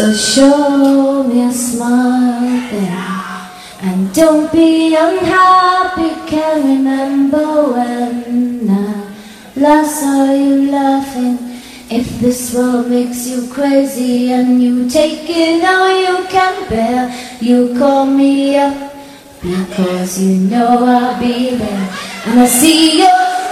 So 0.00 0.14
show 0.14 1.24
me 1.24 1.44
a 1.44 1.52
smile 1.52 2.70
then. 2.70 3.50
And 3.82 4.14
don't 4.14 4.50
be 4.50 4.96
unhappy, 4.96 6.14
can't 6.26 6.64
remember 6.64 7.68
when 7.74 8.70
uh, 8.70 9.14
I 9.56 9.60
last 9.60 10.00
saw 10.00 10.32
you 10.32 10.70
laughing. 10.72 11.36
If 11.90 12.18
this 12.18 12.54
world 12.54 12.88
makes 12.88 13.28
you 13.28 13.46
crazy 13.52 14.32
and 14.32 14.62
you 14.62 14.88
take 14.88 15.28
it 15.28 15.62
all 15.68 15.92
you 15.92 16.26
can 16.28 16.66
bear, 16.70 17.12
you 17.42 17.76
call 17.78 18.06
me 18.06 18.56
up 18.56 18.94
because 19.42 20.18
you 20.18 20.48
know 20.48 20.78
I'll 20.82 21.20
be 21.20 21.56
there. 21.56 21.90
And 22.24 22.40
I 22.40 22.46
see 22.46 23.00
your 23.00 23.49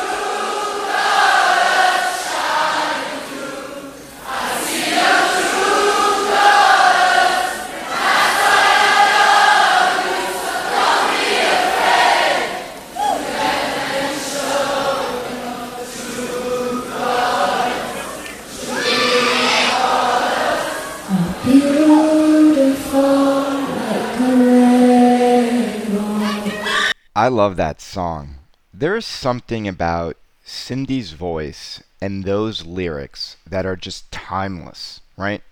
I 27.28 27.30
love 27.30 27.56
that 27.56 27.82
song. 27.82 28.36
There 28.72 28.96
is 28.96 29.04
something 29.04 29.68
about 29.68 30.16
Cyndi's 30.46 31.12
voice 31.12 31.82
and 32.00 32.24
those 32.24 32.64
lyrics 32.64 33.36
that 33.46 33.66
are 33.66 33.76
just 33.76 34.10
timeless, 34.10 35.02
right? 35.14 35.42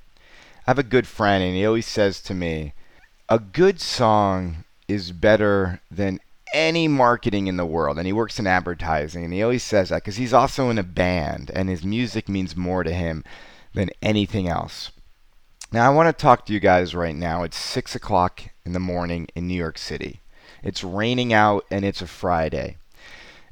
I 0.66 0.70
have 0.70 0.78
a 0.78 0.82
good 0.82 1.06
friend, 1.06 1.44
and 1.44 1.54
he 1.54 1.66
always 1.66 1.84
says 1.84 2.22
to 2.22 2.32
me, 2.32 2.72
a 3.28 3.38
good 3.38 3.78
song 3.78 4.64
is 4.88 5.12
better 5.12 5.82
than 5.90 6.20
any 6.54 6.88
marketing 6.88 7.46
in 7.46 7.58
the 7.58 7.66
world. 7.66 7.98
And 7.98 8.06
he 8.06 8.12
works 8.14 8.38
in 8.38 8.46
advertising, 8.46 9.22
and 9.22 9.34
he 9.34 9.42
always 9.42 9.62
says 9.62 9.90
that 9.90 9.96
because 9.96 10.16
he's 10.16 10.32
also 10.32 10.70
in 10.70 10.78
a 10.78 10.82
band, 10.82 11.50
and 11.54 11.68
his 11.68 11.84
music 11.84 12.26
means 12.26 12.56
more 12.56 12.84
to 12.84 12.92
him 12.92 13.22
than 13.74 13.90
anything 14.00 14.48
else. 14.48 14.92
Now, 15.70 15.84
I 15.84 15.94
want 15.94 16.08
to 16.08 16.22
talk 16.22 16.46
to 16.46 16.54
you 16.54 16.58
guys 16.58 16.94
right 16.94 17.14
now. 17.14 17.42
It's 17.42 17.58
6 17.58 17.94
o'clock 17.94 18.44
in 18.64 18.72
the 18.72 18.80
morning 18.80 19.28
in 19.34 19.46
New 19.46 19.58
York 19.58 19.76
City. 19.76 20.22
It's 20.62 20.84
raining 20.84 21.32
out, 21.32 21.64
and 21.70 21.84
it's 21.84 22.02
a 22.02 22.06
Friday. 22.06 22.76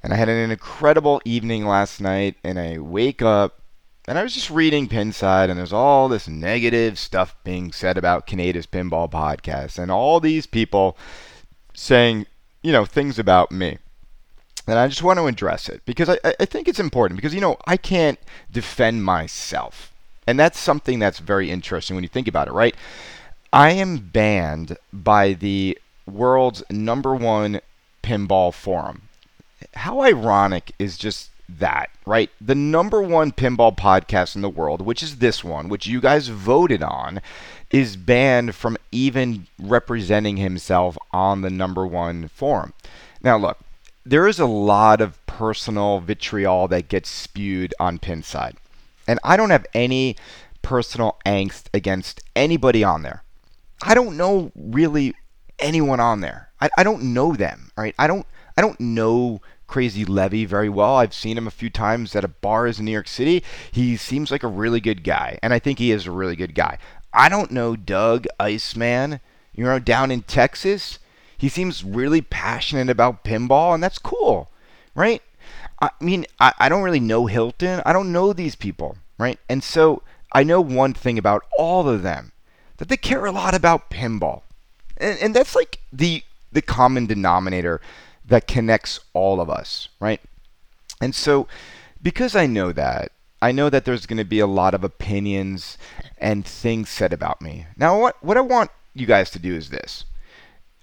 And 0.02 0.12
I 0.12 0.16
had 0.16 0.28
an 0.28 0.50
incredible 0.50 1.22
evening 1.24 1.66
last 1.66 2.00
night, 2.00 2.36
and 2.44 2.58
I 2.58 2.78
wake 2.78 3.22
up 3.22 3.60
and 4.06 4.18
I 4.18 4.22
was 4.22 4.34
just 4.34 4.50
reading 4.50 4.86
Pinside, 4.86 5.48
and 5.48 5.58
there's 5.58 5.72
all 5.72 6.08
this 6.08 6.28
negative 6.28 6.98
stuff 6.98 7.34
being 7.42 7.72
said 7.72 7.96
about 7.96 8.26
Kaneda's 8.26 8.66
Pinball 8.66 9.10
Podcast, 9.10 9.78
and 9.78 9.90
all 9.90 10.20
these 10.20 10.46
people 10.46 10.98
saying, 11.72 12.26
you 12.62 12.70
know, 12.70 12.84
things 12.84 13.18
about 13.18 13.50
me. 13.50 13.78
And 14.66 14.78
I 14.78 14.88
just 14.88 15.02
want 15.02 15.18
to 15.18 15.26
address 15.26 15.68
it 15.68 15.82
because 15.84 16.08
I, 16.08 16.18
I 16.40 16.44
think 16.44 16.68
it's 16.68 16.80
important 16.80 17.16
because, 17.16 17.34
you 17.34 17.40
know, 17.40 17.58
I 17.66 17.76
can't 17.76 18.18
defend 18.50 19.04
myself. 19.04 19.92
And 20.26 20.38
that's 20.38 20.58
something 20.58 20.98
that's 20.98 21.18
very 21.18 21.50
interesting 21.50 21.94
when 21.94 22.04
you 22.04 22.08
think 22.08 22.28
about 22.28 22.48
it, 22.48 22.52
right? 22.52 22.74
I 23.52 23.72
am 23.72 23.98
banned 23.98 24.78
by 24.90 25.34
the 25.34 25.78
world's 26.06 26.62
number 26.70 27.14
one 27.14 27.60
pinball 28.02 28.52
forum. 28.52 29.02
How 29.74 30.02
ironic 30.02 30.72
is 30.78 30.98
just 30.98 31.30
that, 31.48 31.90
right? 32.06 32.30
The 32.40 32.54
number 32.54 33.02
one 33.02 33.32
pinball 33.32 33.76
podcast 33.76 34.36
in 34.36 34.42
the 34.42 34.48
world, 34.48 34.80
which 34.80 35.02
is 35.02 35.16
this 35.16 35.42
one, 35.42 35.68
which 35.68 35.86
you 35.86 36.00
guys 36.00 36.28
voted 36.28 36.82
on, 36.82 37.20
is 37.70 37.96
banned 37.96 38.54
from 38.54 38.76
even 38.92 39.46
representing 39.58 40.36
himself 40.36 40.96
on 41.12 41.42
the 41.42 41.50
number 41.50 41.86
one 41.86 42.28
forum. 42.28 42.72
Now, 43.22 43.36
look, 43.36 43.58
there 44.04 44.28
is 44.28 44.38
a 44.38 44.46
lot 44.46 45.00
of 45.00 45.24
personal 45.26 46.00
vitriol 46.00 46.68
that 46.68 46.88
gets 46.88 47.08
spewed 47.08 47.74
on 47.80 47.98
Pinside. 47.98 48.56
And 49.08 49.18
I 49.24 49.36
don't 49.36 49.50
have 49.50 49.66
any 49.74 50.16
personal 50.62 51.18
angst 51.26 51.64
against 51.74 52.20
anybody 52.36 52.84
on 52.84 53.02
there. 53.02 53.22
I 53.82 53.94
don't 53.94 54.16
know 54.16 54.52
really 54.54 55.14
anyone 55.58 56.00
on 56.00 56.20
there. 56.20 56.50
I, 56.60 56.70
I 56.78 56.82
don't 56.82 57.14
know 57.14 57.34
them, 57.34 57.70
right? 57.76 57.94
I 57.98 58.06
don't 58.06 58.26
I 58.56 58.60
don't 58.60 58.78
know 58.80 59.40
Crazy 59.66 60.04
Levy 60.04 60.44
very 60.44 60.68
well. 60.68 60.96
I've 60.96 61.14
seen 61.14 61.36
him 61.36 61.46
a 61.46 61.52
few 61.52 61.70
times 61.70 62.14
at 62.14 62.24
a 62.24 62.28
bars 62.28 62.78
in 62.78 62.84
New 62.84 62.92
York 62.92 63.08
City. 63.08 63.42
He 63.72 63.96
seems 63.96 64.30
like 64.30 64.42
a 64.42 64.48
really 64.48 64.80
good 64.80 65.02
guy, 65.02 65.38
and 65.42 65.52
I 65.52 65.58
think 65.58 65.78
he 65.78 65.90
is 65.90 66.06
a 66.06 66.12
really 66.12 66.36
good 66.36 66.54
guy. 66.54 66.78
I 67.12 67.28
don't 67.28 67.50
know 67.50 67.76
Doug 67.76 68.26
Iceman, 68.38 69.20
you 69.54 69.64
know, 69.64 69.78
down 69.78 70.10
in 70.10 70.22
Texas. 70.22 70.98
He 71.36 71.48
seems 71.48 71.84
really 71.84 72.20
passionate 72.20 72.90
about 72.90 73.24
pinball, 73.24 73.74
and 73.74 73.82
that's 73.82 73.98
cool, 73.98 74.50
right? 74.94 75.22
I 75.80 75.90
mean, 76.00 76.26
I, 76.38 76.52
I 76.58 76.68
don't 76.68 76.82
really 76.82 77.00
know 77.00 77.26
Hilton. 77.26 77.82
I 77.84 77.92
don't 77.92 78.12
know 78.12 78.32
these 78.32 78.56
people, 78.56 78.96
right? 79.18 79.38
And 79.48 79.62
so 79.62 80.02
I 80.32 80.42
know 80.42 80.60
one 80.60 80.94
thing 80.94 81.18
about 81.18 81.44
all 81.58 81.88
of 81.88 82.02
them 82.02 82.32
that 82.78 82.88
they 82.88 82.96
care 82.96 83.24
a 83.26 83.32
lot 83.32 83.54
about 83.54 83.90
pinball. 83.90 84.42
And, 84.96 85.18
and 85.18 85.34
that's 85.34 85.54
like 85.54 85.80
the 85.92 86.22
the 86.52 86.62
common 86.62 87.06
denominator 87.06 87.80
that 88.24 88.46
connects 88.46 89.00
all 89.12 89.40
of 89.40 89.50
us, 89.50 89.88
right? 90.00 90.20
And 91.00 91.14
so 91.14 91.48
because 92.02 92.36
I 92.36 92.46
know 92.46 92.72
that, 92.72 93.10
I 93.42 93.50
know 93.52 93.68
that 93.70 93.84
there's 93.84 94.06
going 94.06 94.18
to 94.18 94.24
be 94.24 94.38
a 94.38 94.46
lot 94.46 94.74
of 94.74 94.84
opinions 94.84 95.76
and 96.18 96.46
things 96.46 96.88
said 96.88 97.12
about 97.12 97.42
me. 97.42 97.66
Now 97.76 98.00
what 98.00 98.22
what 98.22 98.36
I 98.36 98.40
want 98.40 98.70
you 98.94 99.06
guys 99.06 99.30
to 99.30 99.38
do 99.38 99.54
is 99.54 99.70
this. 99.70 100.04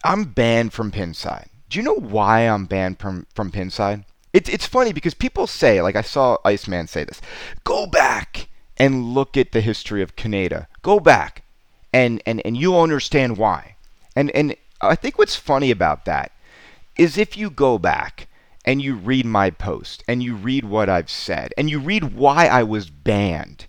I'm 0.04 0.26
banned 0.26 0.74
from 0.74 0.92
Pinside. 0.92 1.48
Do 1.70 1.80
you 1.80 1.84
know 1.84 1.96
why 1.96 2.42
I'm 2.42 2.66
banned 2.66 3.00
from 3.00 3.28
from 3.34 3.52
Pinside? 3.52 4.04
It's 4.34 4.50
it's 4.50 4.66
funny 4.66 4.94
because 4.94 5.14
people 5.14 5.48
say, 5.48 5.82
like 5.82 5.96
I 5.96 6.02
saw 6.02 6.38
Iceman 6.44 6.88
say 6.88 7.04
this, 7.04 7.22
go 7.64 7.88
back 7.88 8.50
and 8.82 9.14
look 9.14 9.38
at 9.38 9.52
the 9.52 9.62
history 9.62 10.02
of 10.02 10.16
Kaneda. 10.16 10.66
Go 10.82 11.00
back 11.00 11.44
and, 11.94 12.20
and, 12.26 12.42
and 12.44 12.58
you'll 12.58 12.82
understand 12.82 13.38
why. 13.38 13.71
And 14.16 14.32
and 14.32 14.56
I 14.82 14.96
think 14.96 15.18
what's 15.18 15.36
funny 15.36 15.72
about 15.72 16.06
that 16.06 16.32
is 16.98 17.18
if 17.18 17.38
you 17.38 17.50
go 17.50 17.78
back 17.78 18.28
and 18.66 18.82
you 18.82 18.96
read 18.96 19.26
my 19.26 19.50
post 19.50 20.04
and 20.08 20.22
you 20.22 20.36
read 20.36 20.66
what 20.66 20.90
I've 20.90 21.10
said 21.10 21.54
and 21.58 21.70
you 21.70 21.80
read 21.80 22.16
why 22.16 22.48
I 22.48 22.64
was 22.64 22.90
banned, 22.90 23.66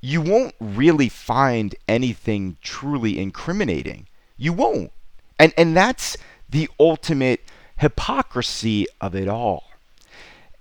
you 0.00 0.20
won't 0.20 0.54
really 0.60 1.08
find 1.08 1.74
anything 1.88 2.56
truly 2.62 3.18
incriminating. 3.18 4.06
You 4.36 4.52
won't. 4.52 4.92
And 5.38 5.52
and 5.56 5.76
that's 5.76 6.16
the 6.48 6.68
ultimate 6.78 7.40
hypocrisy 7.76 8.86
of 9.00 9.14
it 9.14 9.28
all. 9.28 9.64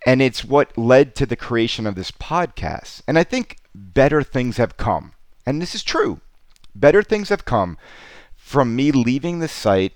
And 0.06 0.22
it's 0.22 0.46
what 0.46 0.78
led 0.78 1.14
to 1.16 1.26
the 1.26 1.36
creation 1.36 1.86
of 1.86 1.96
this 1.96 2.12
podcast. 2.12 3.02
And 3.08 3.20
I 3.20 3.26
think 3.26 3.58
better 3.76 4.24
things 4.24 4.58
have 4.58 4.78
come. 4.78 5.12
And 5.46 5.62
this 5.62 5.76
is 5.76 5.84
true. 5.84 6.22
Better 6.74 7.04
things 7.04 7.30
have 7.30 7.44
come 7.44 7.78
from 8.50 8.76
me 8.76 8.92
leaving 8.92 9.38
the 9.38 9.48
site 9.48 9.94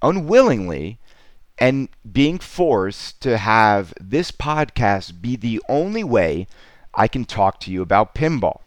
unwillingly 0.00 0.98
and 1.58 1.86
being 2.10 2.38
forced 2.38 3.20
to 3.20 3.36
have 3.36 3.92
this 4.00 4.30
podcast 4.30 5.20
be 5.20 5.36
the 5.36 5.60
only 5.68 6.02
way 6.02 6.46
I 6.94 7.06
can 7.06 7.26
talk 7.26 7.60
to 7.60 7.70
you 7.70 7.82
about 7.82 8.14
pinball. 8.14 8.62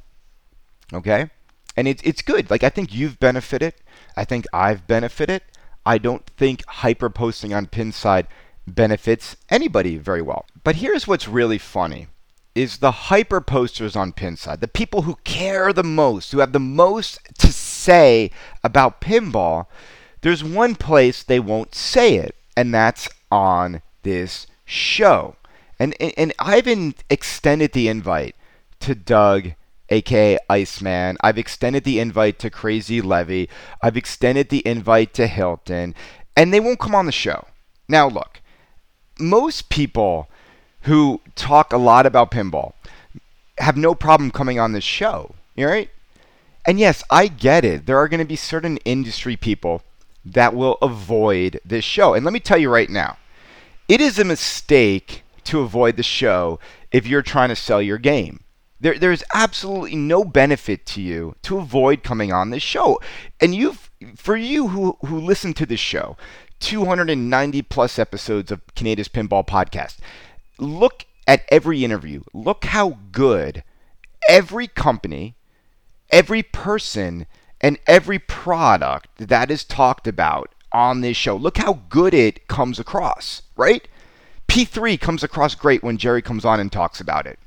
Okay? 0.94 1.32
And 1.76 1.88
it's 1.88 2.04
it's 2.04 2.22
good. 2.22 2.52
Like 2.52 2.64
I 2.64 2.70
think 2.70 2.94
you've 2.94 3.20
benefited. 3.20 3.74
I 4.16 4.24
think 4.24 4.46
I've 4.54 4.86
benefited. 4.86 5.42
I 5.84 5.98
don't 5.98 6.28
think 6.38 6.64
hyper 6.68 7.10
posting 7.10 7.56
on 7.56 7.66
Pinside 7.66 8.28
benefits 8.68 9.36
anybody 9.50 9.98
very 9.98 10.22
well. 10.22 10.46
But 10.64 10.76
here's 10.76 11.08
what's 11.08 11.28
really 11.28 11.58
funny 11.58 12.06
is 12.56 12.78
the 12.78 12.91
hyper 12.91 13.41
posters 13.41 13.96
on 13.96 14.14
Pinside, 14.14 14.59
the 14.59 14.68
people 14.68 15.03
who 15.03 15.18
care 15.24 15.74
the 15.74 15.84
most, 15.84 16.31
who 16.31 16.40
have 16.40 16.52
the 16.52 16.59
most 16.59 17.19
to 17.40 17.52
say 17.52 18.30
about 18.63 19.01
pinball, 19.01 19.66
there's 20.22 20.44
one 20.44 20.75
place 20.75 21.24
they 21.24 21.39
won't 21.39 21.75
say 21.75 22.16
it, 22.16 22.36
and 22.56 22.74
that's 22.74 23.10
on 23.31 23.81
this 24.04 24.48
show. 24.66 25.36
And, 25.80 25.95
and, 26.00 26.13
and 26.16 26.33
I've 26.39 26.68
in, 26.68 26.95
extended 27.10 27.74
the 27.74 27.88
invite 27.88 28.36
to 28.81 28.95
Doug, 28.95 29.54
aka 29.89 30.38
Iceman. 30.50 31.18
I've 31.22 31.38
extended 31.38 31.83
the 31.83 32.00
invite 32.00 32.39
to 32.39 32.50
Crazy 32.50 33.01
Levy. 33.01 33.50
I've 33.81 33.98
extended 33.98 34.50
the 34.50 34.66
invite 34.66 35.13
to 35.16 35.28
Hilton, 35.28 35.95
and 36.38 36.54
they 36.54 36.60
won't 36.60 36.80
come 36.80 36.95
on 36.95 37.06
the 37.06 37.12
show. 37.12 37.48
Now, 37.89 38.07
look, 38.07 38.42
most 39.19 39.69
people 39.69 40.30
who 40.83 41.21
talk 41.35 41.74
a 41.74 41.77
lot 41.77 42.06
about 42.06 42.31
pinball 42.31 42.74
have 43.57 43.77
no 43.77 43.94
problem 43.95 44.31
coming 44.31 44.59
on 44.59 44.71
this 44.71 44.83
show. 44.83 45.35
Right? 45.57 45.89
And 46.65 46.80
yes, 46.80 47.03
I 47.09 47.27
get 47.27 47.65
it. 47.65 47.85
There 47.85 47.97
are 47.97 48.07
going 48.07 48.19
to 48.19 48.25
be 48.25 48.35
certain 48.35 48.77
industry 48.77 49.35
people 49.35 49.83
that 50.25 50.56
will 50.56 50.77
avoid 50.81 51.59
this 51.65 51.83
show. 51.83 52.13
And 52.13 52.24
let 52.24 52.33
me 52.33 52.39
tell 52.39 52.57
you 52.57 52.69
right 52.69 52.89
now, 52.89 53.18
it 53.88 54.00
is 54.00 54.18
a 54.18 54.24
mistake 54.24 55.24
to 55.44 55.59
avoid 55.59 55.97
the 55.97 56.03
show 56.03 56.59
if 56.91 57.06
you're 57.06 57.21
trying 57.21 57.50
to 57.50 57.56
sell 57.56 57.81
your 57.81 57.97
game. 57.97 58.39
There, 58.80 58.97
there's 58.97 59.24
absolutely 59.33 59.95
no 59.95 60.24
benefit 60.24 60.85
to 60.88 61.01
you 61.01 61.35
to 61.44 61.57
avoid 61.57 62.03
coming 62.03 62.31
on 62.31 62.50
this 62.50 62.63
show. 62.63 63.00
And 63.41 63.53
you've, 63.53 63.89
for 64.15 64.35
you 64.35 64.69
who, 64.69 64.97
who 65.06 65.19
listen 65.19 65.53
to 65.56 65.65
this 65.65 65.80
show, 65.80 66.18
290 66.62 67.62
plus 67.63 68.00
episodes 68.00 68.51
of 68.51 68.62
Kaneda's 68.75 69.09
Pinball 69.09 69.45
Podcast, 69.45 69.97
look 70.58 71.06
at 71.28 71.44
every 71.50 71.84
interview. 71.84 72.22
Look 72.34 72.66
how 72.66 72.98
good 73.12 73.64
every 74.28 74.68
company, 74.68 75.36
every 76.10 76.44
person, 76.44 77.26
and 77.62 77.78
every 77.88 78.20
product 78.20 79.10
that 79.18 79.50
is 79.50 79.64
talked 79.64 80.08
about 80.08 80.54
on 80.72 81.02
this 81.02 81.18
show. 81.18 81.36
Look 81.36 81.58
how 81.58 81.82
good 81.90 82.14
it 82.14 82.48
comes 82.48 82.80
across, 82.80 83.44
right? 83.56 83.88
P3 84.48 85.00
comes 85.00 85.24
across 85.24 85.56
great 85.56 85.84
when 85.84 85.98
Jerry 85.98 86.22
comes 86.22 86.46
on 86.46 86.60
and 86.60 86.72
talks 86.72 87.00
about 87.00 87.26
it. 87.26 87.40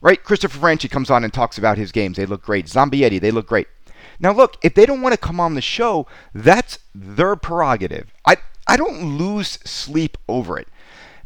Right? 0.00 0.22
Christopher 0.22 0.58
Franchi 0.58 0.88
comes 0.88 1.10
on 1.10 1.22
and 1.22 1.32
talks 1.32 1.58
about 1.58 1.78
his 1.78 1.92
games. 1.92 2.16
They 2.16 2.26
look 2.26 2.42
great. 2.42 2.68
Zombie 2.68 3.00
Yeti, 3.00 3.20
they 3.20 3.30
look 3.30 3.46
great. 3.46 3.68
Now 4.18 4.32
look, 4.32 4.56
if 4.62 4.74
they 4.74 4.84
don't 4.86 5.02
want 5.02 5.12
to 5.12 5.18
come 5.18 5.38
on 5.38 5.54
the 5.54 5.60
show, 5.60 6.06
that's 6.34 6.78
their 6.94 7.36
prerogative. 7.36 8.12
I 8.26 8.38
I 8.66 8.76
don't 8.76 9.18
lose 9.18 9.58
sleep 9.64 10.16
over 10.28 10.58
it. 10.58 10.68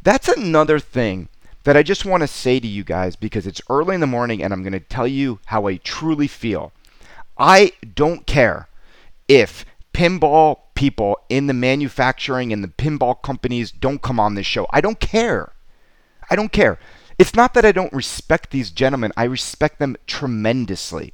That's 0.06 0.28
another 0.28 0.78
thing 0.78 1.30
that 1.64 1.76
I 1.76 1.82
just 1.82 2.04
want 2.04 2.20
to 2.20 2.28
say 2.28 2.60
to 2.60 2.68
you 2.68 2.84
guys 2.84 3.16
because 3.16 3.44
it's 3.44 3.60
early 3.68 3.96
in 3.96 4.00
the 4.00 4.06
morning 4.06 4.40
and 4.40 4.52
I'm 4.52 4.62
going 4.62 4.72
to 4.72 4.78
tell 4.78 5.08
you 5.08 5.40
how 5.46 5.66
I 5.66 5.78
truly 5.78 6.28
feel. 6.28 6.70
I 7.36 7.72
don't 7.96 8.24
care 8.24 8.68
if 9.26 9.64
pinball 9.92 10.58
people 10.76 11.18
in 11.28 11.48
the 11.48 11.54
manufacturing 11.54 12.52
and 12.52 12.62
the 12.62 12.68
pinball 12.68 13.20
companies 13.20 13.72
don't 13.72 14.00
come 14.00 14.20
on 14.20 14.36
this 14.36 14.46
show. 14.46 14.68
I 14.70 14.80
don't 14.80 15.00
care. 15.00 15.54
I 16.30 16.36
don't 16.36 16.52
care. 16.52 16.78
It's 17.18 17.34
not 17.34 17.52
that 17.54 17.64
I 17.64 17.72
don't 17.72 17.92
respect 17.92 18.52
these 18.52 18.70
gentlemen, 18.70 19.10
I 19.16 19.24
respect 19.24 19.80
them 19.80 19.96
tremendously. 20.06 21.12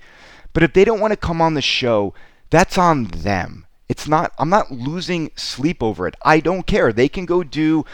But 0.52 0.64
if 0.64 0.74
they 0.74 0.84
don't 0.84 1.00
want 1.00 1.12
to 1.12 1.16
come 1.16 1.40
on 1.40 1.54
the 1.54 1.62
show, 1.62 2.12
that's 2.50 2.76
on 2.76 3.04
them. 3.04 3.64
It's 3.88 4.06
not, 4.06 4.32
I'm 4.38 4.50
not 4.50 4.70
losing 4.70 5.30
sleep 5.34 5.82
over 5.82 6.06
it. 6.06 6.14
I 6.26 6.40
don't 6.40 6.66
care. 6.66 6.92
They 6.92 7.08
can 7.08 7.24
go 7.24 7.42
do 7.42 7.86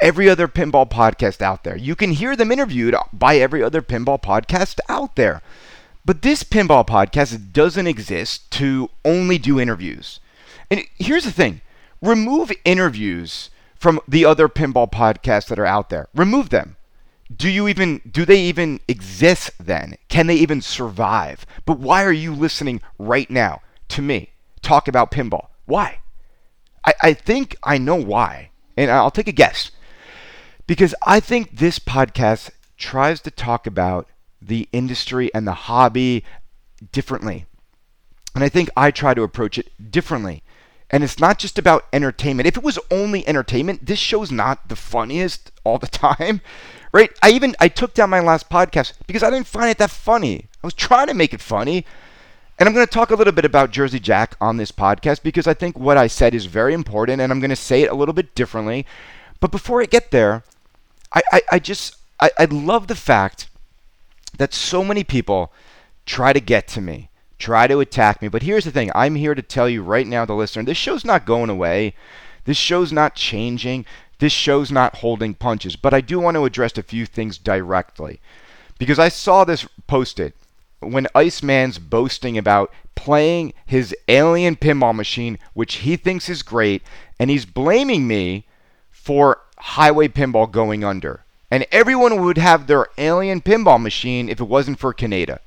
every 0.00 0.28
other 0.28 0.48
pinball 0.48 0.88
podcast 0.88 1.40
out 1.40 1.64
there. 1.64 1.76
You 1.76 1.94
can 1.94 2.12
hear 2.12 2.36
them 2.36 2.52
interviewed 2.52 2.94
by 3.12 3.36
every 3.36 3.62
other 3.62 3.82
pinball 3.82 4.20
podcast 4.20 4.78
out 4.88 5.16
there. 5.16 5.42
But 6.04 6.22
this 6.22 6.44
pinball 6.44 6.86
podcast 6.86 7.52
doesn't 7.52 7.86
exist 7.86 8.50
to 8.52 8.90
only 9.04 9.38
do 9.38 9.58
interviews. 9.58 10.20
And 10.70 10.82
here's 10.98 11.24
the 11.24 11.32
thing 11.32 11.60
remove 12.02 12.52
interviews 12.64 13.50
from 13.74 14.00
the 14.06 14.24
other 14.24 14.48
pinball 14.48 14.90
podcasts 14.90 15.48
that 15.48 15.58
are 15.58 15.66
out 15.66 15.90
there. 15.90 16.08
Remove 16.14 16.50
them. 16.50 16.76
Do 17.34 17.48
you 17.48 17.66
even 17.66 18.00
do 18.08 18.24
they 18.24 18.40
even 18.40 18.80
exist 18.86 19.50
then? 19.58 19.96
Can 20.08 20.28
they 20.28 20.36
even 20.36 20.60
survive? 20.62 21.44
But 21.64 21.78
why 21.78 22.04
are 22.04 22.12
you 22.12 22.32
listening 22.32 22.80
right 22.98 23.28
now 23.28 23.62
to 23.88 24.02
me 24.02 24.30
talk 24.62 24.86
about 24.86 25.10
pinball? 25.10 25.48
Why? 25.64 26.00
I, 26.84 26.94
I 27.02 27.12
think 27.14 27.56
I 27.64 27.78
know 27.78 27.96
why. 27.96 28.50
And 28.76 28.90
I'll 28.90 29.10
take 29.10 29.28
a 29.28 29.32
guess. 29.32 29.72
Because 30.66 30.94
I 31.06 31.20
think 31.20 31.58
this 31.58 31.78
podcast 31.78 32.50
tries 32.76 33.20
to 33.22 33.30
talk 33.30 33.66
about 33.66 34.08
the 34.42 34.68
industry 34.72 35.32
and 35.34 35.46
the 35.46 35.52
hobby 35.52 36.24
differently. 36.92 37.46
And 38.34 38.44
I 38.44 38.48
think 38.48 38.68
I 38.76 38.90
try 38.90 39.14
to 39.14 39.22
approach 39.22 39.58
it 39.58 39.90
differently. 39.90 40.42
And 40.90 41.02
it's 41.02 41.18
not 41.18 41.38
just 41.38 41.58
about 41.58 41.86
entertainment. 41.92 42.46
If 42.46 42.56
it 42.56 42.62
was 42.62 42.78
only 42.90 43.26
entertainment, 43.26 43.86
this 43.86 43.98
show's 43.98 44.30
not 44.30 44.68
the 44.68 44.76
funniest 44.76 45.50
all 45.64 45.78
the 45.78 45.86
time. 45.88 46.40
Right? 46.92 47.10
I 47.22 47.30
even 47.30 47.56
I 47.60 47.68
took 47.68 47.94
down 47.94 48.10
my 48.10 48.20
last 48.20 48.48
podcast 48.48 48.92
because 49.06 49.22
I 49.22 49.30
didn't 49.30 49.46
find 49.46 49.70
it 49.70 49.78
that 49.78 49.90
funny. 49.90 50.46
I 50.62 50.66
was 50.66 50.74
trying 50.74 51.08
to 51.08 51.14
make 51.14 51.34
it 51.34 51.40
funny. 51.40 51.84
And 52.58 52.68
I'm 52.68 52.74
going 52.74 52.86
to 52.86 52.92
talk 52.92 53.10
a 53.10 53.14
little 53.14 53.34
bit 53.34 53.44
about 53.44 53.70
Jersey 53.70 54.00
Jack 54.00 54.34
on 54.40 54.56
this 54.56 54.72
podcast 54.72 55.22
because 55.22 55.46
I 55.46 55.52
think 55.52 55.78
what 55.78 55.98
I 55.98 56.06
said 56.06 56.34
is 56.34 56.46
very 56.46 56.72
important 56.72 57.20
and 57.20 57.30
I'm 57.30 57.40
going 57.40 57.50
to 57.50 57.56
say 57.56 57.82
it 57.82 57.90
a 57.90 57.94
little 57.94 58.14
bit 58.14 58.34
differently. 58.34 58.86
But 59.40 59.50
before 59.50 59.82
I 59.82 59.86
get 59.86 60.10
there, 60.10 60.42
I, 61.12 61.22
I, 61.32 61.42
I 61.52 61.58
just 61.58 61.96
I, 62.20 62.30
I 62.38 62.44
love 62.46 62.86
the 62.86 62.94
fact 62.94 63.48
that 64.38 64.52
so 64.52 64.84
many 64.84 65.04
people 65.04 65.52
try 66.04 66.32
to 66.32 66.40
get 66.40 66.68
to 66.68 66.80
me 66.80 67.10
try 67.38 67.66
to 67.66 67.80
attack 67.80 68.22
me. 68.22 68.28
But 68.28 68.42
here's 68.42 68.64
the 68.64 68.70
thing 68.70 68.90
I'm 68.94 69.14
here 69.14 69.34
to 69.34 69.42
tell 69.42 69.68
you 69.68 69.82
right 69.82 70.06
now, 70.06 70.24
the 70.24 70.34
listener, 70.34 70.64
this 70.64 70.76
show's 70.76 71.04
not 71.04 71.26
going 71.26 71.50
away. 71.50 71.94
This 72.44 72.56
show's 72.56 72.92
not 72.92 73.14
changing. 73.14 73.84
This 74.18 74.32
show's 74.32 74.70
not 74.70 74.96
holding 74.96 75.34
punches. 75.34 75.76
But 75.76 75.92
I 75.92 76.00
do 76.00 76.18
want 76.18 76.36
to 76.36 76.44
address 76.44 76.78
a 76.78 76.82
few 76.82 77.06
things 77.06 77.38
directly. 77.38 78.20
Because 78.78 78.98
I 78.98 79.08
saw 79.08 79.44
this 79.44 79.66
posted 79.86 80.32
when 80.80 81.08
Iceman's 81.14 81.78
boasting 81.78 82.38
about 82.38 82.72
playing 82.94 83.52
his 83.64 83.94
alien 84.08 84.56
pinball 84.56 84.94
machine, 84.94 85.38
which 85.54 85.76
he 85.76 85.96
thinks 85.96 86.28
is 86.28 86.42
great, 86.42 86.82
and 87.18 87.30
he's 87.30 87.46
blaming 87.46 88.06
me 88.06 88.44
for 88.90 89.40
highway 89.66 90.06
pinball 90.08 90.50
going 90.50 90.84
under. 90.84 91.24
And 91.50 91.66
everyone 91.70 92.22
would 92.22 92.38
have 92.38 92.66
their 92.66 92.86
alien 92.98 93.40
pinball 93.40 93.80
machine 93.80 94.28
if 94.28 94.40
it 94.40 94.48
wasn't 94.48 94.78
for 94.78 94.94
Kaneda. 94.94 95.38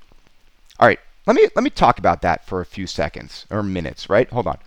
All 0.80 0.88
right, 0.88 1.00
let 1.26 1.36
me 1.36 1.48
let 1.56 1.64
me 1.64 1.70
talk 1.70 2.00
about 2.00 2.22
that 2.22 2.46
for 2.46 2.62
a 2.62 2.66
few 2.66 2.88
seconds 2.88 3.46
or 3.50 3.64
minutes, 3.64 4.10
right? 4.10 4.30
Hold 4.30 4.48
on. 4.48 4.58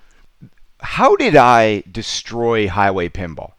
How 0.80 1.16
did 1.16 1.36
I 1.36 1.84
destroy 1.90 2.68
Highway 2.68 3.08
Pinball? 3.08 3.52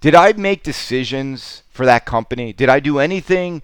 Did 0.00 0.14
I 0.14 0.32
make 0.34 0.62
decisions 0.62 1.62
for 1.70 1.86
that 1.86 2.04
company? 2.04 2.52
Did 2.52 2.68
I 2.68 2.80
do 2.80 2.98
anything 2.98 3.62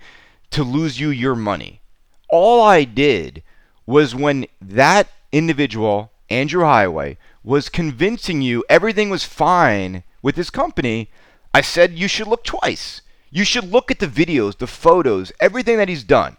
to 0.51 0.65
lose 0.65 0.99
you 0.99 1.11
your 1.11 1.37
money? 1.37 1.81
All 2.29 2.63
I 2.63 2.85
did 2.85 3.43
was 3.87 4.15
when 4.15 4.47
that 4.61 5.09
individual, 5.31 6.11
Andrew 6.31 6.63
Heighway, 6.63 7.17
was 7.45 7.69
convincing 7.69 8.41
you 8.41 8.65
everything 8.69 9.11
was 9.11 9.25
fine 9.25 10.05
with 10.23 10.37
his 10.37 10.51
company, 10.51 11.11
I 11.55 11.61
said 11.61 11.99
you 11.99 12.09
should 12.09 12.29
look 12.29 12.45
twice. 12.45 13.03
You 13.31 13.45
should 13.45 13.71
look 13.71 13.91
at 13.91 13.99
the 13.99 14.07
videos, 14.07 14.59
the 14.59 14.67
photos, 14.67 15.33
everything 15.41 15.77
that 15.79 15.89
he's 15.89 16.05
done. 16.05 16.37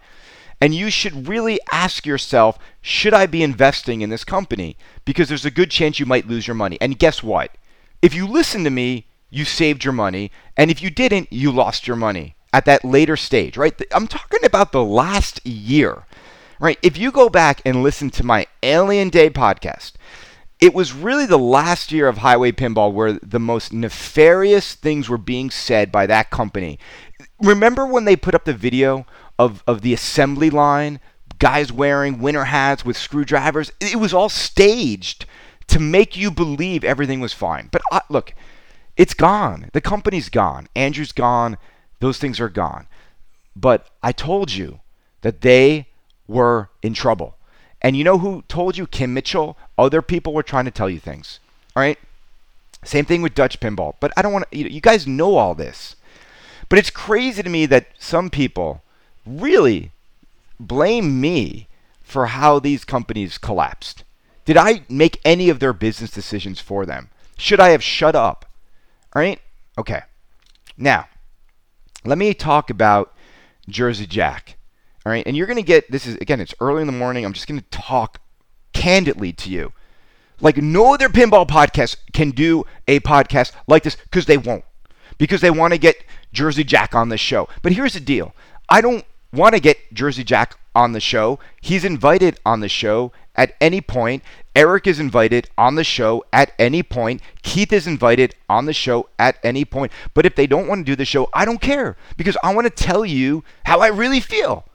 And 0.61 0.73
you 0.73 0.89
should 0.89 1.27
really 1.27 1.59
ask 1.71 2.05
yourself 2.05 2.57
should 2.81 3.13
I 3.13 3.25
be 3.25 3.43
investing 3.43 4.01
in 4.01 4.09
this 4.09 4.23
company? 4.23 4.77
Because 5.05 5.27
there's 5.27 5.45
a 5.45 5.51
good 5.51 5.71
chance 5.71 5.99
you 5.99 6.05
might 6.05 6.27
lose 6.27 6.47
your 6.47 6.55
money. 6.55 6.77
And 6.79 6.99
guess 6.99 7.21
what? 7.21 7.51
If 8.01 8.13
you 8.13 8.27
listen 8.27 8.63
to 8.63 8.69
me, 8.69 9.07
you 9.29 9.45
saved 9.45 9.83
your 9.83 9.93
money. 9.93 10.31
And 10.55 10.69
if 10.69 10.81
you 10.81 10.89
didn't, 10.89 11.33
you 11.33 11.51
lost 11.51 11.87
your 11.87 11.95
money 11.95 12.35
at 12.53 12.65
that 12.65 12.85
later 12.85 13.17
stage, 13.17 13.57
right? 13.57 13.73
I'm 13.91 14.07
talking 14.07 14.45
about 14.45 14.71
the 14.71 14.83
last 14.83 15.45
year, 15.45 16.05
right? 16.59 16.77
If 16.83 16.97
you 16.97 17.11
go 17.11 17.27
back 17.27 17.61
and 17.65 17.81
listen 17.81 18.11
to 18.11 18.23
my 18.23 18.45
Alien 18.61 19.09
Day 19.09 19.29
podcast, 19.31 19.93
it 20.63 20.73
was 20.73 20.93
really 20.93 21.25
the 21.25 21.37
last 21.37 21.91
year 21.91 22.07
of 22.07 22.19
Highway 22.19 22.53
Pinball 22.53 22.93
where 22.93 23.19
the 23.21 23.37
most 23.37 23.73
nefarious 23.73 24.75
things 24.75 25.09
were 25.09 25.17
being 25.17 25.49
said 25.49 25.91
by 25.91 26.05
that 26.05 26.29
company. 26.29 26.79
Remember 27.41 27.85
when 27.85 28.05
they 28.05 28.15
put 28.15 28.33
up 28.33 28.45
the 28.45 28.53
video 28.53 29.05
of, 29.37 29.61
of 29.67 29.81
the 29.81 29.93
assembly 29.93 30.49
line, 30.49 31.01
guys 31.37 31.73
wearing 31.73 32.19
winter 32.19 32.45
hats 32.45 32.85
with 32.85 32.95
screwdrivers. 32.95 33.73
It 33.81 33.97
was 33.97 34.13
all 34.13 34.29
staged 34.29 35.25
to 35.67 35.81
make 35.81 36.15
you 36.15 36.31
believe 36.31 36.85
everything 36.85 37.19
was 37.19 37.33
fine. 37.33 37.67
But 37.69 37.81
uh, 37.91 37.99
look, 38.07 38.33
it's 38.95 39.13
gone. 39.13 39.69
The 39.73 39.81
company's 39.81 40.29
gone. 40.29 40.69
Andrew's 40.77 41.11
gone. 41.11 41.57
Those 41.99 42.19
things 42.19 42.39
are 42.39 42.47
gone. 42.47 42.87
But 43.53 43.89
I 44.01 44.13
told 44.13 44.53
you 44.53 44.79
that 45.23 45.41
they 45.41 45.89
were 46.25 46.69
in 46.81 46.93
trouble. 46.93 47.35
And 47.83 47.97
you 47.97 48.03
know 48.03 48.17
who 48.17 48.43
told 48.47 48.77
you? 48.77 48.87
Kim 48.87 49.13
Mitchell. 49.13 49.57
Other 49.77 50.01
people 50.01 50.33
were 50.33 50.43
trying 50.43 50.65
to 50.65 50.71
tell 50.71 50.89
you 50.89 50.99
things. 50.99 51.39
All 51.75 51.81
right? 51.81 51.99
Same 52.83 53.05
thing 53.05 53.21
with 53.21 53.35
Dutch 53.35 53.59
pinball. 53.59 53.95
But 53.99 54.13
I 54.15 54.21
don't 54.21 54.33
want 54.33 54.49
to, 54.49 54.57
you 54.57 54.81
guys 54.81 55.05
know 55.05 55.35
all 55.35 55.53
this. 55.53 55.95
But 56.69 56.79
it's 56.79 56.89
crazy 56.89 57.43
to 57.43 57.49
me 57.49 57.65
that 57.67 57.87
some 57.99 58.29
people 58.29 58.81
really 59.25 59.91
blame 60.59 61.19
me 61.19 61.67
for 62.01 62.27
how 62.27 62.59
these 62.59 62.85
companies 62.85 63.37
collapsed. 63.37 64.03
Did 64.45 64.57
I 64.57 64.83
make 64.89 65.19
any 65.23 65.49
of 65.49 65.59
their 65.59 65.73
business 65.73 66.11
decisions 66.11 66.59
for 66.59 66.85
them? 66.85 67.09
Should 67.37 67.59
I 67.59 67.69
have 67.69 67.83
shut 67.83 68.15
up? 68.15 68.45
All 69.15 69.21
right? 69.21 69.39
Okay. 69.77 70.01
Now, 70.77 71.07
let 72.05 72.17
me 72.17 72.33
talk 72.33 72.69
about 72.69 73.13
Jersey 73.67 74.05
Jack. 74.05 74.57
All 75.05 75.11
right? 75.11 75.25
And 75.25 75.35
you're 75.35 75.47
going 75.47 75.57
to 75.57 75.63
get 75.63 75.91
this 75.91 76.05
is 76.05 76.15
again, 76.15 76.39
it's 76.39 76.55
early 76.59 76.81
in 76.81 76.87
the 76.87 76.93
morning. 76.93 77.25
I'm 77.25 77.33
just 77.33 77.47
going 77.47 77.59
to 77.59 77.69
talk 77.69 78.19
candidly 78.73 79.33
to 79.33 79.49
you. 79.49 79.73
Like 80.41 80.57
no 80.57 80.93
other 80.93 81.09
pinball 81.09 81.47
podcast 81.47 81.97
can 82.11 82.31
do 82.31 82.65
a 82.87 82.99
podcast 83.01 83.51
like 83.67 83.83
this 83.83 83.95
because 83.95 84.25
they 84.25 84.37
won't. 84.37 84.65
Because 85.17 85.41
they 85.41 85.51
want 85.51 85.73
to 85.73 85.79
get 85.79 86.03
Jersey 86.31 86.63
Jack 86.63 86.95
on 86.95 87.09
the 87.09 87.17
show. 87.17 87.47
But 87.61 87.73
here's 87.73 87.93
the 87.93 87.99
deal. 87.99 88.33
I 88.69 88.81
don't 88.81 89.05
want 89.31 89.53
to 89.55 89.59
get 89.59 89.93
Jersey 89.93 90.23
Jack 90.23 90.57
on 90.75 90.93
the 90.93 90.99
show, 90.99 91.39
he's 91.61 91.85
invited 91.85 92.39
on 92.45 92.59
the 92.59 92.69
show 92.69 93.11
at 93.35 93.55
any 93.61 93.81
point. 93.81 94.23
Eric 94.55 94.87
is 94.87 94.99
invited 94.99 95.49
on 95.57 95.75
the 95.75 95.83
show 95.83 96.23
at 96.31 96.51
any 96.59 96.83
point. 96.83 97.21
Keith 97.41 97.71
is 97.73 97.87
invited 97.87 98.35
on 98.49 98.65
the 98.65 98.73
show 98.73 99.09
at 99.17 99.37
any 99.43 99.65
point. 99.65 99.91
But 100.13 100.25
if 100.25 100.35
they 100.35 100.47
don't 100.47 100.67
want 100.67 100.85
to 100.85 100.91
do 100.91 100.95
the 100.95 101.05
show, 101.05 101.29
I 101.33 101.45
don't 101.45 101.61
care 101.61 101.95
because 102.17 102.37
I 102.43 102.53
want 102.53 102.65
to 102.65 102.83
tell 102.83 103.05
you 103.05 103.43
how 103.65 103.79
I 103.79 103.87
really 103.87 104.19
feel. 104.19 104.65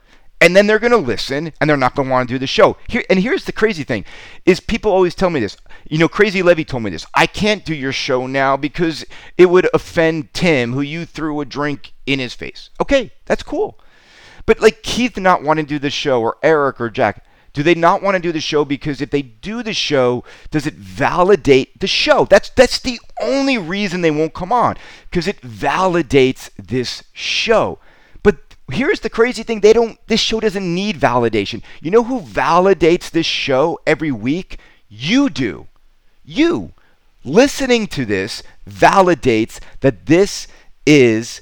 And 0.41 0.55
then 0.55 0.67
they're 0.67 0.79
going 0.79 0.93
to 0.93 0.97
listen 0.97 1.53
and 1.61 1.69
they're 1.69 1.77
not 1.77 1.95
going 1.95 2.09
to 2.09 2.13
want 2.13 2.29
to 2.29 2.35
do 2.35 2.39
the 2.39 2.47
show. 2.47 2.77
Here 2.89 3.03
and 3.11 3.19
here's 3.19 3.45
the 3.45 3.53
crazy 3.53 3.85
thing 3.85 4.05
is 4.45 4.61
people 4.61 4.93
always 4.93 5.15
tell 5.15 5.31
me 5.31 5.41
this. 5.41 5.57
You 5.89 5.99
know, 5.99 6.09
Crazy 6.09 6.43
Levy 6.43 6.65
told 6.65 6.83
me 6.83 6.91
this. 6.91 7.07
I 7.15 7.27
can't 7.27 7.65
do 7.65 7.75
your 7.75 7.93
show 7.93 8.27
now 8.27 8.57
because 8.57 9.05
it 9.37 9.47
would 9.47 9.69
offend 9.75 10.33
Tim 10.35 10.73
who 10.73 10.81
you 10.81 11.05
threw 11.05 11.41
a 11.41 11.45
drink 11.45 11.93
in 12.07 12.19
his 12.19 12.35
face. 12.35 12.71
Okay, 12.81 13.11
that's 13.27 13.43
cool. 13.43 13.79
But 14.47 14.61
like 14.61 14.83
Keith 14.83 15.17
not 15.17 15.43
wanting 15.43 15.67
to 15.67 15.69
do 15.69 15.79
the 15.79 15.91
show 15.91 16.21
or 16.21 16.37
Eric 16.43 16.81
or 16.81 16.89
Jack, 16.89 17.25
do 17.53 17.63
they 17.63 17.75
not 17.75 18.03
want 18.03 18.15
to 18.15 18.23
do 18.23 18.33
the 18.33 18.41
show 18.41 18.65
because 18.65 19.01
if 19.01 19.11
they 19.11 19.23
do 19.23 19.63
the 19.63 19.75
show, 19.75 20.25
does 20.51 20.67
it 20.67 20.75
validate 20.75 21.81
the 21.81 21.87
show? 21.87 22.25
That's 22.25 22.51
that's 22.51 22.79
the 22.79 23.01
only 23.21 23.59
reason 23.59 24.01
they 24.01 24.11
won't 24.11 24.35
come 24.35 24.53
on 24.53 24.77
because 25.11 25.27
it 25.27 25.41
validates 25.41 26.51
this 26.57 27.03
show 27.13 27.79
here's 28.71 29.01
the 29.01 29.11
crazy 29.11 29.43
thing. 29.43 29.61
They 29.61 29.73
don't 29.73 29.99
this 30.07 30.21
show 30.21 30.41
doesn't 30.41 30.75
need 30.75 30.97
validation. 30.97 31.63
You 31.81 31.91
know 31.91 32.05
who 32.05 32.21
validates 32.21 33.11
this 33.11 33.27
show 33.27 33.79
every 33.87 34.13
week? 34.13 34.59
You 34.89 35.31
do. 35.31 35.67
You. 36.25 36.73
Listening 37.25 37.87
to 37.89 38.05
this 38.05 38.43
validates 38.69 39.61
that 39.81 40.07
this 40.07 40.47
is 40.87 41.41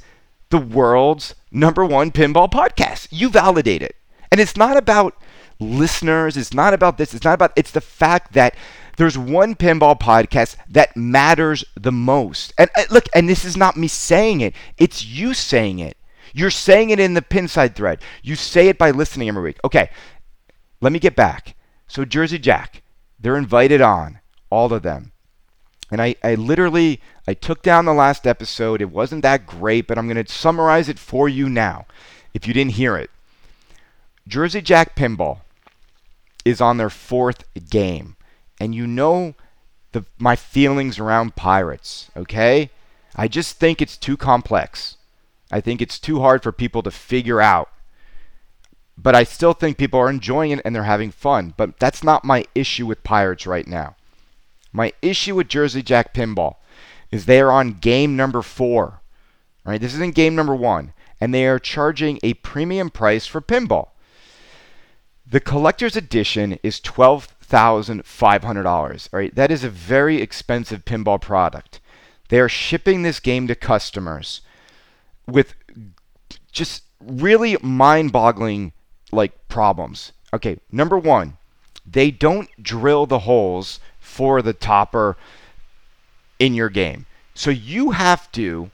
the 0.50 0.58
world's 0.58 1.34
number 1.50 1.84
one 1.84 2.10
pinball 2.10 2.50
podcast. 2.50 3.08
You 3.10 3.28
validate 3.28 3.82
it. 3.82 3.96
And 4.30 4.40
it's 4.40 4.56
not 4.56 4.76
about 4.76 5.16
listeners. 5.58 6.36
It's 6.36 6.54
not 6.54 6.74
about 6.74 6.98
this. 6.98 7.14
It's 7.14 7.24
not 7.24 7.34
about 7.34 7.52
it's 7.56 7.70
the 7.70 7.80
fact 7.80 8.32
that 8.34 8.54
there's 8.96 9.18
one 9.18 9.54
pinball 9.54 9.98
podcast 9.98 10.56
that 10.68 10.96
matters 10.96 11.64
the 11.74 11.92
most. 11.92 12.52
And 12.56 12.70
uh, 12.76 12.84
look 12.90 13.06
and 13.14 13.28
this 13.28 13.44
is 13.44 13.56
not 13.56 13.76
me 13.76 13.88
saying 13.88 14.40
it. 14.40 14.54
It's 14.78 15.04
you 15.04 15.34
saying 15.34 15.78
it 15.78 15.96
you're 16.32 16.50
saying 16.50 16.90
it 16.90 17.00
in 17.00 17.14
the 17.14 17.22
pinside 17.22 17.74
thread. 17.74 18.00
You 18.22 18.36
say 18.36 18.68
it 18.68 18.78
by 18.78 18.90
listening 18.90 19.28
every 19.28 19.42
week. 19.42 19.58
Okay, 19.64 19.90
let 20.80 20.92
me 20.92 20.98
get 20.98 21.16
back. 21.16 21.56
So 21.88 22.04
Jersey 22.04 22.38
Jack, 22.38 22.82
they're 23.18 23.36
invited 23.36 23.80
on, 23.80 24.20
all 24.50 24.72
of 24.72 24.82
them. 24.82 25.12
And 25.90 26.02
I, 26.02 26.16
I 26.22 26.34
literally 26.34 27.00
I 27.28 27.34
took 27.34 27.62
down 27.62 27.84
the 27.84 27.94
last 27.94 28.26
episode. 28.26 28.80
It 28.80 28.90
wasn't 28.90 29.22
that 29.22 29.46
great, 29.46 29.86
but 29.86 29.98
I'm 29.98 30.08
going 30.08 30.24
to 30.24 30.32
summarize 30.32 30.88
it 30.88 30.98
for 30.98 31.28
you 31.28 31.48
now 31.48 31.86
if 32.34 32.46
you 32.46 32.54
didn't 32.54 32.72
hear 32.72 32.96
it. 32.96 33.10
Jersey 34.26 34.60
Jack 34.60 34.96
Pinball 34.96 35.40
is 36.44 36.60
on 36.60 36.76
their 36.76 36.90
fourth 36.90 37.44
game. 37.70 38.16
And 38.58 38.74
you 38.74 38.86
know 38.86 39.34
the 39.92 40.04
my 40.18 40.34
feelings 40.34 40.98
around 40.98 41.36
pirates, 41.36 42.10
okay? 42.16 42.70
I 43.14 43.28
just 43.28 43.58
think 43.58 43.80
it's 43.80 43.96
too 43.96 44.16
complex. 44.16 44.96
I 45.50 45.60
think 45.60 45.80
it's 45.80 45.98
too 45.98 46.20
hard 46.20 46.42
for 46.42 46.52
people 46.52 46.82
to 46.82 46.90
figure 46.90 47.40
out. 47.40 47.70
But 48.98 49.14
I 49.14 49.24
still 49.24 49.52
think 49.52 49.76
people 49.76 50.00
are 50.00 50.08
enjoying 50.08 50.52
it 50.52 50.62
and 50.64 50.74
they're 50.74 50.84
having 50.84 51.10
fun. 51.10 51.52
But 51.56 51.78
that's 51.78 52.02
not 52.02 52.24
my 52.24 52.46
issue 52.54 52.86
with 52.86 53.04
Pirates 53.04 53.46
right 53.46 53.66
now. 53.66 53.96
My 54.72 54.92
issue 55.02 55.34
with 55.34 55.48
Jersey 55.48 55.82
Jack 55.82 56.14
Pinball 56.14 56.54
is 57.10 57.26
they 57.26 57.40
are 57.40 57.52
on 57.52 57.74
game 57.74 58.16
number 58.16 58.42
four. 58.42 59.00
Right? 59.64 59.80
This 59.80 59.94
isn't 59.94 60.14
game 60.14 60.34
number 60.34 60.54
one. 60.54 60.92
And 61.20 61.32
they 61.32 61.46
are 61.46 61.58
charging 61.58 62.18
a 62.22 62.34
premium 62.34 62.90
price 62.90 63.26
for 63.26 63.40
pinball. 63.40 63.88
The 65.26 65.40
collector's 65.40 65.96
edition 65.96 66.58
is 66.62 66.78
$12,500. 66.80 69.08
Right? 69.12 69.34
That 69.34 69.50
is 69.50 69.64
a 69.64 69.70
very 69.70 70.20
expensive 70.20 70.84
pinball 70.84 71.18
product. 71.20 71.80
They 72.28 72.40
are 72.40 72.48
shipping 72.48 73.02
this 73.02 73.20
game 73.20 73.46
to 73.46 73.54
customers 73.54 74.40
with 75.26 75.54
just 76.52 76.84
really 77.00 77.56
mind-boggling 77.62 78.72
like 79.12 79.48
problems. 79.48 80.12
Okay, 80.32 80.58
number 80.70 80.98
1, 80.98 81.36
they 81.86 82.10
don't 82.10 82.48
drill 82.62 83.06
the 83.06 83.20
holes 83.20 83.80
for 83.98 84.42
the 84.42 84.52
topper 84.52 85.16
in 86.38 86.54
your 86.54 86.68
game. 86.68 87.06
So 87.34 87.50
you 87.50 87.90
have 87.90 88.30
to 88.32 88.70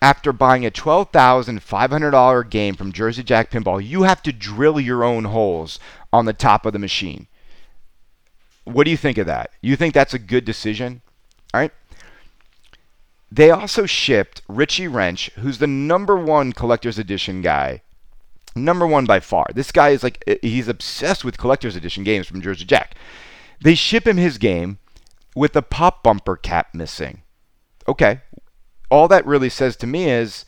after 0.00 0.32
buying 0.32 0.64
a 0.64 0.70
$12,500 0.70 2.50
game 2.50 2.74
from 2.74 2.92
Jersey 2.92 3.22
Jack 3.22 3.50
Pinball, 3.50 3.84
you 3.84 4.04
have 4.04 4.22
to 4.22 4.32
drill 4.32 4.78
your 4.78 5.02
own 5.02 5.24
holes 5.24 5.80
on 6.12 6.24
the 6.24 6.32
top 6.32 6.64
of 6.64 6.72
the 6.72 6.78
machine. 6.78 7.26
What 8.64 8.84
do 8.84 8.90
you 8.90 8.96
think 8.96 9.18
of 9.18 9.26
that? 9.26 9.50
You 9.60 9.76
think 9.76 9.94
that's 9.94 10.14
a 10.14 10.18
good 10.18 10.44
decision? 10.44 11.00
All 11.52 11.60
right. 11.60 11.72
They 13.30 13.50
also 13.50 13.86
shipped 13.86 14.42
Richie 14.48 14.88
Wrench, 14.88 15.30
who's 15.36 15.58
the 15.58 15.66
number 15.66 16.16
one 16.16 16.52
collector's 16.52 16.98
edition 16.98 17.42
guy. 17.42 17.82
Number 18.56 18.86
one 18.86 19.04
by 19.04 19.20
far. 19.20 19.46
This 19.54 19.70
guy 19.70 19.90
is 19.90 20.02
like, 20.02 20.24
he's 20.42 20.68
obsessed 20.68 21.24
with 21.24 21.38
collector's 21.38 21.76
edition 21.76 22.04
games 22.04 22.26
from 22.26 22.40
Jersey 22.40 22.64
Jack. 22.64 22.96
They 23.60 23.74
ship 23.74 24.06
him 24.06 24.16
his 24.16 24.38
game 24.38 24.78
with 25.36 25.52
the 25.52 25.62
pop 25.62 26.02
bumper 26.02 26.36
cap 26.36 26.74
missing. 26.74 27.22
Okay. 27.86 28.22
All 28.90 29.08
that 29.08 29.26
really 29.26 29.50
says 29.50 29.76
to 29.76 29.86
me 29.86 30.10
is, 30.10 30.44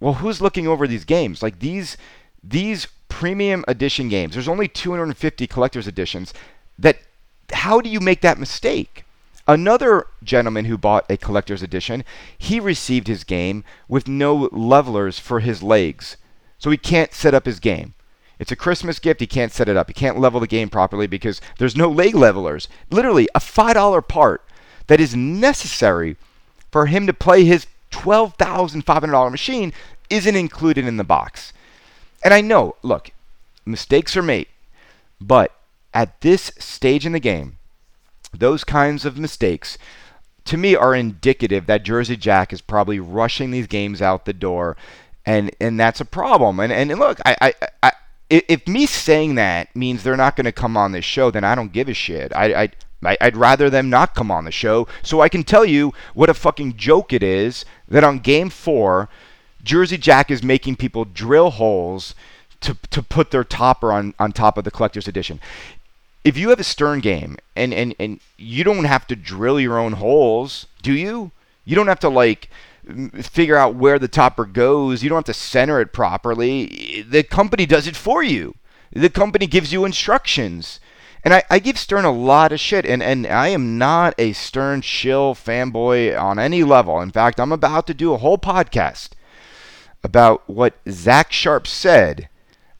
well, 0.00 0.14
who's 0.14 0.42
looking 0.42 0.66
over 0.66 0.86
these 0.86 1.04
games? 1.04 1.42
Like 1.42 1.60
these, 1.60 1.96
these 2.42 2.88
premium 3.08 3.64
edition 3.68 4.08
games, 4.08 4.34
there's 4.34 4.48
only 4.48 4.68
250 4.68 5.46
collector's 5.46 5.86
editions. 5.86 6.34
That, 6.78 6.98
how 7.52 7.80
do 7.80 7.88
you 7.88 8.00
make 8.00 8.20
that 8.22 8.38
mistake? 8.38 9.05
Another 9.48 10.06
gentleman 10.24 10.64
who 10.64 10.76
bought 10.76 11.10
a 11.10 11.16
collector's 11.16 11.62
edition, 11.62 12.04
he 12.36 12.58
received 12.58 13.06
his 13.06 13.22
game 13.22 13.62
with 13.88 14.08
no 14.08 14.48
levelers 14.50 15.18
for 15.18 15.40
his 15.40 15.62
legs. 15.62 16.16
So 16.58 16.70
he 16.70 16.76
can't 16.76 17.14
set 17.14 17.34
up 17.34 17.46
his 17.46 17.60
game. 17.60 17.94
It's 18.38 18.52
a 18.52 18.56
Christmas 18.56 18.98
gift. 18.98 19.20
He 19.20 19.26
can't 19.26 19.52
set 19.52 19.68
it 19.68 19.76
up. 19.76 19.88
He 19.88 19.94
can't 19.94 20.18
level 20.18 20.40
the 20.40 20.46
game 20.46 20.68
properly 20.68 21.06
because 21.06 21.40
there's 21.58 21.76
no 21.76 21.88
leg 21.88 22.14
levelers. 22.14 22.68
Literally, 22.90 23.28
a 23.34 23.40
$5 23.40 24.08
part 24.08 24.42
that 24.88 25.00
is 25.00 25.16
necessary 25.16 26.16
for 26.70 26.86
him 26.86 27.06
to 27.06 27.14
play 27.14 27.44
his 27.44 27.66
$12,500 27.92 29.30
machine 29.30 29.72
isn't 30.10 30.36
included 30.36 30.86
in 30.86 30.96
the 30.96 31.04
box. 31.04 31.52
And 32.22 32.34
I 32.34 32.40
know, 32.40 32.76
look, 32.82 33.10
mistakes 33.64 34.16
are 34.16 34.22
made. 34.22 34.48
But 35.20 35.52
at 35.94 36.20
this 36.20 36.52
stage 36.58 37.06
in 37.06 37.12
the 37.12 37.20
game, 37.20 37.55
those 38.38 38.64
kinds 38.64 39.04
of 39.04 39.18
mistakes 39.18 39.78
to 40.44 40.56
me 40.56 40.76
are 40.76 40.94
indicative 40.94 41.66
that 41.66 41.82
Jersey 41.82 42.16
Jack 42.16 42.52
is 42.52 42.60
probably 42.60 43.00
rushing 43.00 43.50
these 43.50 43.66
games 43.66 44.00
out 44.00 44.24
the 44.24 44.32
door 44.32 44.76
and 45.26 45.50
and 45.60 45.78
that's 45.78 46.00
a 46.00 46.04
problem. 46.04 46.60
And 46.60 46.72
and 46.72 46.90
look, 46.98 47.18
I 47.26 47.36
I, 47.40 47.54
I 47.82 47.92
if 48.30 48.66
me 48.66 48.86
saying 48.86 49.34
that 49.34 49.74
means 49.74 50.02
they're 50.02 50.16
not 50.16 50.36
going 50.36 50.46
to 50.46 50.52
come 50.52 50.76
on 50.76 50.92
this 50.92 51.04
show, 51.04 51.30
then 51.30 51.44
I 51.44 51.54
don't 51.54 51.72
give 51.72 51.88
a 51.88 51.94
shit. 51.94 52.32
I, 52.34 52.62
I 53.02 53.16
I'd 53.20 53.36
rather 53.36 53.68
them 53.68 53.90
not 53.90 54.14
come 54.14 54.30
on 54.30 54.44
the 54.44 54.50
show 54.50 54.88
so 55.02 55.20
I 55.20 55.28
can 55.28 55.44
tell 55.44 55.64
you 55.64 55.92
what 56.14 56.30
a 56.30 56.34
fucking 56.34 56.76
joke 56.76 57.12
it 57.12 57.22
is 57.22 57.64
that 57.88 58.02
on 58.02 58.18
game 58.18 58.50
four, 58.50 59.08
Jersey 59.62 59.98
Jack 59.98 60.30
is 60.30 60.42
making 60.42 60.76
people 60.76 61.04
drill 61.04 61.50
holes 61.50 62.14
to, 62.62 62.76
to 62.90 63.02
put 63.02 63.30
their 63.30 63.44
topper 63.44 63.92
on, 63.92 64.14
on 64.18 64.32
top 64.32 64.56
of 64.56 64.64
the 64.64 64.70
collector's 64.70 65.06
edition 65.06 65.40
if 66.26 66.36
you 66.36 66.50
have 66.50 66.58
a 66.58 66.64
Stern 66.64 67.00
game 67.00 67.36
and, 67.54 67.72
and, 67.72 67.94
and 68.00 68.20
you 68.36 68.64
don't 68.64 68.84
have 68.84 69.06
to 69.06 69.16
drill 69.16 69.60
your 69.60 69.78
own 69.78 69.92
holes, 69.92 70.66
do 70.82 70.92
you? 70.92 71.30
You 71.64 71.76
don't 71.76 71.86
have 71.86 72.00
to 72.00 72.08
like 72.08 72.50
figure 73.22 73.56
out 73.56 73.76
where 73.76 73.98
the 73.98 74.08
topper 74.08 74.44
goes. 74.44 75.02
You 75.02 75.08
don't 75.08 75.18
have 75.18 75.24
to 75.24 75.34
center 75.34 75.80
it 75.80 75.92
properly. 75.92 77.04
The 77.08 77.22
company 77.22 77.64
does 77.64 77.86
it 77.86 77.96
for 77.96 78.22
you. 78.24 78.56
The 78.92 79.08
company 79.08 79.46
gives 79.46 79.72
you 79.72 79.84
instructions. 79.84 80.80
And 81.24 81.32
I, 81.32 81.44
I 81.48 81.58
give 81.60 81.78
Stern 81.78 82.04
a 82.04 82.12
lot 82.12 82.52
of 82.52 82.60
shit, 82.60 82.86
and, 82.86 83.02
and 83.02 83.26
I 83.26 83.48
am 83.48 83.78
not 83.78 84.14
a 84.18 84.32
Stern 84.32 84.82
shill 84.82 85.34
fanboy 85.34 86.20
on 86.20 86.38
any 86.38 86.62
level. 86.62 87.00
In 87.00 87.10
fact, 87.10 87.40
I'm 87.40 87.52
about 87.52 87.86
to 87.88 87.94
do 87.94 88.12
a 88.12 88.18
whole 88.18 88.38
podcast 88.38 89.10
about 90.04 90.48
what 90.48 90.74
Zach 90.88 91.32
Sharpe 91.32 91.66
said 91.66 92.28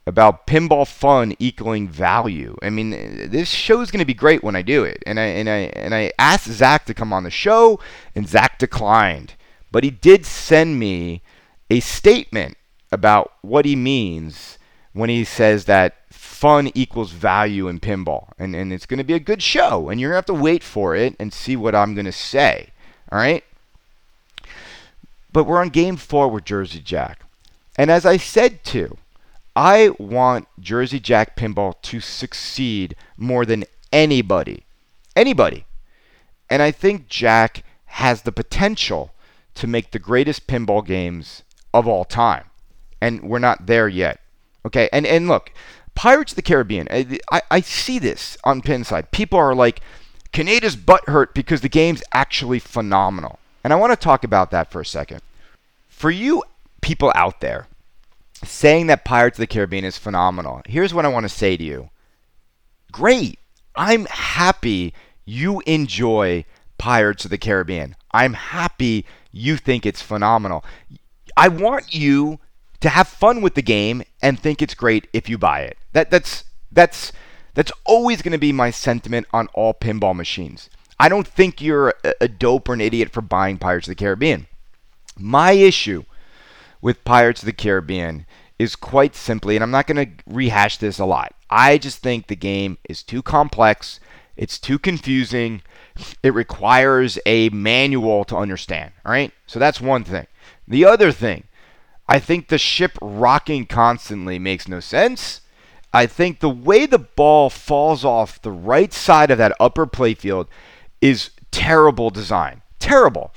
about 0.07 0.47
pinball 0.47 0.87
fun 0.87 1.35
equaling 1.39 1.89
value. 1.89 2.57
I 2.63 2.71
mean, 2.71 2.91
this 3.31 3.49
show 3.49 3.81
is 3.81 3.91
going 3.91 4.01
to 4.01 4.07
be 4.07 4.15
great 4.15 4.45
when 4.45 4.55
I 4.55 4.63
do 4.63 4.85
it. 4.85 5.03
And 5.05 5.19
I 5.19 5.25
and 5.25 5.49
I 5.49 5.59
and 5.75 5.95
I 5.95 6.13
asked 6.19 6.47
Zach 6.47 6.85
to 6.87 6.95
come 6.95 7.13
on 7.13 7.25
the 7.25 7.31
show, 7.31 7.81
and 8.15 8.29
Zach 8.29 8.59
declined. 8.59 9.35
But 9.73 9.85
he 9.85 9.91
did 9.91 10.25
send 10.25 10.79
me 10.79 11.23
a 11.69 11.81
statement 11.81 12.57
about 12.93 13.33
what 13.43 13.65
he 13.65 13.75
means 13.75 14.59
when 14.93 15.11
he 15.11 15.25
says 15.25 15.65
that 15.65 15.97
fun 16.11 16.71
equals 16.75 17.11
value 17.11 17.67
in 17.67 17.81
pinball. 17.81 18.31
And 18.39 18.55
and 18.55 18.73
it's 18.73 18.87
going 18.87 18.99
to 18.99 19.05
be 19.05 19.15
a 19.15 19.21
good 19.21 19.43
show, 19.43 19.89
and 19.89 20.01
you're 20.01 20.11
going 20.11 20.23
to 20.23 20.33
have 20.33 20.39
to 20.39 20.43
wait 20.43 20.63
for 20.63 20.95
it 20.95 21.17
and 21.19 21.33
see 21.33 21.57
what 21.57 21.75
I'm 21.75 21.95
going 21.95 22.07
to 22.07 22.13
say. 22.13 22.71
All 23.11 23.19
right? 23.19 23.43
But 25.33 25.45
we're 25.45 25.61
on 25.61 25.69
game 25.69 25.97
4 25.97 26.29
with 26.29 26.47
Jersey 26.47 26.81
Jack. 26.81 27.21
And 27.77 27.91
as 27.91 28.07
I 28.07 28.17
said 28.17 28.65
to 28.65 28.97
I 29.57 29.91
want 29.99 30.49
Jersey 30.61 31.01
Jack 31.01 31.35
Pinball 31.35 31.81
to 31.81 31.99
succeed 32.01 32.95
more 33.17 33.47
than 33.47 33.65
anybody. 33.91 34.65
Anybody. 35.17 35.65
And 36.51 36.61
I 36.61 36.71
think 36.71 37.09
Jack 37.09 37.65
has 37.87 38.23
the 38.23 38.33
potential 38.33 39.15
to 39.55 39.67
make 39.67 39.91
the 39.91 39.99
greatest 39.99 40.47
pinball 40.47 40.85
games 40.85 41.43
of 41.73 41.89
all 41.89 42.05
time. 42.05 42.45
And 43.01 43.23
we're 43.23 43.39
not 43.39 43.67
there 43.67 43.89
yet. 43.89 44.21
Okay, 44.67 44.91
and 44.93 45.07
and 45.07 45.27
look, 45.27 45.53
Pirates 45.95 46.33
of 46.33 46.37
the 46.37 46.43
Caribbean. 46.43 46.87
I, 46.91 47.43
I 47.51 47.61
see 47.61 47.99
this 47.99 48.37
on 48.45 48.61
Pinside. 48.61 49.11
People 49.11 49.39
are 49.39 49.55
like, 49.55 49.81
Kaneda's 50.33 50.77
butt 50.77 51.09
hurt 51.09 51.35
because 51.35 51.63
the 51.63 51.69
game's 51.69 52.03
actually 52.13 52.59
phenomenal. 52.59 53.39
And 53.65 53.73
I 53.73 53.77
want 53.77 53.93
to 53.93 53.97
talk 53.97 54.23
about 54.23 54.51
that 54.51 54.71
for 54.71 54.81
a 54.81 54.87
second. 54.87 55.23
For 55.89 56.11
you 56.11 56.43
people 56.83 57.11
out 57.15 57.41
there 57.41 57.69
saying 58.51 58.87
that 58.87 59.05
Pirates 59.05 59.39
of 59.39 59.41
the 59.41 59.47
Caribbean 59.47 59.85
is 59.85 59.99
phenomenal, 59.99 60.63
here's 60.67 60.95
what 60.95 61.05
I 61.05 61.09
want 61.09 61.25
to 61.25 61.29
say 61.29 61.57
to 61.57 61.65
you. 61.65 61.91
Great. 62.93 63.39
I'm 63.75 64.07
happy 64.07 64.95
you 65.25 65.61
enjoy 65.67 66.45
Pirates 66.79 67.25
of 67.25 67.31
the 67.31 67.39
Caribbean. 67.39 67.97
I'm 68.13 68.35
happy 68.35 69.05
you 69.33 69.57
think 69.57 69.85
it's 69.85 70.01
phenomenal. 70.01 70.65
I 71.37 71.49
want 71.49 71.95
you 71.95 72.41
to 72.81 72.89
have 72.89 73.09
fun 73.09 73.43
with 73.43 73.55
the 73.55 73.63
game 73.63 74.03
and 74.23 74.39
think 74.39 74.63
it's 74.63 74.75
great 74.75 75.09
if 75.13 75.29
you 75.29 75.37
buy 75.37 75.61
it. 75.61 75.77
That 75.93 76.11
that's 76.11 76.45
that's 76.73 77.13
that's 77.55 77.73
always 77.85 78.23
going 78.23 78.33
to 78.33 78.39
be 78.39 78.53
my 78.53 78.71
sentiment 78.71 79.27
on 79.33 79.49
all 79.49 79.75
pinball 79.75 80.15
machines. 80.15 80.71
I 80.99 81.09
don't 81.09 81.27
think 81.27 81.61
you're 81.61 81.95
a, 82.05 82.15
a 82.23 82.29
dope 82.29 82.69
or 82.69 82.75
an 82.75 82.81
idiot 82.81 83.11
for 83.11 83.21
buying 83.21 83.59
Pirates 83.59 83.87
of 83.87 83.93
the 83.93 84.03
Caribbean. 84.03 84.47
My 85.19 85.53
issue 85.53 86.05
with 86.81 87.05
Pirates 87.05 87.43
of 87.43 87.47
the 87.47 87.53
Caribbean 87.53 88.27
is 88.59 88.77
quite 88.77 89.15
simply, 89.15 89.57
and 89.57 89.63
I'm 89.63 89.71
not 89.71 89.87
going 89.87 90.07
to 90.07 90.13
rehash 90.27 90.79
this 90.79 90.99
a 90.99 91.05
lot. 91.05 91.35
I 91.51 91.79
just 91.79 91.99
think 91.99 92.27
the 92.27 92.37
game 92.37 92.79
is 92.89 93.03
too 93.03 93.23
complex. 93.23 94.01
It's 94.37 94.59
too 94.59 94.79
confusing. 94.79 95.63
It 96.23 96.35
requires 96.35 97.19
a 97.27 97.49
manual 97.51 98.25
to 98.25 98.37
understand. 98.37 98.93
All 99.05 99.13
right. 99.13 99.33
So 99.47 99.59
that's 99.59 99.81
one 99.81 100.05
thing. 100.05 100.27
The 100.69 100.85
other 100.85 101.13
thing, 101.13 101.45
I 102.09 102.19
think 102.19 102.49
the 102.49 102.59
ship 102.59 102.93
rocking 103.01 103.67
constantly 103.67 104.39
makes 104.39 104.69
no 104.69 104.81
sense. 104.81 105.41
I 105.93 106.07
think 106.07 106.41
the 106.41 106.51
way 106.51 106.87
the 106.87 106.99
ball 106.99 107.49
falls 107.49 108.05
off 108.05 108.43
the 108.43 108.53
right 108.53 108.93
side 108.93 109.31
of 109.31 109.39
that 109.39 109.57
upper 109.59 109.87
playfield 109.87 110.47
is 111.01 111.31
terrible 111.51 112.11
design. 112.11 112.63
Terrible. 112.79 113.33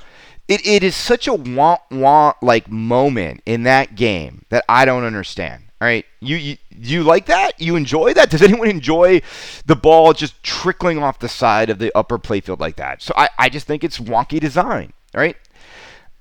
It, 0.49 0.65
it 0.65 0.83
is 0.83 0.95
such 0.95 1.27
a 1.27 1.33
want 1.33 1.81
want 1.91 2.41
like 2.41 2.69
moment 2.69 3.41
in 3.45 3.63
that 3.63 3.95
game 3.95 4.45
that 4.49 4.65
I 4.67 4.83
don't 4.83 5.03
understand. 5.03 5.63
All 5.79 5.87
right, 5.87 6.05
you, 6.19 6.35
you 6.35 6.57
you 6.71 7.03
like 7.03 7.27
that? 7.27 7.61
You 7.61 7.75
enjoy 7.75 8.13
that? 8.15 8.31
Does 8.31 8.41
anyone 8.49 8.67
enjoy 8.67 9.21
the 9.67 9.75
ball 9.75 10.13
just 10.13 10.41
trickling 10.43 11.01
off 11.01 11.19
the 11.19 11.29
side 11.29 11.69
of 11.69 11.77
the 11.77 11.95
upper 11.95 12.17
playfield 12.17 12.59
like 12.59 12.77
that? 12.77 13.01
So 13.03 13.13
I, 13.15 13.29
I 13.37 13.49
just 13.49 13.67
think 13.67 13.83
it's 13.83 13.99
wonky 13.99 14.39
design. 14.39 14.91
All 15.13 15.21
right. 15.21 15.37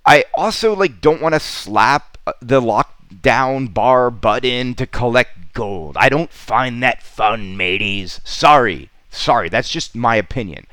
I 0.05 0.25
also 0.35 0.77
like 0.77 1.01
don't 1.01 1.23
want 1.23 1.35
to 1.35 1.41
slap 1.41 2.19
uh, 2.27 2.35
the 2.41 2.61
lockdown 2.61 3.73
bar 3.73 4.11
button 4.11 4.75
to 4.75 4.87
collect 4.87 5.55
gold. 5.55 5.97
I 5.99 6.11
don't 6.11 6.31
find 6.31 6.83
that 6.83 7.03
fun, 7.03 7.57
mateys. 7.57 8.21
Sorry. 8.25 8.91
Sorry, 9.11 9.49
that's 9.49 9.71
just 9.71 9.97
my 9.97 10.17
opinion. 10.17 10.67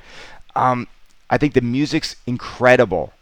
Um, 0.55 0.87
I 1.29 1.37
think 1.37 1.53
the 1.53 1.61
music's 1.61 2.15
incredible, 2.27 3.13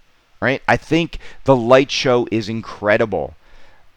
right? 0.43 0.61
I 0.67 0.77
think 0.77 1.19
the 1.45 1.55
light 1.55 1.89
show 1.89 2.27
is 2.31 2.49
incredible. 2.49 3.35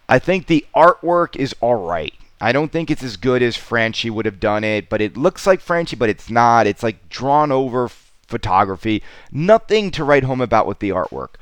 I 0.09 0.19
think 0.19 0.47
the 0.47 0.65
artwork 0.75 1.37
is 1.37 1.55
all 1.61 1.75
right. 1.75 2.15
I 2.41 2.53
don't 2.53 2.71
think 2.71 2.91
it's 2.91 3.03
as 3.03 3.17
good 3.17 3.43
as 3.43 3.57
Franchi 3.57 4.11
would 4.11 4.27
have 4.27 4.41
done 4.41 4.63
it, 4.63 4.89
but 4.89 5.01
it 5.01 5.17
looks 5.17 5.47
like 5.47 5.61
Franchi, 5.61 5.97
but 5.97 6.11
it's 6.11 6.31
not. 6.31 6.67
It's 6.67 6.83
like 6.83 7.09
drawn 7.09 7.51
over 7.51 7.89
photography. 8.27 9.03
Nothing 9.33 9.91
to 9.93 10.05
write 10.05 10.25
home 10.25 10.41
about 10.41 10.67
with 10.67 10.81
the 10.81 10.91
artwork. 10.91 11.37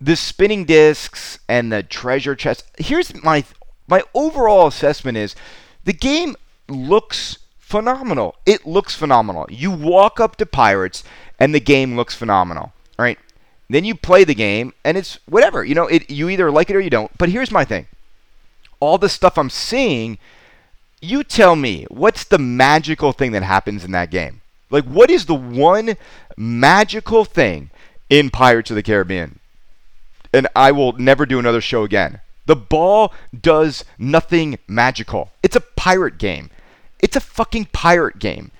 The 0.00 0.16
spinning 0.16 0.64
discs 0.64 1.40
and 1.48 1.72
the 1.72 1.82
treasure 1.82 2.34
chest. 2.34 2.64
Here's 2.78 3.22
my 3.22 3.44
my 3.88 4.02
overall 4.14 4.68
assessment 4.68 5.18
is 5.18 5.34
the 5.84 5.92
game 5.92 6.36
looks 6.68 7.38
phenomenal. 7.58 8.36
It 8.46 8.66
looks 8.66 8.94
phenomenal. 8.94 9.46
You 9.50 9.70
walk 9.70 10.20
up 10.20 10.36
to 10.36 10.46
Pirates 10.46 11.02
and 11.38 11.54
the 11.54 11.60
game 11.60 11.96
looks 11.96 12.14
phenomenal. 12.14 12.72
All 12.98 13.04
right. 13.04 13.18
Then 13.70 13.84
you 13.84 13.94
play 13.94 14.24
the 14.24 14.34
game 14.34 14.74
and 14.84 14.96
it's 14.96 15.20
whatever. 15.26 15.64
You 15.64 15.76
know, 15.76 15.86
it 15.86 16.10
you 16.10 16.28
either 16.28 16.50
like 16.50 16.70
it 16.70 16.76
or 16.76 16.80
you 16.80 16.90
don't. 16.90 17.16
But 17.16 17.28
here's 17.28 17.52
my 17.52 17.64
thing. 17.64 17.86
All 18.80 18.98
the 18.98 19.08
stuff 19.08 19.38
I'm 19.38 19.48
seeing, 19.48 20.18
you 21.00 21.22
tell 21.22 21.54
me, 21.54 21.86
what's 21.88 22.24
the 22.24 22.38
magical 22.38 23.12
thing 23.12 23.30
that 23.30 23.44
happens 23.44 23.84
in 23.84 23.92
that 23.92 24.10
game? 24.10 24.40
Like 24.70 24.84
what 24.86 25.08
is 25.08 25.26
the 25.26 25.36
one 25.36 25.96
magical 26.36 27.24
thing 27.24 27.70
in 28.08 28.28
Pirates 28.28 28.70
of 28.70 28.74
the 28.74 28.82
Caribbean? 28.82 29.38
And 30.32 30.48
I 30.56 30.72
will 30.72 30.92
never 30.94 31.24
do 31.24 31.38
another 31.38 31.60
show 31.60 31.84
again. 31.84 32.20
The 32.46 32.56
ball 32.56 33.14
does 33.40 33.84
nothing 33.98 34.58
magical. 34.66 35.30
It's 35.44 35.54
a 35.54 35.60
pirate 35.60 36.18
game. 36.18 36.50
It's 36.98 37.14
a 37.14 37.20
fucking 37.20 37.66
pirate 37.66 38.18
game. 38.18 38.50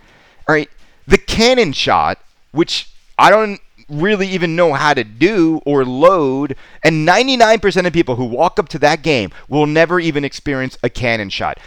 All 0.49 0.55
right. 0.55 0.71
The 1.09 1.19
cannon 1.19 1.73
shot, 1.73 2.19
which 2.53 2.91
I 3.19 3.31
don't 3.31 3.61
really 3.91 4.29
even 4.29 4.57
know 4.57 4.73
how 4.73 4.95
to 4.95 5.05
do 5.05 5.61
or 5.67 5.85
load, 5.85 6.57
and 6.83 7.07
99% 7.07 7.87
of 7.87 7.93
people 7.93 8.17
who 8.17 8.25
walk 8.25 8.59
up 8.59 8.69
to 8.71 8.79
that 8.79 9.03
game 9.03 9.31
will 9.49 9.67
never 9.67 10.01
even 10.01 10.25
experience 10.25 10.79
a 10.83 10.91
cannon 10.91 11.31
shot. 11.31 11.59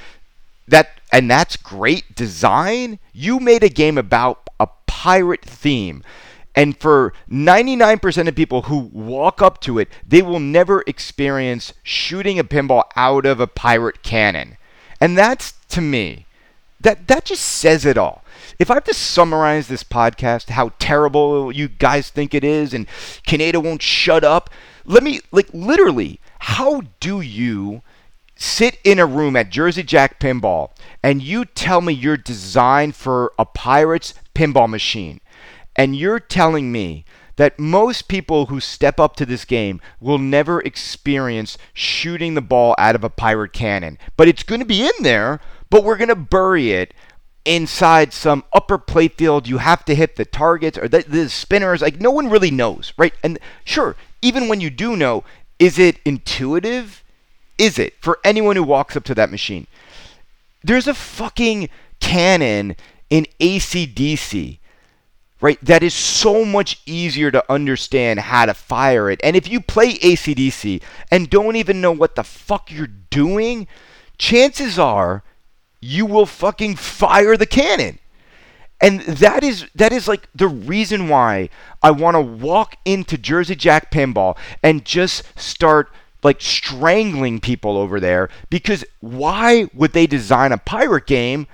That 0.67 0.99
and 1.11 1.29
that's 1.29 1.57
great 1.57 2.15
design. 2.15 2.99
You 3.11 3.39
made 3.39 3.63
a 3.63 3.69
game 3.69 3.97
about 3.97 4.49
a 4.59 4.67
pirate 4.87 5.43
theme. 5.43 6.03
And 6.55 6.77
for 6.77 7.13
99% 7.29 8.27
of 8.27 8.35
people 8.35 8.63
who 8.63 8.89
walk 8.93 9.41
up 9.41 9.59
to 9.61 9.79
it, 9.79 9.89
they 10.07 10.21
will 10.21 10.39
never 10.39 10.83
experience 10.85 11.73
shooting 11.81 12.37
a 12.37 12.43
pinball 12.43 12.83
out 12.95 13.25
of 13.25 13.39
a 13.39 13.47
pirate 13.47 14.03
cannon. 14.03 14.57
And 15.01 15.17
that's 15.17 15.53
to 15.69 15.81
me, 15.81 16.25
that 16.83 17.07
that 17.07 17.25
just 17.25 17.43
says 17.43 17.85
it 17.85 17.97
all. 17.97 18.23
If 18.59 18.69
I 18.69 18.75
have 18.75 18.83
to 18.85 18.93
summarize 18.93 19.67
this 19.67 19.83
podcast, 19.83 20.49
how 20.49 20.73
terrible 20.79 21.51
you 21.51 21.67
guys 21.67 22.09
think 22.09 22.33
it 22.33 22.43
is, 22.43 22.73
and 22.73 22.87
Kaneda 23.27 23.61
won't 23.61 23.81
shut 23.81 24.23
up, 24.23 24.49
let 24.85 25.03
me 25.03 25.21
like 25.31 25.49
literally, 25.53 26.19
how 26.39 26.83
do 26.99 27.21
you 27.21 27.81
sit 28.35 28.77
in 28.83 28.99
a 28.99 29.05
room 29.05 29.35
at 29.35 29.49
Jersey 29.49 29.83
Jack 29.83 30.19
Pinball 30.19 30.71
and 31.01 31.21
you 31.21 31.45
tell 31.45 31.81
me 31.81 31.93
you're 31.93 32.17
designed 32.17 32.95
for 32.95 33.33
a 33.39 33.45
pirate's 33.45 34.13
pinball 34.35 34.69
machine? 34.69 35.19
And 35.75 35.95
you're 35.95 36.19
telling 36.19 36.71
me 36.71 37.05
that 37.35 37.57
most 37.57 38.07
people 38.07 38.47
who 38.47 38.59
step 38.59 38.99
up 38.99 39.15
to 39.15 39.25
this 39.25 39.45
game 39.45 39.81
will 39.99 40.19
never 40.19 40.61
experience 40.61 41.57
shooting 41.73 42.35
the 42.35 42.41
ball 42.41 42.75
out 42.77 42.95
of 42.95 43.03
a 43.03 43.09
pirate 43.09 43.53
cannon. 43.53 43.97
But 44.15 44.27
it's 44.27 44.43
going 44.43 44.59
to 44.59 44.65
be 44.65 44.83
in 44.83 44.91
there, 45.01 45.39
but 45.73 45.83
we're 45.83 45.97
going 45.97 46.07
to 46.07 46.15
bury 46.15 46.71
it 46.71 46.93
inside 47.45 48.13
some 48.13 48.43
upper 48.53 48.77
playfield. 48.77 49.47
You 49.47 49.57
have 49.57 49.83
to 49.85 49.95
hit 49.95 50.17
the 50.17 50.23
targets 50.23 50.77
or 50.77 50.87
the, 50.87 51.01
the 51.01 51.27
spinners. 51.29 51.81
Like, 51.81 51.99
no 51.99 52.11
one 52.11 52.29
really 52.29 52.51
knows, 52.51 52.93
right? 52.95 53.15
And 53.23 53.39
sure, 53.63 53.95
even 54.21 54.47
when 54.47 54.61
you 54.61 54.69
do 54.69 54.95
know, 54.95 55.23
is 55.57 55.79
it 55.79 55.97
intuitive? 56.05 57.03
Is 57.57 57.79
it 57.79 57.95
for 57.99 58.19
anyone 58.23 58.55
who 58.55 58.61
walks 58.61 58.95
up 58.95 59.03
to 59.05 59.15
that 59.15 59.31
machine? 59.31 59.65
There's 60.63 60.87
a 60.87 60.93
fucking 60.93 61.69
cannon 61.99 62.75
in 63.09 63.25
ACDC 63.39 64.59
right? 65.41 65.59
That 65.61 65.83
is 65.83 65.93
so 65.93 66.45
much 66.45 66.81
easier 66.85 67.29
to 67.29 67.43
understand 67.51 68.17
how 68.21 68.45
to 68.45 68.53
fire 68.53 69.09
it. 69.09 69.19
And 69.21 69.35
if 69.35 69.49
you 69.49 69.59
play 69.59 69.95
ACDC 69.95 70.81
and 71.11 71.29
don't 71.29 71.57
even 71.57 71.81
know 71.81 71.91
what 71.91 72.15
the 72.15 72.23
fuck 72.23 72.71
you're 72.71 72.87
doing, 72.87 73.67
chances 74.17 74.79
are 74.79 75.21
you 75.83 76.05
will 76.05 76.25
fucking 76.25 76.75
fire 76.75 77.35
the 77.37 77.45
cannon. 77.45 77.99
And 78.81 79.01
that 79.01 79.43
is 79.43 79.67
that 79.75 79.93
is 79.93 80.07
like 80.07 80.27
the 80.35 80.47
reason 80.47 81.07
why 81.07 81.49
I 81.81 81.91
want 81.91 82.15
to 82.15 82.21
walk 82.21 82.75
into 82.85 83.17
Jersey 83.17 83.55
Jack 83.55 83.91
Pinball 83.91 84.37
and 84.61 84.83
just 84.83 85.23
start 85.39 85.89
like 86.21 86.41
strangling 86.41 87.39
people 87.39 87.77
over 87.77 87.99
there 87.99 88.29
because 88.49 88.83
why 88.99 89.67
would 89.73 89.93
they 89.93 90.07
design 90.07 90.51
a 90.51 90.57
pirate 90.57 91.05
game 91.05 91.47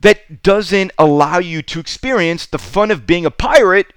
that 0.00 0.42
doesn't 0.42 0.92
allow 0.98 1.38
you 1.38 1.62
to 1.62 1.80
experience 1.80 2.46
the 2.46 2.58
fun 2.58 2.90
of 2.90 3.06
being 3.06 3.24
a 3.24 3.30
pirate 3.30 3.92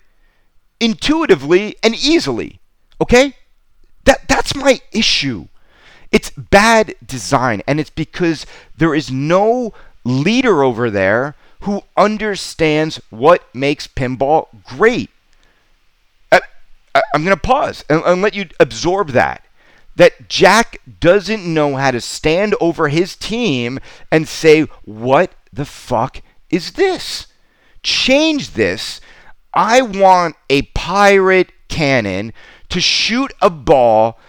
intuitively 0.79 1.75
and 1.83 1.93
easily. 1.95 2.59
Okay? 3.01 3.33
That 4.05 4.27
that's 4.27 4.55
my 4.55 4.79
issue. 4.91 5.47
It's 6.11 6.29
bad 6.31 6.95
design 7.05 7.61
and 7.67 7.79
it's 7.79 7.89
because 7.89 8.45
there 8.77 8.95
is 8.95 9.11
no 9.11 9.73
leader 10.03 10.63
over 10.63 10.89
there 10.89 11.35
who 11.61 11.83
understands 11.95 13.01
what 13.09 13.43
makes 13.53 13.87
pinball 13.87 14.47
great. 14.63 15.09
Uh, 16.31 16.39
I, 16.93 17.01
am 17.13 17.23
going 17.23 17.35
to 17.35 17.41
pause 17.41 17.83
and 17.89 18.21
let 18.21 18.35
you 18.35 18.47
absorb 18.59 19.09
that 19.09 19.43
that 19.97 20.29
Jack 20.29 20.77
doesn't 20.99 21.43
know 21.43 21.75
how 21.75 21.91
to 21.91 21.99
stand 21.99 22.55
over 22.61 22.87
his 22.87 23.15
team 23.15 23.79
and 24.11 24.27
say, 24.27 24.61
What 24.85 25.31
the 25.51 25.65
fuck 25.65 26.21
is 26.49 26.73
this? 26.73 27.27
Change 27.83 28.51
this. 28.51 29.01
I 29.53 29.81
want 29.81 30.35
a 30.49 30.61
pirate 30.61 31.51
cannon 31.67 32.31
to 32.69 32.79
shoot 32.79 33.33
a 33.41 33.49
ball 33.49 34.19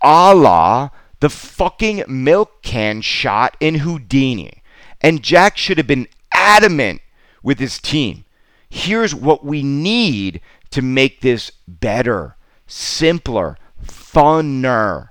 a 0.00 0.34
la 0.34 0.90
the 1.20 1.30
fucking 1.30 2.04
milk 2.06 2.62
can 2.62 3.00
shot 3.00 3.56
in 3.60 3.76
Houdini. 3.76 4.62
And 5.00 5.22
Jack 5.22 5.56
should 5.56 5.78
have 5.78 5.86
been 5.86 6.08
adamant 6.32 7.00
with 7.42 7.58
his 7.58 7.78
team. 7.78 8.24
Here's 8.68 9.14
what 9.14 9.44
we 9.44 9.62
need 9.62 10.40
to 10.70 10.82
make 10.82 11.20
this 11.20 11.50
better, 11.66 12.36
simpler, 12.66 13.56
funner. 13.84 15.08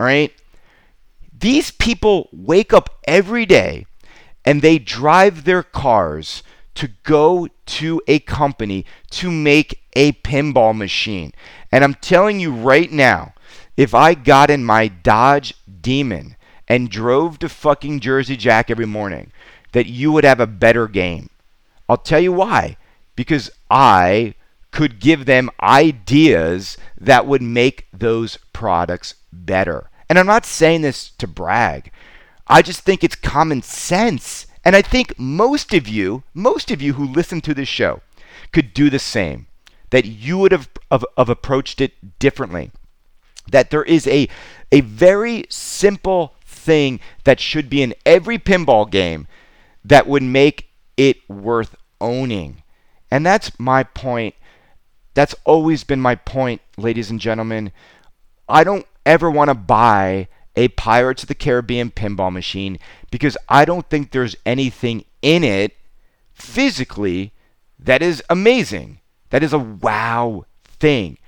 All 0.00 0.06
right? 0.06 0.32
These 1.38 1.70
people 1.70 2.28
wake 2.32 2.72
up 2.72 2.98
every 3.06 3.46
day 3.46 3.86
and 4.44 4.62
they 4.62 4.78
drive 4.78 5.44
their 5.44 5.62
cars 5.62 6.42
to 6.74 6.88
go 7.04 7.48
to 7.66 8.02
a 8.06 8.18
company 8.20 8.84
to 9.10 9.30
make 9.30 9.82
a 9.94 10.12
pinball 10.12 10.76
machine. 10.76 11.32
And 11.72 11.82
I'm 11.82 11.94
telling 11.94 12.38
you 12.38 12.52
right 12.52 12.90
now, 12.90 13.32
if 13.76 13.94
I 13.94 14.14
got 14.14 14.50
in 14.50 14.64
my 14.64 14.88
Dodge 14.88 15.54
Demon 15.80 16.36
and 16.68 16.90
drove 16.90 17.38
to 17.40 17.48
fucking 17.48 18.00
Jersey 18.00 18.36
Jack 18.36 18.70
every 18.70 18.86
morning, 18.86 19.32
that 19.72 19.86
you 19.86 20.12
would 20.12 20.24
have 20.24 20.40
a 20.40 20.46
better 20.46 20.88
game. 20.88 21.28
I'll 21.88 21.96
tell 21.96 22.20
you 22.20 22.32
why. 22.32 22.76
Because 23.14 23.50
I 23.70 24.34
could 24.70 25.00
give 25.00 25.24
them 25.24 25.50
ideas 25.62 26.76
that 26.98 27.26
would 27.26 27.42
make 27.42 27.86
those 27.92 28.38
products 28.52 29.14
better. 29.32 29.90
And 30.08 30.18
I'm 30.18 30.26
not 30.26 30.44
saying 30.44 30.82
this 30.82 31.10
to 31.18 31.26
brag. 31.26 31.90
I 32.46 32.62
just 32.62 32.80
think 32.80 33.02
it's 33.02 33.16
common 33.16 33.62
sense. 33.62 34.46
And 34.64 34.76
I 34.76 34.82
think 34.82 35.18
most 35.18 35.72
of 35.74 35.88
you, 35.88 36.22
most 36.34 36.70
of 36.70 36.82
you 36.82 36.94
who 36.94 37.06
listen 37.06 37.40
to 37.42 37.54
this 37.54 37.68
show 37.68 38.02
could 38.52 38.74
do 38.74 38.90
the 38.90 38.98
same. 38.98 39.46
That 39.90 40.04
you 40.04 40.38
would 40.38 40.52
have, 40.52 40.68
have, 40.90 41.04
have 41.16 41.28
approached 41.28 41.80
it 41.80 42.18
differently. 42.18 42.72
That 43.50 43.70
there 43.70 43.84
is 43.84 44.06
a, 44.06 44.28
a 44.72 44.80
very 44.80 45.46
simple 45.48 46.34
thing 46.44 47.00
that 47.24 47.40
should 47.40 47.68
be 47.70 47.82
in 47.82 47.94
every 48.04 48.38
pinball 48.38 48.90
game 48.90 49.26
that 49.84 50.06
would 50.06 50.22
make 50.22 50.68
it 50.96 51.18
worth 51.28 51.76
owning. 52.00 52.62
And 53.10 53.24
that's 53.24 53.58
my 53.58 53.84
point. 53.84 54.34
That's 55.14 55.34
always 55.44 55.84
been 55.84 56.00
my 56.00 56.16
point, 56.16 56.60
ladies 56.76 57.10
and 57.10 57.20
gentlemen. 57.20 57.72
I 58.48 58.64
don't 58.64 58.86
ever 59.04 59.30
want 59.30 59.48
to 59.48 59.54
buy 59.54 60.28
a 60.56 60.68
Pirates 60.68 61.22
of 61.22 61.28
the 61.28 61.34
Caribbean 61.34 61.90
pinball 61.90 62.32
machine 62.32 62.78
because 63.10 63.36
I 63.48 63.64
don't 63.64 63.88
think 63.88 64.10
there's 64.10 64.36
anything 64.44 65.04
in 65.22 65.44
it 65.44 65.76
physically 66.32 67.32
that 67.78 68.02
is 68.02 68.22
amazing. 68.28 69.00
That 69.30 69.42
is 69.42 69.52
a 69.52 69.58
wow 69.58 70.46
thing. 70.64 71.18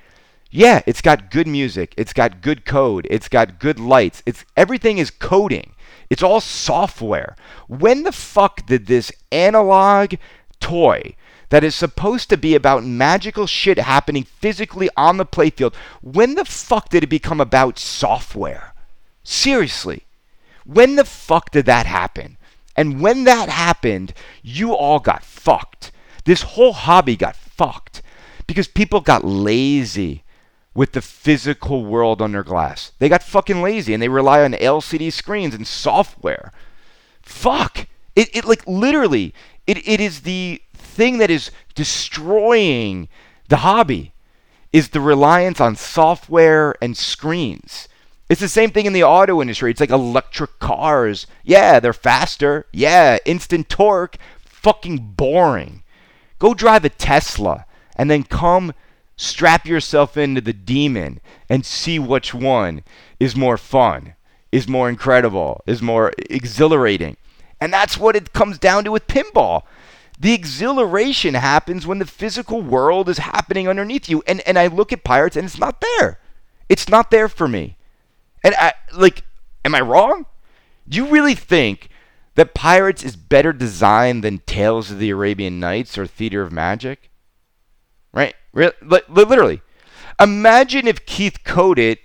Yeah, 0.51 0.81
it's 0.87 1.03
got 1.03 1.31
good 1.31 1.47
music, 1.47 1.93
it's 1.99 2.15
got 2.15 2.41
good 2.41 2.65
code, 2.65 3.07
it's 3.11 3.29
got 3.29 3.59
good 3.59 3.79
lights. 3.79 4.23
It's 4.25 4.47
everything 4.57 4.97
is 4.97 5.11
coding. 5.11 5.75
It's 6.09 6.23
all 6.23 6.41
software. 6.41 7.37
When 7.67 8.03
the 8.05 8.13
fuck 8.13 8.65
did 8.65 8.87
this 8.87 9.13
analog 9.31 10.15
toy 10.59 11.17
that 11.51 11.65
is 11.65 11.75
supposed 11.75 12.31
to 12.31 12.39
be 12.39 12.55
about 12.55 12.85
magical 12.85 13.47
shit 13.47 13.79
happening 13.79 14.25
physically 14.25 14.89
on 14.97 15.19
the 15.19 15.27
playfield, 15.27 15.75
when 16.01 16.35
the 16.35 16.47
fuck 16.47 16.89
did 16.89 17.05
it 17.05 17.09
become 17.09 17.43
about 17.43 17.79
software? 17.79 18.73
Seriously. 19.23 20.07
When 20.65 20.97
the 20.97 21.05
fuck 21.05 21.51
did 21.51 21.67
that 21.67 21.85
happen? 21.85 22.39
And 22.75 23.03
when 23.03 23.25
that 23.25 23.51
happened, 23.51 24.15
you 24.43 24.73
all 24.73 24.99
got 24.99 25.25
fucked. 25.25 25.91
This 26.25 26.43
whole 26.43 26.73
hobby 26.73 27.17
got 27.17 27.37
fucked 27.37 28.01
because 28.47 28.69
people 28.69 29.01
got 29.01 29.25
lazy 29.25 30.23
with 30.75 30.93
the 30.93 31.03
physical 31.03 31.85
world 31.85 32.23
under 32.23 32.43
glass. 32.43 32.93
They 32.99 33.09
got 33.09 33.23
fucking 33.23 33.63
lazy 33.63 33.95
and 33.95 34.03
they 34.03 34.09
rely 34.09 34.43
on 34.43 34.53
LCD 34.53 35.13
screens 35.13 35.55
and 35.55 35.67
software. 35.67 36.53
Fuck. 37.23 37.87
It, 38.15 38.35
it 38.35 38.45
like 38.45 38.67
literally, 38.67 39.35
it, 39.67 39.87
it 39.87 40.01
is 40.01 40.21
the 40.21 40.63
thing 40.75 41.19
that 41.19 41.31
is 41.31 41.51
destroying 41.75 43.09
the 43.49 43.59
hobby 43.59 44.13
is 44.73 44.91
the 44.91 45.01
reliance 45.01 45.61
on 45.61 45.77
software 45.77 46.75
and 46.83 46.97
screens. 46.97 47.89
It's 48.29 48.41
the 48.41 48.49
same 48.49 48.71
thing 48.71 48.87
in 48.87 48.93
the 48.93 49.05
auto 49.05 49.41
industry. 49.41 49.71
It's 49.71 49.81
like 49.81 49.91
electric 49.91 50.59
cars. 50.59 51.27
Yeah, 51.45 51.81
they're 51.81 51.95
faster. 51.95 52.67
Yeah, 52.73 53.19
instant 53.25 53.69
torque. 53.69 54.19
Fucking 54.45 55.15
boring. 55.17 55.83
Go 56.39 56.53
drive 56.53 56.85
a 56.85 56.91
Tesla 56.91 57.65
and 57.97 58.11
then 58.11 58.23
come 58.25 58.75
strap 59.19 59.67
yourself 59.67 60.17
into 60.17 60.41
the 60.41 60.55
demon 60.55 61.21
and 61.51 61.67
see 61.67 61.99
which 61.99 62.33
one 62.33 62.83
is 63.21 63.37
more 63.37 63.59
fun, 63.59 64.15
is 64.51 64.67
more 64.67 64.89
incredible, 64.89 65.61
is 65.67 65.83
more 65.83 66.13
exhilarating. 66.31 67.17
And 67.61 67.73
that's 67.73 67.99
what 67.99 68.17
it 68.17 68.33
comes 68.33 68.59
down 68.59 68.85
to 68.85 68.93
with 68.93 69.09
pinball. 69.09 69.65
The 70.19 70.33
exhilaration 70.33 71.35
happens 71.35 71.87
when 71.87 71.99
the 71.99 72.07
physical 72.07 72.63
world 72.63 73.09
is 73.09 73.19
happening 73.19 73.69
underneath 73.69 74.09
you. 74.09 74.23
And, 74.27 74.41
and 74.47 74.59
I 74.59 74.69
look 74.69 74.93
at 74.93 75.05
Pirates 75.05 75.37
and 75.37 75.45
it's 75.45 75.59
not 75.59 75.81
there. 75.81 76.21
It's 76.69 76.89
not 76.89 77.11
there 77.11 77.29
for 77.29 77.49
me. 77.49 77.77
And 78.45 78.55
I, 78.55 78.75
like, 78.95 79.25
am 79.65 79.75
I 79.75 79.81
wrong? 79.81 80.27
Do 80.89 80.97
you 80.97 81.07
really 81.07 81.35
think 81.35 81.89
that 82.37 82.55
Pirates 82.55 83.03
is 83.03 83.17
better 83.17 83.53
designed 83.53 84.23
than 84.23 84.39
Tales 84.39 84.93
of 84.93 85.01
the 85.01 85.11
Arabian 85.11 85.59
Nights 85.59 85.99
or 85.99 86.07
Theater 86.07 86.41
of 86.41 86.53
Magic? 86.53 87.11
Literally. 88.53 89.63
Imagine 90.21 90.87
if 90.87 91.07
Keith 91.07 91.45
coded 91.45 91.99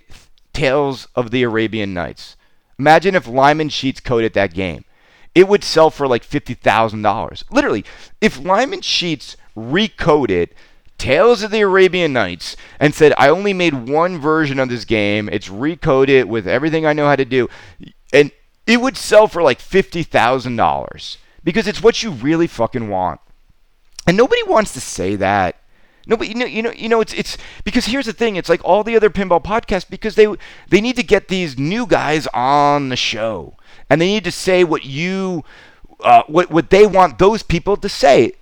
Tales 0.52 1.08
of 1.14 1.30
the 1.30 1.42
Arabian 1.42 1.92
Nights. 1.92 2.36
Imagine 2.78 3.14
if 3.14 3.26
Lyman 3.26 3.68
Sheets 3.68 4.00
coded 4.00 4.34
that 4.34 4.54
game 4.54 4.84
it 5.34 5.48
would 5.48 5.64
sell 5.64 5.90
for 5.90 6.06
like 6.06 6.24
$50,000. 6.24 7.44
Literally, 7.50 7.84
if 8.20 8.38
Lyman 8.38 8.82
Sheets 8.82 9.36
recoded 9.56 10.50
Tales 10.96 11.42
of 11.42 11.50
the 11.50 11.60
Arabian 11.60 12.12
Nights 12.12 12.56
and 12.78 12.94
said, 12.94 13.12
I 13.18 13.28
only 13.28 13.52
made 13.52 13.88
one 13.88 14.18
version 14.18 14.60
of 14.60 14.68
this 14.68 14.84
game, 14.84 15.28
it's 15.28 15.48
recoded 15.48 16.26
with 16.26 16.46
everything 16.46 16.86
I 16.86 16.92
know 16.92 17.06
how 17.06 17.16
to 17.16 17.24
do, 17.24 17.48
and 18.12 18.30
it 18.66 18.80
would 18.80 18.96
sell 18.96 19.26
for 19.26 19.42
like 19.42 19.58
$50,000 19.58 21.16
because 21.42 21.66
it's 21.66 21.82
what 21.82 22.02
you 22.02 22.12
really 22.12 22.46
fucking 22.46 22.88
want. 22.88 23.20
And 24.06 24.16
nobody 24.16 24.42
wants 24.44 24.72
to 24.74 24.80
say 24.80 25.16
that. 25.16 25.56
Nobody, 26.06 26.30
you 26.30 26.36
know, 26.36 26.46
you 26.46 26.62
know, 26.62 26.72
you 26.72 26.88
know, 26.88 27.00
it's 27.00 27.14
it's 27.14 27.38
because 27.64 27.86
here's 27.86 28.06
the 28.06 28.12
thing. 28.12 28.36
It's 28.36 28.48
like 28.48 28.62
all 28.64 28.84
the 28.84 28.96
other 28.96 29.10
pinball 29.10 29.42
podcasts 29.42 29.88
because 29.88 30.14
they 30.14 30.26
they 30.68 30.80
need 30.80 30.96
to 30.96 31.02
get 31.02 31.28
these 31.28 31.58
new 31.58 31.86
guys 31.86 32.26
on 32.34 32.90
the 32.90 32.96
show 32.96 33.56
and 33.88 34.00
they 34.00 34.06
need 34.06 34.24
to 34.24 34.32
say 34.32 34.64
what 34.64 34.84
you 34.84 35.44
uh, 36.00 36.22
what 36.26 36.50
what 36.50 36.70
they 36.70 36.86
want 36.86 37.18
those 37.18 37.42
people 37.42 37.76
to 37.76 37.88
say, 37.88 38.32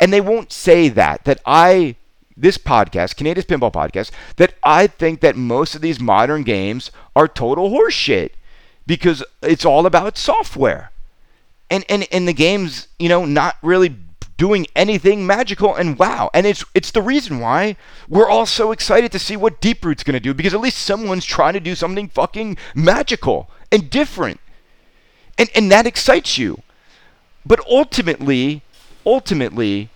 and 0.00 0.12
they 0.12 0.20
won't 0.20 0.52
say 0.52 0.88
that. 0.88 1.24
That 1.24 1.40
I 1.46 1.96
this 2.36 2.58
podcast, 2.58 3.16
Canadian 3.16 3.46
Pinball 3.46 3.72
Podcast, 3.72 4.10
that 4.36 4.54
I 4.62 4.86
think 4.86 5.20
that 5.20 5.36
most 5.36 5.74
of 5.74 5.80
these 5.80 6.00
modern 6.00 6.42
games 6.42 6.90
are 7.14 7.28
total 7.28 7.70
horseshit 7.70 8.30
because 8.86 9.24
it's 9.42 9.64
all 9.64 9.86
about 9.86 10.18
software. 10.18 10.92
And, 11.68 11.84
and 11.88 12.06
and 12.12 12.28
the 12.28 12.32
game's, 12.32 12.86
you 12.98 13.08
know, 13.08 13.24
not 13.24 13.56
really 13.62 13.96
doing 14.36 14.66
anything 14.76 15.26
magical 15.26 15.74
and 15.74 15.98
wow. 15.98 16.30
And 16.34 16.46
it's 16.46 16.64
it's 16.74 16.90
the 16.90 17.02
reason 17.02 17.40
why 17.40 17.76
we're 18.08 18.28
all 18.28 18.46
so 18.46 18.72
excited 18.72 19.12
to 19.12 19.18
see 19.18 19.36
what 19.36 19.60
Deep 19.60 19.84
Root's 19.84 20.02
gonna 20.02 20.20
do, 20.20 20.34
because 20.34 20.54
at 20.54 20.60
least 20.60 20.78
someone's 20.78 21.24
trying 21.24 21.54
to 21.54 21.60
do 21.60 21.74
something 21.74 22.08
fucking 22.08 22.56
magical 22.74 23.50
and 23.72 23.90
different. 23.90 24.40
And, 25.38 25.50
and 25.54 25.70
that 25.70 25.86
excites 25.86 26.38
you. 26.38 26.62
But 27.44 27.60
ultimately, 27.68 28.62
ultimately, 29.04 29.90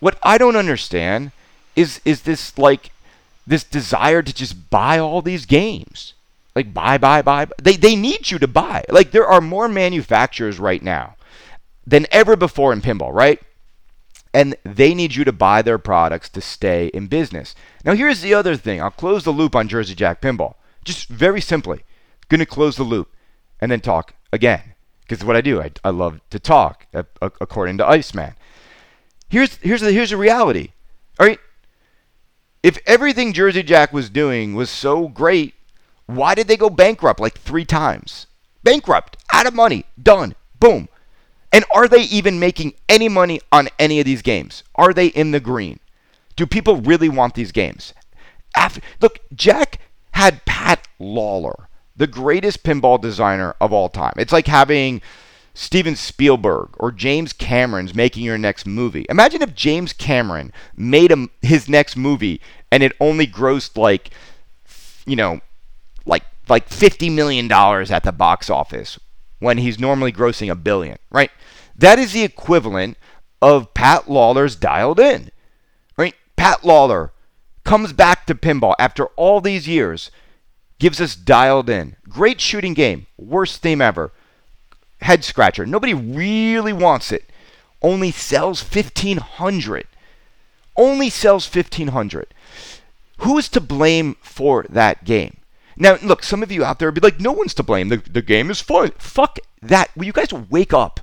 what 0.00 0.18
I 0.22 0.38
don't 0.38 0.56
understand 0.56 1.32
is 1.76 2.00
is 2.04 2.22
this 2.22 2.56
like 2.58 2.90
this 3.46 3.64
desire 3.64 4.22
to 4.22 4.32
just 4.32 4.70
buy 4.70 4.98
all 4.98 5.20
these 5.20 5.46
games. 5.46 6.14
Like 6.54 6.72
buy, 6.72 6.98
buy, 6.98 7.20
buy. 7.22 7.48
They 7.60 7.76
they 7.76 7.96
need 7.96 8.30
you 8.30 8.38
to 8.38 8.48
buy. 8.48 8.84
Like 8.88 9.10
there 9.10 9.26
are 9.26 9.40
more 9.40 9.68
manufacturers 9.68 10.58
right 10.58 10.82
now 10.82 11.16
than 11.86 12.06
ever 12.10 12.36
before 12.36 12.72
in 12.72 12.80
pinball, 12.80 13.12
right? 13.12 13.40
And 14.34 14.56
they 14.64 14.94
need 14.94 15.14
you 15.14 15.24
to 15.24 15.32
buy 15.32 15.62
their 15.62 15.78
products 15.78 16.28
to 16.30 16.40
stay 16.40 16.88
in 16.88 17.06
business. 17.06 17.54
Now 17.84 17.94
here's 17.94 18.20
the 18.20 18.34
other 18.34 18.56
thing. 18.56 18.82
I'll 18.82 18.90
close 18.90 19.24
the 19.24 19.30
loop 19.30 19.54
on 19.54 19.68
Jersey 19.68 19.94
Jack 19.94 20.20
Pinball. 20.20 20.56
Just 20.84 21.08
very 21.08 21.40
simply. 21.40 21.84
Gonna 22.28 22.44
close 22.44 22.76
the 22.76 22.82
loop 22.82 23.14
and 23.60 23.70
then 23.70 23.80
talk 23.80 24.14
again 24.32 24.74
because 25.02 25.24
what 25.24 25.36
I 25.36 25.40
do, 25.40 25.60
I, 25.60 25.70
I 25.84 25.90
love 25.90 26.20
to 26.30 26.38
talk, 26.38 26.86
uh, 26.94 27.04
according 27.20 27.78
to 27.78 27.86
Iceman. 27.86 28.34
Here's 29.28 29.56
here's 29.56 29.80
the 29.80 29.92
here's 29.92 30.10
the 30.10 30.16
reality. 30.16 30.70
All 31.18 31.26
right, 31.26 31.38
if 32.62 32.78
everything 32.86 33.32
Jersey 33.32 33.62
Jack 33.62 33.92
was 33.92 34.10
doing 34.10 34.54
was 34.54 34.70
so 34.70 35.08
great, 35.08 35.54
why 36.06 36.34
did 36.34 36.48
they 36.48 36.56
go 36.56 36.70
bankrupt 36.70 37.20
like 37.20 37.38
three 37.38 37.64
times? 37.64 38.26
Bankrupt, 38.62 39.16
out 39.32 39.46
of 39.46 39.54
money, 39.54 39.84
done, 40.02 40.34
boom. 40.58 40.88
And 41.54 41.64
are 41.72 41.86
they 41.86 42.02
even 42.02 42.40
making 42.40 42.74
any 42.88 43.08
money 43.08 43.40
on 43.52 43.68
any 43.78 44.00
of 44.00 44.04
these 44.04 44.22
games? 44.22 44.64
Are 44.74 44.92
they 44.92 45.06
in 45.06 45.30
the 45.30 45.38
green? 45.38 45.78
Do 46.34 46.46
people 46.46 46.78
really 46.78 47.08
want 47.08 47.34
these 47.34 47.52
games? 47.52 47.94
After, 48.56 48.80
look, 49.00 49.20
Jack 49.34 49.78
had 50.12 50.44
Pat 50.44 50.86
Lawlor 51.00 51.68
the 51.96 52.06
greatest 52.06 52.64
pinball 52.64 53.00
designer 53.00 53.54
of 53.60 53.72
all 53.72 53.88
time. 53.88 54.14
It's 54.16 54.32
like 54.32 54.48
having 54.48 55.00
Steven 55.54 55.94
Spielberg 55.94 56.70
or 56.78 56.90
James 56.90 57.32
Cameron's 57.32 57.94
making 57.94 58.24
your 58.24 58.38
next 58.38 58.66
movie. 58.66 59.06
Imagine 59.08 59.42
if 59.42 59.54
James 59.54 59.92
Cameron 59.92 60.52
made 60.76 61.12
a, 61.12 61.28
his 61.40 61.68
next 61.68 61.96
movie 61.96 62.40
and 62.72 62.82
it 62.82 62.92
only 62.98 63.26
grossed 63.26 63.76
like, 63.76 64.10
you 65.06 65.14
know, 65.14 65.40
like 66.04 66.24
like 66.48 66.68
fifty 66.68 67.08
million 67.08 67.46
dollars 67.46 67.90
at 67.90 68.02
the 68.02 68.12
box 68.12 68.50
office 68.50 68.98
when 69.38 69.58
he's 69.58 69.78
normally 69.78 70.12
grossing 70.12 70.50
a 70.50 70.54
billion, 70.54 70.98
right? 71.10 71.30
That 71.76 71.98
is 71.98 72.12
the 72.12 72.22
equivalent 72.22 72.96
of 73.42 73.74
Pat 73.74 74.06
Lawlor's 74.06 74.56
dialed 74.56 75.00
in, 75.00 75.30
right? 75.96 76.14
Pat 76.36 76.62
Lawlor 76.62 77.10
comes 77.64 77.92
back 77.92 78.26
to 78.26 78.34
pinball 78.34 78.74
after 78.78 79.06
all 79.16 79.40
these 79.40 79.66
years, 79.68 80.10
gives 80.78 81.00
us 81.00 81.16
dialed 81.16 81.68
in. 81.68 81.96
Great 82.08 82.40
shooting 82.40 82.74
game, 82.74 83.06
worst 83.16 83.60
theme 83.62 83.80
ever. 83.80 84.12
Head 85.00 85.24
scratcher. 85.24 85.66
Nobody 85.66 85.92
really 85.92 86.72
wants 86.72 87.12
it. 87.12 87.30
Only 87.82 88.10
sells 88.10 88.62
1500. 88.62 89.86
Only 90.76 91.10
sells 91.10 91.54
1500. 91.54 92.32
Who 93.18 93.38
is 93.38 93.48
to 93.50 93.60
blame 93.60 94.16
for 94.22 94.64
that 94.68 95.04
game? 95.04 95.36
Now, 95.76 95.98
look, 96.02 96.22
some 96.22 96.42
of 96.42 96.52
you 96.52 96.64
out 96.64 96.78
there 96.78 96.88
would 96.88 96.94
be 96.94 97.00
like, 97.00 97.20
no 97.20 97.32
one's 97.32 97.54
to 97.54 97.62
blame. 97.62 97.88
The, 97.88 97.96
the 97.96 98.22
game 98.22 98.50
is 98.50 98.60
fun. 98.60 98.92
Fuck 98.98 99.38
that. 99.62 99.90
Will 99.96 100.04
you 100.04 100.12
guys 100.12 100.32
wake 100.32 100.72
up? 100.72 101.00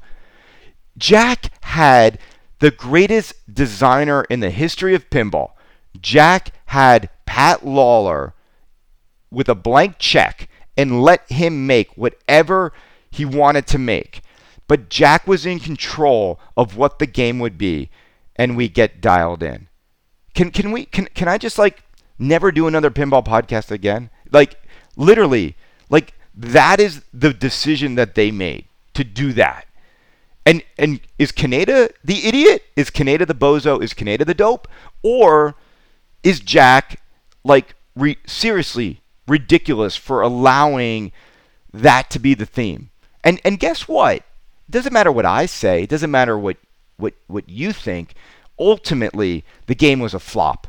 Jack 0.97 1.51
had 1.63 2.19
the 2.59 2.71
greatest 2.71 3.33
designer 3.53 4.23
in 4.29 4.39
the 4.39 4.49
history 4.49 4.95
of 4.95 5.09
pinball. 5.09 5.51
Jack 5.99 6.51
had 6.67 7.09
Pat 7.25 7.65
Lawlor 7.65 8.33
with 9.29 9.49
a 9.49 9.55
blank 9.55 9.95
check 9.97 10.47
and 10.77 11.01
let 11.01 11.29
him 11.31 11.65
make 11.65 11.97
whatever 11.97 12.71
he 13.09 13.25
wanted 13.25 13.67
to 13.67 13.77
make. 13.77 14.21
But 14.67 14.89
Jack 14.89 15.27
was 15.27 15.45
in 15.45 15.59
control 15.59 16.39
of 16.55 16.77
what 16.77 16.99
the 16.99 17.05
game 17.05 17.39
would 17.39 17.57
be, 17.57 17.89
and 18.35 18.55
we 18.55 18.69
get 18.69 19.01
dialed 19.01 19.43
in. 19.43 19.67
Can 20.33 20.49
can 20.51 20.71
we 20.71 20.85
can 20.85 21.07
can 21.13 21.27
I 21.27 21.37
just 21.37 21.59
like 21.59 21.83
never 22.17 22.51
do 22.51 22.67
another 22.67 22.89
pinball 22.89 23.25
podcast 23.25 23.69
again? 23.69 24.09
Like 24.31 24.55
literally, 25.01 25.55
like 25.89 26.13
that 26.35 26.79
is 26.79 27.01
the 27.13 27.33
decision 27.33 27.95
that 27.95 28.15
they 28.15 28.31
made 28.31 28.65
to 28.93 29.03
do 29.03 29.33
that. 29.33 29.67
And 30.45 30.63
and 30.77 31.01
is 31.19 31.31
Kaneda 31.31 31.91
the 32.03 32.25
idiot? 32.25 32.63
Is 32.75 32.89
Kaneda 32.89 33.27
the 33.27 33.35
bozo? 33.35 33.81
Is 33.81 33.93
Kaneda 33.93 34.25
the 34.25 34.33
dope? 34.33 34.67
Or 35.03 35.55
is 36.23 36.39
Jack 36.39 37.01
like 37.43 37.75
re- 37.95 38.17
seriously 38.25 39.01
ridiculous 39.27 39.95
for 39.95 40.21
allowing 40.21 41.11
that 41.73 42.09
to 42.11 42.19
be 42.19 42.33
the 42.33 42.45
theme? 42.45 42.89
And 43.23 43.39
and 43.45 43.59
guess 43.59 43.87
what? 43.87 44.17
It 44.17 44.23
doesn't 44.71 44.93
matter 44.93 45.11
what 45.11 45.25
I 45.25 45.45
say. 45.45 45.83
It 45.83 45.89
doesn't 45.89 46.11
matter 46.11 46.37
what 46.37 46.57
what 46.97 47.13
what 47.27 47.47
you 47.47 47.71
think. 47.71 48.13
Ultimately, 48.57 49.43
the 49.67 49.75
game 49.75 49.99
was 49.99 50.13
a 50.13 50.19
flop. 50.19 50.67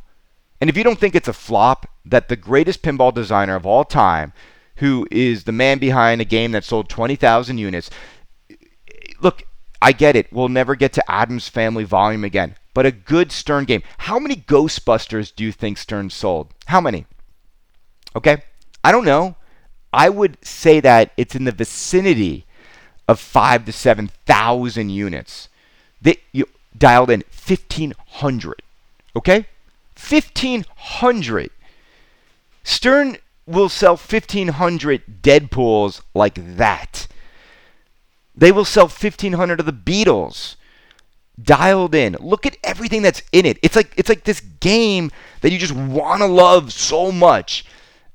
And 0.61 0.71
if 0.71 0.77
you 0.77 0.85
don't 0.85 0.99
think 0.99 1.14
it's 1.14 1.29
a 1.29 1.33
flop, 1.33 1.88
that 2.05 2.29
the 2.29 2.37
greatest 2.37 2.83
pinball 2.83 3.12
designer 3.12 3.55
of 3.55 3.67
all 3.67 3.85
time, 3.85 4.33
who 4.77 5.07
is 5.11 5.45
the 5.45 5.53
man 5.53 5.79
behind 5.79 6.21
a 6.21 6.27
game 6.27 6.53
that 6.53 6.65
sold 6.65 6.88
20,000 6.88 7.59
units, 7.59 7.91
look, 9.21 9.43
I 9.81 9.93
get 9.93 10.17
it. 10.17 10.33
We'll 10.33 10.49
never 10.49 10.75
get 10.75 10.93
to 10.95 11.11
Addams 11.11 11.49
Family 11.49 11.85
Volume 11.85 12.25
again. 12.25 12.57
But 12.75 12.87
a 12.87 12.93
good 12.93 13.33
Stern 13.33 13.65
game. 13.65 13.83
How 13.99 14.19
many 14.19 14.37
Ghostbusters 14.37 15.35
do 15.35 15.45
you 15.45 15.53
think 15.53 15.77
Stern 15.77 16.11
sold? 16.11 16.55
How 16.67 16.81
many? 16.81 17.07
Okay? 18.17 18.43
I 18.85 18.93
don't 18.93 19.05
know. 19.05 19.37
I 19.93 20.09
would 20.09 20.38
say 20.43 20.81
that 20.81 21.12
it's 21.17 21.35
in 21.35 21.45
the 21.45 21.53
vicinity 21.53 22.47
of 23.09 23.21
five 23.21 23.65
to 23.67 23.73
7,000 23.73 24.91
units. 24.91 25.49
They 26.01 26.17
you 26.33 26.47
dialed 26.77 27.11
in 27.11 27.25
1,500. 27.47 28.62
Okay? 29.15 29.47
1,500. 30.09 31.51
Stern 32.64 33.18
will 33.46 33.68
sell 33.68 33.96
1,500 33.96 35.22
Deadpools 35.22 36.03
like 36.14 36.57
that. 36.57 37.09
They 38.35 38.53
will 38.53 38.64
sell 38.64 38.87
1,500 38.87 39.61
of 39.61 39.66
the 39.66 39.72
Beatles. 39.72 40.57
Dialed 41.42 41.94
in. 41.94 42.16
Look 42.20 42.44
at 42.46 42.59
everything 42.62 43.03
that's 43.03 43.22
in 43.33 43.46
it. 43.46 43.59
It's 43.62 43.75
like 43.75 43.94
it's 43.96 44.09
like 44.09 44.25
this 44.25 44.40
game 44.40 45.11
that 45.40 45.51
you 45.51 45.59
just 45.59 45.72
want 45.72 46.20
to 46.20 46.27
love 46.27 46.72
so 46.72 47.11
much. 47.11 47.64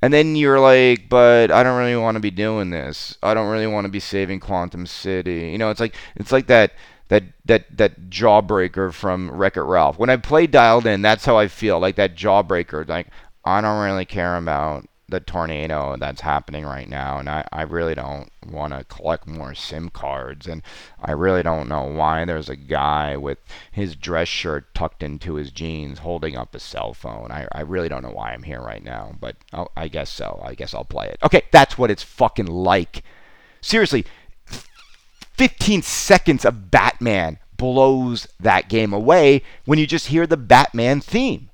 And 0.01 0.13
then 0.13 0.35
you're 0.35 0.59
like, 0.59 1.09
but 1.09 1.49
I 1.49 1.63
don't 1.63 1.79
really 1.79 1.95
want 1.95 2.15
to 2.15 2.21
be 2.21 2.29
doing 2.29 2.69
this. 2.69 3.17
I 3.23 3.33
don't 3.33 3.49
really 3.49 3.65
want 3.65 3.85
to 3.85 3.91
be 3.91 3.99
saving 3.99 4.39
Quantum 4.39 4.85
City. 4.85 5.49
You 5.51 5.57
know, 5.57 5.71
it's 5.71 5.79
like 5.79 5.95
it's 6.15 6.31
like 6.31 6.45
that 6.47 6.73
that 7.07 7.23
that 7.45 7.75
that 7.75 8.09
jawbreaker 8.09 8.93
from 8.93 9.31
Wreck 9.31 9.57
It 9.57 9.63
Ralph. 9.63 9.97
When 9.97 10.11
I 10.11 10.17
play 10.17 10.45
Dialed 10.45 10.85
In, 10.85 11.01
that's 11.01 11.25
how 11.25 11.37
I 11.37 11.47
feel. 11.47 11.79
Like 11.79 11.95
that 11.95 12.15
jawbreaker. 12.15 12.87
Like 12.87 13.07
I 13.47 13.61
don't 13.61 13.83
really 13.83 14.05
care 14.05 14.35
about 14.35 14.87
the 15.09 15.19
tornado 15.21 15.95
that's 15.97 16.19
happening 16.19 16.65
right 16.65 16.89
now 16.89 17.17
and 17.17 17.29
I, 17.29 17.47
I 17.53 17.61
really 17.61 17.95
don't 17.95 18.29
want 18.45 18.73
to 18.73 18.83
collect 18.83 19.25
more 19.25 19.55
sim 19.55 19.89
cards 19.89 20.47
and 20.47 20.61
i 21.01 21.11
really 21.11 21.43
don't 21.43 21.69
know 21.69 21.83
why 21.83 22.25
there's 22.25 22.49
a 22.49 22.57
guy 22.57 23.15
with 23.15 23.37
his 23.71 23.95
dress 23.95 24.27
shirt 24.27 24.73
tucked 24.73 25.01
into 25.01 25.35
his 25.35 25.51
jeans 25.51 25.99
holding 25.99 26.35
up 26.35 26.53
a 26.53 26.59
cell 26.59 26.93
phone. 26.93 27.31
I, 27.31 27.47
I 27.53 27.61
really 27.61 27.87
don't 27.87 28.03
know 28.03 28.11
why 28.11 28.33
i'm 28.33 28.43
here 28.43 28.61
right 28.61 28.83
now 28.83 29.15
but 29.17 29.37
I'll, 29.53 29.71
i 29.77 29.87
guess 29.87 30.09
so. 30.09 30.41
I 30.43 30.53
guess 30.53 30.73
i'll 30.73 30.83
play 30.83 31.07
it. 31.07 31.17
Okay 31.23 31.43
that's 31.51 31.77
what 31.77 31.91
it's 31.91 32.03
fucking 32.03 32.47
like. 32.47 33.03
Seriously 33.61 34.05
15 35.35 35.83
seconds 35.83 36.43
of 36.43 36.69
batman 36.69 37.39
blows 37.55 38.27
that 38.39 38.67
game 38.67 38.91
away 38.91 39.41
when 39.65 39.79
you 39.79 39.87
just 39.87 40.07
hear 40.07 40.27
the 40.27 40.37
batman 40.37 40.99
theme 40.99 41.46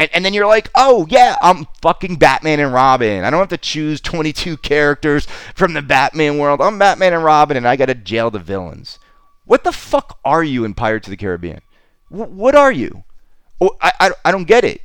and, 0.00 0.08
and 0.14 0.24
then 0.24 0.32
you're 0.32 0.46
like, 0.46 0.70
oh, 0.74 1.06
yeah, 1.10 1.36
I'm 1.42 1.66
fucking 1.82 2.16
Batman 2.16 2.58
and 2.58 2.72
Robin. 2.72 3.22
I 3.22 3.28
don't 3.28 3.40
have 3.40 3.50
to 3.50 3.58
choose 3.58 4.00
22 4.00 4.56
characters 4.56 5.26
from 5.54 5.74
the 5.74 5.82
Batman 5.82 6.38
world. 6.38 6.62
I'm 6.62 6.78
Batman 6.78 7.12
and 7.12 7.22
Robin, 7.22 7.54
and 7.54 7.68
I 7.68 7.76
got 7.76 7.86
to 7.86 7.94
jail 7.94 8.30
the 8.30 8.38
villains. 8.38 8.98
What 9.44 9.62
the 9.62 9.72
fuck 9.72 10.18
are 10.24 10.42
you 10.42 10.64
in 10.64 10.72
Pirates 10.72 11.06
of 11.06 11.10
the 11.10 11.18
Caribbean? 11.18 11.60
W- 12.10 12.32
what 12.32 12.54
are 12.54 12.72
you? 12.72 13.04
Oh, 13.60 13.76
I, 13.82 13.92
I, 14.00 14.10
I 14.24 14.32
don't 14.32 14.46
get 14.46 14.64
it. 14.64 14.80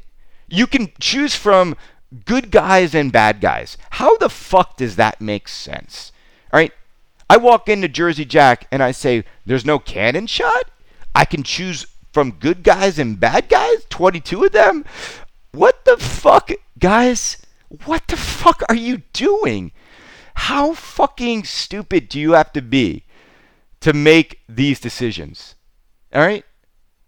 You 0.49 0.67
can 0.67 0.91
choose 0.99 1.33
from 1.33 1.77
good 2.25 2.51
guys 2.51 2.93
and 2.93 3.09
bad 3.09 3.39
guys. 3.39 3.77
How 3.91 4.17
the 4.17 4.29
fuck 4.29 4.75
does 4.75 4.97
that 4.97 5.21
make 5.21 5.47
sense? 5.47 6.11
All 6.51 6.59
right. 6.59 6.73
I 7.29 7.37
walk 7.37 7.69
into 7.69 7.87
Jersey 7.87 8.25
Jack 8.25 8.67
and 8.69 8.83
I 8.83 8.91
say, 8.91 9.23
there's 9.45 9.65
no 9.65 9.79
cannon 9.79 10.27
shot? 10.27 10.71
I 11.15 11.23
can 11.23 11.41
choose 11.41 11.87
from 12.15 12.31
good 12.31 12.63
guys 12.63 12.97
and 12.97 13.19
bad 13.19 13.49
guys? 13.49 13.85
22 13.89 14.45
of 14.45 14.53
them? 14.53 14.85
What 15.51 15.83
the 15.83 15.97
fuck, 15.97 16.49
guys? 16.79 17.45
What 17.83 18.07
the 18.07 18.15
fuck 18.15 18.63
are 18.69 18.75
you 18.75 18.99
doing? 19.11 19.73
How 20.35 20.75
fucking 20.75 21.43
stupid 21.43 22.07
do 22.07 22.17
you 22.17 22.31
have 22.31 22.53
to 22.53 22.61
be 22.61 23.03
to 23.81 23.91
make 23.91 24.39
these 24.47 24.79
decisions? 24.79 25.55
All 26.13 26.21
right? 26.21 26.45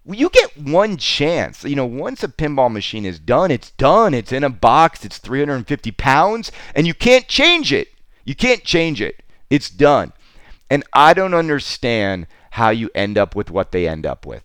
You 0.06 0.30
get 0.30 0.58
one 0.58 0.98
chance. 0.98 1.64
You 1.64 1.78
know, 1.78 1.86
once 1.86 2.22
a 2.22 2.28
pinball 2.28 2.70
machine 2.70 3.06
is 3.06 3.18
done, 3.18 3.50
it's 3.50 3.72
done. 3.72 4.14
It's 4.14 4.34
in 4.34 4.44
a 4.44 4.50
box. 4.50 5.06
It's 5.06 5.20
350 5.20 5.90
pounds, 5.92 6.52
and 6.76 6.86
you 6.86 6.94
can't 6.94 7.30
change 7.30 7.72
it. 7.72 7.88
You 8.26 8.36
can't 8.36 8.66
change 8.66 9.02
it. 9.02 9.24
It's 9.50 9.70
done. 9.70 10.12
And 10.70 10.84
I 10.92 11.14
don't 11.14 11.34
understand 11.34 12.28
how 12.52 12.72
you 12.72 12.90
end 12.94 13.18
up 13.18 13.38
with 13.38 13.50
what 13.50 13.72
they 13.72 13.88
end 13.88 14.06
up 14.06 14.26
with 14.26 14.44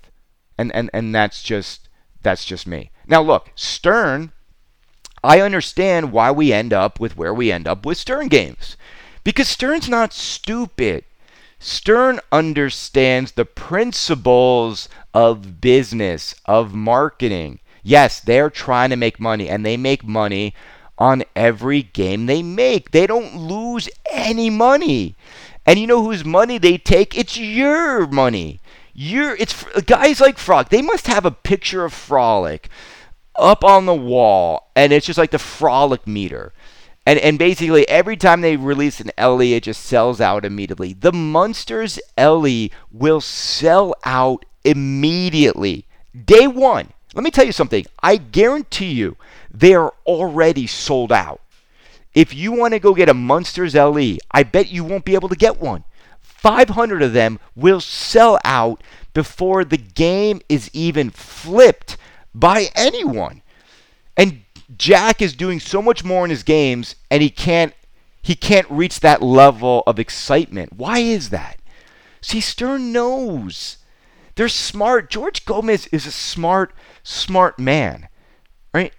and 0.59 0.75
and 0.75 0.91
and 0.93 1.15
that's 1.15 1.43
just 1.43 1.88
that's 2.23 2.45
just 2.45 2.67
me. 2.67 2.91
Now 3.07 3.23
look, 3.23 3.51
Stern, 3.55 4.33
I 5.25 5.41
understand 5.41 6.12
why 6.12 6.31
we 6.31 6.53
end 6.53 6.73
up 6.73 7.01
with 7.01 7.17
where 7.17 7.35
we 7.35 7.53
end 7.53 7.67
up 7.67 7.85
with 7.85 7.99
Stern 7.99 8.29
games. 8.29 8.77
Because 9.25 9.49
Stern's 9.49 9.88
not 9.88 10.12
stupid. 10.12 11.05
Stern 11.59 12.19
understands 12.33 13.33
the 13.33 13.45
principles 13.45 14.88
of 15.15 15.61
business, 15.61 16.35
of 16.45 16.75
marketing. 16.75 17.61
Yes, 17.85 18.19
they're 18.19 18.51
trying 18.51 18.91
to 18.91 18.97
make 18.97 19.21
money 19.21 19.49
and 19.49 19.65
they 19.65 19.77
make 19.77 20.05
money 20.05 20.55
on 20.99 21.23
every 21.37 21.83
game 21.83 22.27
they 22.27 22.43
make. 22.43 22.91
They 22.91 23.07
don't 23.07 23.37
lose 23.37 23.88
any 24.11 24.51
money. 24.51 25.15
And 25.65 25.79
you 25.79 25.87
know 25.87 26.03
whose 26.03 26.25
money 26.25 26.59
they 26.59 26.79
take? 26.79 27.17
It's 27.17 27.37
your 27.37 28.07
money. 28.09 28.61
You're 28.95 29.35
it's 29.37 29.65
guys 29.83 30.21
like 30.21 30.39
Frolic. 30.39 30.69
They 30.69 30.83
must 30.83 31.07
have 31.07 31.25
a 31.25 31.31
picture 31.31 31.85
of 31.85 31.93
Frolic 31.93 32.69
up 33.37 33.65
on 33.65 33.87
the 33.87 33.95
wall, 33.95 34.71
and 34.77 34.93
it's 34.93 35.07
just 35.07 35.19
like 35.19 35.31
the 35.31 35.39
Frolic 35.39 36.07
meter. 36.07 36.53
And 37.07 37.19
and 37.19 37.39
basically 37.39 37.89
every 37.89 38.17
time 38.17 38.41
they 38.41 38.57
release 38.57 39.01
an 39.01 39.11
LE, 39.19 39.55
it 39.55 39.65
just 39.65 39.83
sells 39.83 40.21
out 40.21 40.45
immediately. 40.45 40.93
The 40.93 41.13
Munsters 41.13 41.99
LE 42.19 42.69
will 42.93 43.21
sell 43.21 43.95
out 44.05 44.45
immediately, 44.65 45.87
day 46.25 46.47
one. 46.47 46.89
Let 47.15 47.25
me 47.25 47.31
tell 47.31 47.45
you 47.45 47.53
something. 47.53 47.85
I 48.03 48.17
guarantee 48.17 48.93
you, 48.93 49.17
they 49.51 49.75
are 49.75 49.93
already 50.07 50.67
sold 50.67 51.13
out. 51.13 51.41
If 52.15 52.35
you 52.35 52.53
want 52.53 52.75
to 52.75 52.79
go 52.79 52.95
get 52.95 53.09
a 53.09 53.15
Munsters 53.15 53.75
LE, 53.75 54.19
I 54.31 54.43
bet 54.43 54.71
you 54.71 54.85
won't 54.85 55.05
be 55.05 55.15
able 55.15 55.29
to 55.31 55.37
get 55.37 55.61
one. 55.61 55.85
500 56.43 57.03
of 57.03 57.13
them 57.13 57.39
will 57.55 57.81
sell 57.81 58.37
out 58.45 58.83
before 59.15 59.65
the 59.65 59.77
game 59.77 60.41
is 60.49 60.69
even 60.73 61.09
flipped 61.11 61.97
by 62.35 62.67
anyone. 62.75 63.43
And 64.17 64.43
Jack 64.77 65.23
is 65.23 65.35
doing 65.35 65.61
so 65.61 65.81
much 65.81 66.03
more 66.03 66.25
in 66.25 66.31
his 66.31 66.43
games 66.43 66.97
and 67.11 67.23
he 67.23 67.31
can't 67.31 67.75
he 68.25 68.35
can't 68.35 68.71
reach 68.71 69.01
that 69.01 69.23
level 69.23 69.83
of 69.87 69.99
excitement. 69.99 70.73
Why 70.73 70.99
is 70.99 71.31
that? 71.31 71.59
See, 72.21 72.41
Stern 72.41 72.93
knows. 72.93 73.79
They're 74.35 74.49
smart. 74.49 75.11
George 75.11 75.45
Gomez 75.45 75.87
is 75.89 76.07
a 76.07 76.13
smart, 76.13 76.73
smart 77.05 77.59
man. 77.59 78.09
Right? 78.75 78.93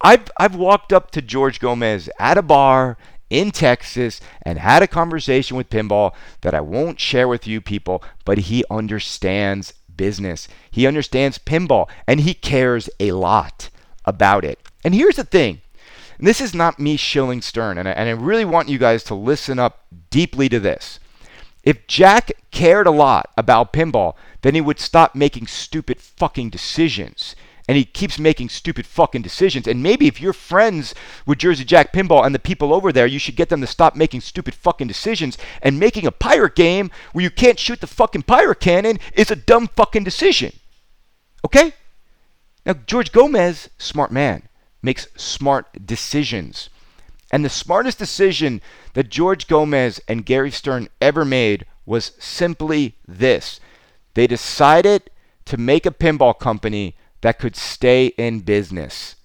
I've 0.00 0.30
I've 0.38 0.54
walked 0.54 0.92
up 0.92 1.10
to 1.10 1.22
George 1.22 1.60
Gomez 1.60 2.08
at 2.18 2.38
a 2.38 2.42
bar 2.42 2.96
in 3.30 3.50
Texas 3.50 4.20
and 4.42 4.58
had 4.58 4.82
a 4.82 4.86
conversation 4.86 5.56
with 5.56 5.70
Pinball 5.70 6.12
that 6.40 6.54
I 6.54 6.60
won't 6.60 7.00
share 7.00 7.28
with 7.28 7.46
you 7.46 7.60
people, 7.60 8.02
but 8.24 8.38
he 8.38 8.64
understands 8.70 9.74
business. 9.96 10.48
He 10.70 10.86
understands 10.86 11.38
pinball 11.38 11.88
and 12.06 12.20
he 12.20 12.32
cares 12.32 12.88
a 12.98 13.12
lot 13.12 13.68
about 14.06 14.44
it. 14.44 14.58
And 14.82 14.94
here's 14.94 15.16
the 15.16 15.24
thing 15.24 15.60
and 16.18 16.26
this 16.26 16.40
is 16.40 16.52
not 16.52 16.80
me 16.80 16.96
shilling 16.96 17.40
Stern, 17.42 17.78
and 17.78 17.88
I, 17.88 17.92
and 17.92 18.08
I 18.08 18.12
really 18.12 18.44
want 18.44 18.68
you 18.68 18.78
guys 18.78 19.04
to 19.04 19.14
listen 19.14 19.58
up 19.58 19.84
deeply 20.10 20.48
to 20.48 20.58
this. 20.58 20.98
If 21.62 21.86
Jack 21.86 22.32
cared 22.50 22.86
a 22.86 22.92
lot 22.92 23.30
about 23.36 23.72
pinball, 23.72 24.14
then 24.42 24.54
he 24.54 24.60
would 24.60 24.80
stop 24.80 25.14
making 25.14 25.46
stupid 25.46 26.00
fucking 26.00 26.50
decisions 26.50 27.36
and 27.68 27.76
he 27.76 27.84
keeps 27.84 28.18
making 28.18 28.48
stupid 28.48 28.86
fucking 28.86 29.20
decisions. 29.20 29.68
And 29.68 29.82
maybe 29.82 30.06
if 30.06 30.22
you're 30.22 30.32
friends 30.32 30.94
with 31.26 31.38
Jersey 31.38 31.64
Jack 31.64 31.92
Pinball 31.92 32.24
and 32.24 32.34
the 32.34 32.38
people 32.38 32.72
over 32.72 32.90
there, 32.90 33.06
you 33.06 33.18
should 33.18 33.36
get 33.36 33.50
them 33.50 33.60
to 33.60 33.66
stop 33.66 33.94
making 33.94 34.22
stupid 34.22 34.54
fucking 34.54 34.88
decisions. 34.88 35.36
And 35.60 35.78
making 35.78 36.06
a 36.06 36.10
pirate 36.10 36.56
game 36.56 36.90
where 37.12 37.22
you 37.22 37.30
can't 37.30 37.58
shoot 37.58 37.82
the 37.82 37.86
fucking 37.86 38.22
pirate 38.22 38.60
cannon 38.60 38.98
is 39.12 39.30
a 39.30 39.36
dumb 39.36 39.68
fucking 39.68 40.02
decision. 40.02 40.54
Okay? 41.44 41.74
Now, 42.64 42.72
George 42.86 43.12
Gomez, 43.12 43.68
smart 43.76 44.10
man, 44.10 44.48
makes 44.82 45.06
smart 45.16 45.86
decisions. 45.86 46.70
And 47.30 47.44
the 47.44 47.50
smartest 47.50 47.98
decision 47.98 48.62
that 48.94 49.10
George 49.10 49.46
Gomez 49.46 50.00
and 50.08 50.24
Gary 50.24 50.50
Stern 50.50 50.88
ever 51.02 51.24
made 51.24 51.66
was 51.84 52.12
simply 52.18 52.96
this 53.06 53.60
they 54.14 54.26
decided 54.26 55.10
to 55.44 55.56
make 55.56 55.86
a 55.86 55.90
pinball 55.90 56.36
company 56.36 56.96
that 57.20 57.38
could 57.38 57.56
stay 57.56 58.06
in 58.18 58.40
business, 58.40 59.16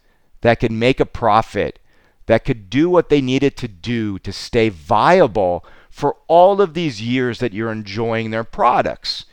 that 0.41 0.59
could 0.59 0.71
make 0.71 0.99
a 0.99 1.05
profit, 1.05 1.79
that 2.25 2.45
could 2.45 2.69
do 2.69 2.89
what 2.89 3.09
they 3.09 3.21
needed 3.21 3.55
to 3.57 3.67
do 3.67 4.17
to 4.19 4.31
stay 4.31 4.69
viable 4.69 5.65
for 5.89 6.15
all 6.27 6.61
of 6.61 6.73
these 6.73 7.01
years 7.01 7.39
that 7.39 7.53
you're 7.53 7.71
enjoying 7.71 8.31
their 8.31 8.43
products. 8.43 9.25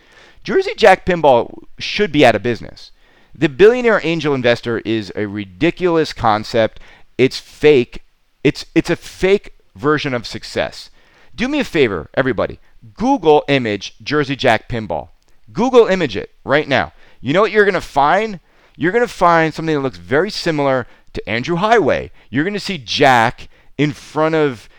Jersey 0.45 0.75
Jack 0.77 1.07
Pinball 1.07 1.65
should 1.79 2.13
be 2.13 2.25
out 2.25 2.35
of 2.35 2.43
business. 2.43 2.93
The 3.35 3.49
billionaire 3.49 4.01
angel 4.03 4.35
investor 4.35 4.81
is 4.81 5.13
a 5.15 5.27
ridiculous 5.27 6.13
concept. 6.13 6.81
It's 7.17 7.39
fake. 7.39 8.03
It's 8.43 8.67
it's 8.75 8.91
a 8.91 8.97
fake 8.97 9.55
version 9.75 10.15
of 10.15 10.27
success. 10.27 10.91
Do 11.35 11.49
me 11.49 11.61
a 11.61 11.65
favor, 11.65 12.11
everybody. 12.15 12.59
Google 12.95 13.45
image 13.49 13.95
Jersey 14.03 14.37
Jack 14.37 14.69
Pinball. 14.69 15.09
Google 15.53 15.87
image 15.87 16.17
it 16.17 16.31
right 16.45 16.69
now. 16.69 16.93
You 17.21 17.33
know 17.33 17.41
what 17.41 17.53
you're 17.53 17.65
going 17.65 17.75
to 17.75 17.81
find? 17.81 18.41
You're 18.81 18.93
going 18.93 19.07
to 19.07 19.13
find 19.13 19.53
something 19.53 19.75
that 19.75 19.83
looks 19.83 19.99
very 19.99 20.31
similar 20.31 20.87
to 21.13 21.29
Andrew 21.29 21.57
Heighway. 21.57 22.09
You're 22.31 22.45
going 22.45 22.55
to 22.55 22.59
see 22.59 22.79
Jack 22.79 23.51
in 23.77 23.93
front 23.93 24.35
of 24.35 24.71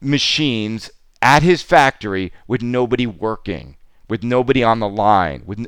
machines 0.00 0.92
at 1.20 1.42
his 1.42 1.60
factory 1.60 2.32
with 2.46 2.62
nobody 2.62 3.04
working, 3.04 3.74
with 4.08 4.22
nobody 4.22 4.62
on 4.62 4.78
the 4.78 4.88
line. 4.88 5.42
With 5.44 5.66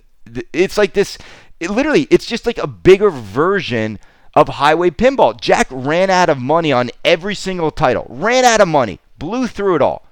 it's 0.53 0.79
like 0.79 0.93
this. 0.93 1.19
It 1.59 1.73
literally, 1.73 2.07
it's 2.13 2.27
just 2.27 2.47
like 2.47 2.59
a 2.59 2.69
bigger 2.69 3.11
version 3.11 3.99
of 4.35 4.47
Heighway 4.47 4.93
Pinball. 4.93 5.41
Jack 5.41 5.67
ran 5.69 6.11
out 6.11 6.29
of 6.29 6.39
money 6.39 6.71
on 6.71 6.93
every 7.05 7.35
single 7.35 7.73
title. 7.73 8.07
Ran 8.09 8.45
out 8.45 8.61
of 8.61 8.69
money. 8.69 9.01
Blew 9.19 9.49
through 9.49 9.75
it 9.75 9.83
all. 9.83 10.07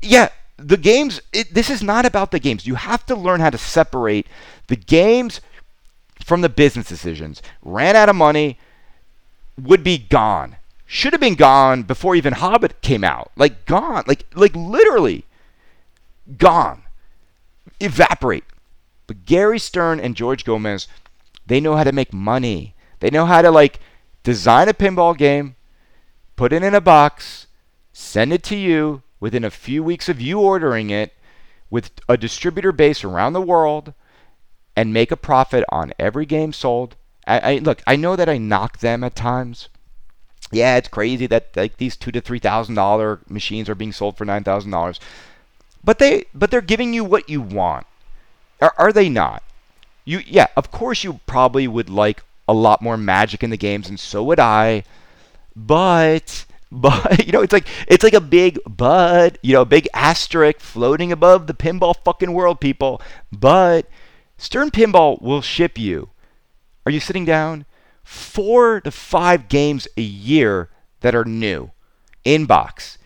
Yeah, 0.00 0.28
the 0.56 0.76
games. 0.76 1.20
It, 1.32 1.52
this 1.52 1.68
is 1.68 1.82
not 1.82 2.06
about 2.06 2.30
the 2.30 2.38
games. 2.38 2.64
You 2.64 2.76
have 2.76 3.04
to 3.06 3.16
learn 3.16 3.40
how 3.40 3.50
to 3.50 3.58
separate 3.58 4.28
the 4.68 4.76
games 4.76 5.40
from 6.26 6.40
the 6.40 6.48
business 6.48 6.88
decisions, 6.88 7.40
ran 7.62 7.94
out 7.94 8.08
of 8.08 8.16
money, 8.16 8.58
would 9.56 9.84
be 9.84 9.96
gone. 9.96 10.56
Should 10.84 11.12
have 11.12 11.20
been 11.20 11.36
gone 11.36 11.84
before 11.84 12.16
even 12.16 12.32
Hobbit 12.32 12.82
came 12.82 13.04
out. 13.04 13.30
Like 13.36 13.64
gone. 13.64 14.02
Like 14.08 14.26
like 14.34 14.54
literally 14.56 15.24
gone. 16.36 16.82
Evaporate. 17.78 18.42
But 19.06 19.24
Gary 19.24 19.60
Stern 19.60 20.00
and 20.00 20.16
George 20.16 20.44
Gomez, 20.44 20.88
they 21.46 21.60
know 21.60 21.76
how 21.76 21.84
to 21.84 21.92
make 21.92 22.12
money. 22.12 22.74
They 22.98 23.10
know 23.10 23.26
how 23.26 23.40
to 23.40 23.52
like 23.52 23.78
design 24.24 24.68
a 24.68 24.74
pinball 24.74 25.16
game, 25.16 25.54
put 26.34 26.52
it 26.52 26.64
in 26.64 26.74
a 26.74 26.80
box, 26.80 27.46
send 27.92 28.32
it 28.32 28.42
to 28.44 28.56
you 28.56 29.02
within 29.20 29.44
a 29.44 29.50
few 29.50 29.84
weeks 29.84 30.08
of 30.08 30.20
you 30.20 30.40
ordering 30.40 30.90
it 30.90 31.12
with 31.70 31.92
a 32.08 32.16
distributor 32.16 32.72
base 32.72 33.04
around 33.04 33.32
the 33.32 33.40
world 33.40 33.94
and 34.76 34.92
make 34.92 35.10
a 35.10 35.16
profit 35.16 35.64
on 35.70 35.92
every 35.98 36.26
game 36.26 36.52
sold. 36.52 36.94
I, 37.26 37.54
I 37.54 37.58
look, 37.58 37.82
I 37.86 37.96
know 37.96 38.14
that 38.14 38.28
I 38.28 38.38
knock 38.38 38.78
them 38.78 39.02
at 39.02 39.16
times. 39.16 39.68
Yeah, 40.52 40.76
it's 40.76 40.88
crazy 40.88 41.26
that 41.26 41.56
like 41.56 41.78
these 41.78 41.96
two 41.96 42.12
to 42.12 42.20
three 42.20 42.38
thousand 42.38 42.76
dollar 42.76 43.20
machines 43.28 43.68
are 43.68 43.74
being 43.74 43.92
sold 43.92 44.16
for 44.16 44.24
nine 44.24 44.44
thousand 44.44 44.70
dollars, 44.70 45.00
but 45.82 45.98
they 45.98 46.26
but 46.34 46.50
they're 46.50 46.60
giving 46.60 46.92
you 46.94 47.04
what 47.04 47.28
you 47.28 47.40
want. 47.40 47.86
Are, 48.60 48.74
are 48.78 48.92
they 48.92 49.08
not? 49.08 49.42
You 50.04 50.20
yeah, 50.24 50.46
of 50.56 50.70
course 50.70 51.02
you 51.02 51.20
probably 51.26 51.66
would 51.66 51.90
like 51.90 52.22
a 52.46 52.54
lot 52.54 52.80
more 52.80 52.96
magic 52.96 53.42
in 53.42 53.50
the 53.50 53.56
games, 53.56 53.88
and 53.88 53.98
so 53.98 54.22
would 54.22 54.38
I. 54.38 54.84
But 55.56 56.44
but 56.72 57.26
you 57.26 57.32
know 57.32 57.42
it's 57.42 57.52
like 57.52 57.66
it's 57.88 58.04
like 58.04 58.14
a 58.14 58.20
big 58.20 58.58
but 58.66 59.38
you 59.42 59.52
know 59.52 59.64
big 59.64 59.88
asterisk 59.94 60.60
floating 60.60 61.10
above 61.12 61.46
the 61.46 61.54
pinball 61.54 61.94
fucking 62.04 62.32
world, 62.32 62.60
people. 62.60 63.00
But 63.32 63.88
Stern 64.38 64.70
Pinball 64.70 65.20
will 65.22 65.40
ship 65.42 65.78
you. 65.78 66.10
Are 66.84 66.92
you 66.92 67.00
sitting 67.00 67.24
down? 67.24 67.64
Four 68.04 68.80
to 68.82 68.90
five 68.90 69.48
games 69.48 69.88
a 69.96 70.02
year 70.02 70.70
that 71.00 71.14
are 71.14 71.24
new 71.24 71.72
in 72.24 72.44
box. 72.44 72.98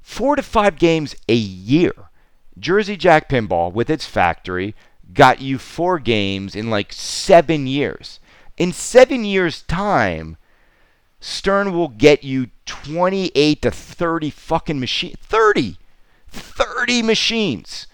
Four 0.00 0.36
to 0.36 0.42
five 0.42 0.78
games 0.78 1.14
a 1.28 1.34
year. 1.34 1.92
Jersey 2.58 2.96
Jack 2.96 3.28
Pinball, 3.28 3.72
with 3.72 3.90
its 3.90 4.06
factory, 4.06 4.74
got 5.12 5.40
you 5.40 5.58
four 5.58 5.98
games 5.98 6.54
in 6.54 6.70
like 6.70 6.92
seven 6.92 7.66
years. 7.66 8.20
In 8.56 8.72
seven 8.72 9.24
years' 9.24 9.62
time, 9.62 10.36
Stern 11.20 11.72
will 11.72 11.88
get 11.88 12.24
you 12.24 12.48
28 12.66 13.62
to 13.62 13.70
30 13.70 14.30
fucking 14.30 14.80
machines. 14.80 15.16
30! 15.20 15.76
30 16.28 17.02
machines 17.02 17.86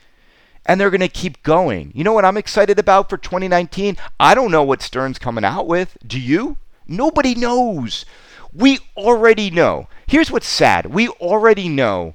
and 0.66 0.80
they're 0.80 0.90
going 0.90 1.00
to 1.00 1.08
keep 1.08 1.42
going. 1.42 1.92
You 1.94 2.04
know 2.04 2.12
what 2.12 2.24
I'm 2.24 2.36
excited 2.36 2.78
about 2.78 3.10
for 3.10 3.16
2019? 3.16 3.96
I 4.18 4.34
don't 4.34 4.50
know 4.50 4.62
what 4.62 4.82
Stern's 4.82 5.18
coming 5.18 5.44
out 5.44 5.66
with. 5.66 5.96
Do 6.06 6.18
you? 6.18 6.56
Nobody 6.86 7.34
knows. 7.34 8.04
We 8.52 8.78
already 8.96 9.50
know. 9.50 9.88
Here's 10.06 10.30
what's 10.30 10.46
sad. 10.46 10.86
We 10.86 11.08
already 11.08 11.68
know 11.68 12.14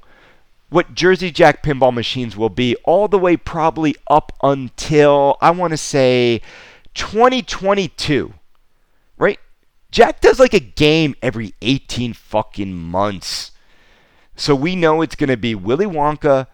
what 0.68 0.94
Jersey 0.94 1.30
Jack 1.30 1.62
pinball 1.62 1.92
machines 1.92 2.36
will 2.36 2.48
be 2.48 2.76
all 2.84 3.08
the 3.08 3.18
way 3.18 3.36
probably 3.36 3.94
up 4.08 4.32
until 4.42 5.36
I 5.40 5.50
want 5.50 5.72
to 5.72 5.76
say 5.76 6.40
2022. 6.94 8.34
Right? 9.18 9.38
Jack 9.90 10.20
does 10.20 10.38
like 10.38 10.54
a 10.54 10.60
game 10.60 11.14
every 11.20 11.54
18 11.60 12.14
fucking 12.14 12.72
months. 12.72 13.50
So 14.36 14.54
we 14.54 14.76
know 14.76 15.02
it's 15.02 15.16
going 15.16 15.28
to 15.28 15.36
be 15.36 15.54
Willy 15.54 15.86
Wonka, 15.86 16.46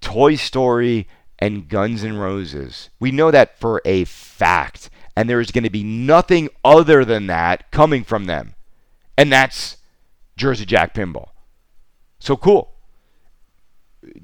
Toy 0.00 0.36
Story, 0.36 1.08
and 1.38 1.68
Guns 1.68 2.04
N' 2.04 2.16
Roses. 2.16 2.90
We 2.98 3.10
know 3.10 3.30
that 3.30 3.58
for 3.58 3.82
a 3.84 4.04
fact. 4.04 4.90
And 5.14 5.30
there 5.30 5.40
is 5.40 5.50
going 5.50 5.64
to 5.64 5.70
be 5.70 5.82
nothing 5.82 6.48
other 6.64 7.04
than 7.04 7.26
that 7.28 7.70
coming 7.70 8.04
from 8.04 8.26
them. 8.26 8.54
And 9.16 9.32
that's 9.32 9.78
Jersey 10.36 10.66
Jack 10.66 10.94
Pinball. 10.94 11.28
So 12.18 12.36
cool. 12.36 12.72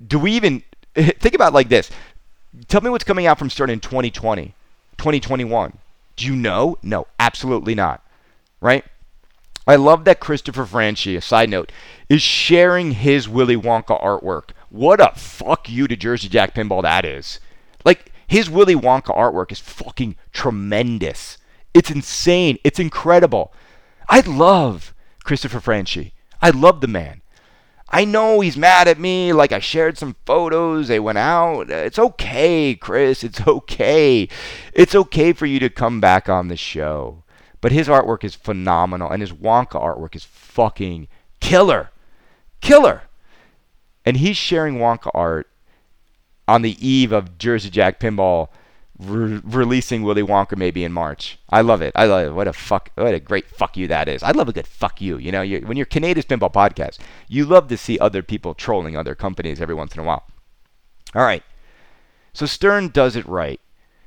Do 0.07 0.19
we 0.19 0.33
even 0.33 0.63
think 0.95 1.35
about 1.35 1.55
like 1.55 1.69
this? 1.69 1.91
Tell 2.69 2.83
me 2.83 2.91
what's 2.91 3.05
coming 3.05 3.27
out 3.27 3.39
from 3.39 3.49
Stern 3.49 3.71
in 3.71 3.81
2020, 3.81 4.55
2021. 4.99 5.79
Do 6.17 6.27
you 6.27 6.37
know? 6.37 6.77
No, 6.83 7.07
absolutely 7.19 7.75
not. 7.75 8.05
Right? 8.61 8.85
I 9.67 9.77
love 9.77 10.05
that 10.05 10.21
Christopher 10.21 10.67
Franchi, 10.67 11.17
a 11.17 11.21
side 11.21 11.49
note, 11.49 11.73
is 12.09 12.21
sharing 12.21 12.93
his 12.93 13.29
Willy 13.29 13.57
Wonka 13.57 14.01
artwork. 14.03 14.51
What 14.73 15.03
a 15.03 15.13
fuck 15.15 15.69
you 15.69 15.87
to 15.87 15.97
Jersey 15.97 16.31
Jack 16.31 16.55
Pinball 16.55 16.81
that 16.81 17.05
is. 17.05 17.41
Like, 17.85 18.11
his 18.27 18.49
Willy 18.49 18.75
Wonka 18.75 19.15
artwork 19.15 19.53
is 19.53 19.61
fucking 19.61 20.17
tremendous. 20.33 21.37
It's 21.75 21.91
insane. 21.91 22.57
It's 22.65 22.79
incredible. 22.79 23.53
I 24.09 24.21
love 24.21 24.95
Christopher 25.25 25.61
Franchi. 25.61 26.15
I 26.41 26.49
love 26.49 26.81
the 26.81 26.89
man. 26.89 27.21
I 27.91 28.07
know 28.07 28.41
he's 28.41 28.57
mad 28.57 28.89
at 28.89 28.99
me. 28.99 29.35
Like 29.35 29.53
I 29.53 29.59
shared 29.59 29.99
some 29.99 30.17
photos. 30.25 30.89
They 30.89 30.99
went 30.99 31.19
out. 31.19 31.69
It's 31.69 31.99
okay, 31.99 32.75
Chris. 32.75 33.23
It's 33.23 33.47
okay. 33.47 34.27
It's 34.73 34.95
okay 34.95 35.35
for 35.35 35.45
you 35.45 35.59
to 35.59 35.69
come 35.69 36.01
back 36.01 36.31
on 36.31 36.49
the 36.49 36.57
show. 36.57 37.25
But 37.61 37.73
his 37.73 37.89
artwork 37.89 38.25
is 38.25 38.35
phenomenal, 38.35 39.11
and 39.11 39.21
his 39.21 39.33
Wonka 39.33 39.79
artwork 39.79 40.17
is 40.17 40.25
fucking 40.25 41.09
killer. 41.41 41.91
Killer. 42.63 43.03
And 44.05 44.17
he's 44.17 44.37
sharing 44.37 44.79
Wonka 44.79 45.11
art 45.15 45.49
on 46.49 46.63
the 46.63 46.87
eve 46.87 47.13
of 47.13 47.39
Jersey 47.39 47.71
Jack 47.71 48.01
Pinball 48.01 48.49
re- 48.99 49.41
releasing 49.45 50.03
Willy 50.03 50.23
Wonka 50.23 50.57
maybe 50.57 50.85
in 50.85 50.93
March. 50.93 51.39
I 51.49 51.61
love 51.61 51.83
it. 51.83 51.93
I 51.95 52.07
love 52.07 52.27
it. 52.27 52.35
What 52.35 52.49
a 52.49 52.53
fuck. 52.53 52.91
What 52.95 53.15
a 53.15 53.21
great 53.21 53.49
fuck 53.49 53.77
you 53.77 53.87
that 53.89 54.09
is. 54.09 54.23
I 54.23 54.33
love 54.33 54.49
a 54.49 54.53
good 54.53 54.67
fuck 54.67 55.01
you. 55.01 55.19
You 55.19 55.33
know, 55.33 55.43
you're, 55.43 55.61
when 55.61 55.77
you're 55.77 55.87
Kaneda's 55.87 56.25
Pinball 56.25 56.53
Podcast, 56.53 56.99
you 57.29 57.45
love 57.45 57.69
to 57.69 57.77
see 57.77 57.99
other 57.99 58.23
people 58.23 58.55
trolling 58.55 58.97
other 58.97 59.15
companies 59.15 59.61
every 59.61 59.75
once 59.75 59.95
in 59.95 60.01
a 60.01 60.05
while. 60.05 60.25
All 61.15 61.23
right. 61.23 61.43
So 62.33 62.47
Stern 62.47 62.89
does 62.89 63.17
it 63.17 63.27
right. 63.27 63.61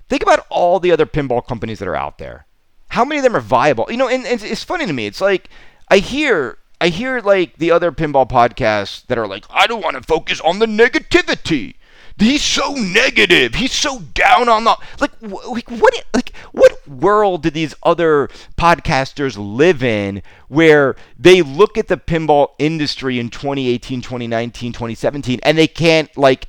Think 0.07 0.23
about 0.23 0.45
all 0.49 0.79
the 0.79 0.91
other 0.91 1.05
pinball 1.05 1.45
companies 1.45 1.79
that 1.79 1.87
are 1.87 1.95
out 1.95 2.17
there. 2.17 2.45
How 2.89 3.05
many 3.05 3.19
of 3.19 3.23
them 3.23 3.35
are 3.35 3.41
viable? 3.41 3.87
You 3.89 3.97
know, 3.97 4.07
and, 4.07 4.25
and 4.25 4.41
it's 4.43 4.63
funny 4.63 4.85
to 4.85 4.93
me. 4.93 5.05
It's 5.05 5.21
like 5.21 5.49
I 5.89 5.97
hear 5.97 6.57
I 6.81 6.89
hear 6.89 7.19
like 7.21 7.57
the 7.57 7.71
other 7.71 7.91
pinball 7.91 8.29
podcasts 8.29 9.05
that 9.07 9.17
are 9.17 9.27
like, 9.27 9.45
I 9.49 9.67
don't 9.67 9.83
want 9.83 9.95
to 9.95 10.03
focus 10.03 10.41
on 10.41 10.59
the 10.59 10.65
negativity 10.65 11.75
he's 12.17 12.43
so 12.43 12.73
negative. 12.73 13.55
He's 13.55 13.71
so 13.71 13.99
down 13.99 14.49
on 14.49 14.63
the 14.63 14.77
like 14.99 15.11
like 15.21 15.69
what 15.69 15.93
like 16.13 16.31
what 16.51 16.87
world 16.87 17.43
do 17.43 17.49
these 17.49 17.73
other 17.83 18.29
podcasters 18.57 19.35
live 19.37 19.83
in 19.83 20.21
where 20.47 20.95
they 21.17 21.41
look 21.41 21.77
at 21.77 21.87
the 21.87 21.97
pinball 21.97 22.49
industry 22.59 23.19
in 23.19 23.29
2018, 23.29 24.01
2019, 24.01 24.71
2017 24.71 25.39
and 25.43 25.57
they 25.57 25.67
can't 25.67 26.15
like 26.17 26.47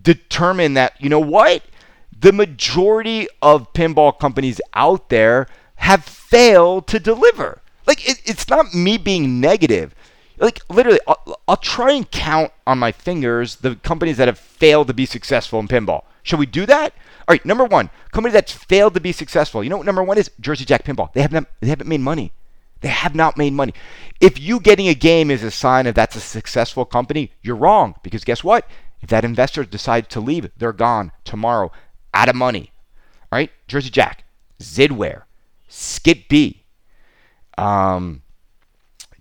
determine 0.00 0.74
that, 0.74 0.94
you 1.00 1.08
know 1.08 1.20
what? 1.20 1.62
The 2.20 2.32
majority 2.32 3.28
of 3.40 3.72
pinball 3.72 4.18
companies 4.18 4.60
out 4.74 5.08
there 5.08 5.46
have 5.76 6.04
failed 6.04 6.86
to 6.88 6.98
deliver. 6.98 7.62
Like 7.88 8.06
it, 8.06 8.20
it's 8.26 8.48
not 8.50 8.74
me 8.74 8.98
being 8.98 9.40
negative. 9.40 9.94
Like 10.38 10.60
literally 10.68 11.00
I'll, 11.08 11.40
I'll, 11.48 11.56
try 11.56 11.92
and 11.92 12.08
count 12.08 12.52
on 12.66 12.78
my 12.78 12.92
fingers 12.92 13.56
the 13.56 13.76
companies 13.76 14.18
that 14.18 14.28
have 14.28 14.38
failed 14.38 14.86
to 14.88 14.94
be 14.94 15.06
successful 15.06 15.58
in 15.58 15.66
pinball. 15.66 16.04
Should 16.22 16.38
we 16.38 16.46
do 16.46 16.66
that? 16.66 16.92
All 17.26 17.32
right 17.32 17.44
number 17.46 17.64
one 17.64 17.88
company 18.12 18.32
that's 18.32 18.52
failed 18.52 18.92
to 18.94 19.00
be 19.00 19.10
successful. 19.10 19.64
You 19.64 19.70
know 19.70 19.78
what 19.78 19.86
number 19.86 20.04
one 20.04 20.18
is? 20.18 20.30
Jersey 20.38 20.66
jack 20.66 20.84
pinball. 20.84 21.12
They 21.14 21.22
haven't 21.22 21.48
they 21.60 21.68
haven't 21.68 21.88
made 21.88 22.02
money. 22.02 22.30
They 22.82 22.88
have 22.88 23.14
not 23.14 23.38
made 23.38 23.54
money. 23.54 23.72
If 24.20 24.38
you 24.38 24.60
getting 24.60 24.86
a 24.86 24.94
game 24.94 25.30
is 25.30 25.42
a 25.42 25.50
sign 25.50 25.86
of 25.86 25.94
that's 25.94 26.14
a 26.14 26.20
successful 26.20 26.84
company 26.84 27.32
you're 27.42 27.56
wrong. 27.56 27.94
Because 28.02 28.22
guess 28.22 28.44
what? 28.44 28.68
If 29.00 29.08
that 29.08 29.24
investor 29.24 29.64
decides 29.64 30.08
to 30.08 30.20
leave 30.20 30.50
they're 30.58 30.74
gone 30.74 31.10
tomorrow. 31.24 31.72
Out 32.12 32.28
of 32.28 32.36
money. 32.36 32.70
All 33.32 33.38
right? 33.38 33.50
Jersey 33.66 33.90
jack 33.90 34.24
zidware 34.60 35.22
Skit-B 35.68 36.64
um, 37.58 38.22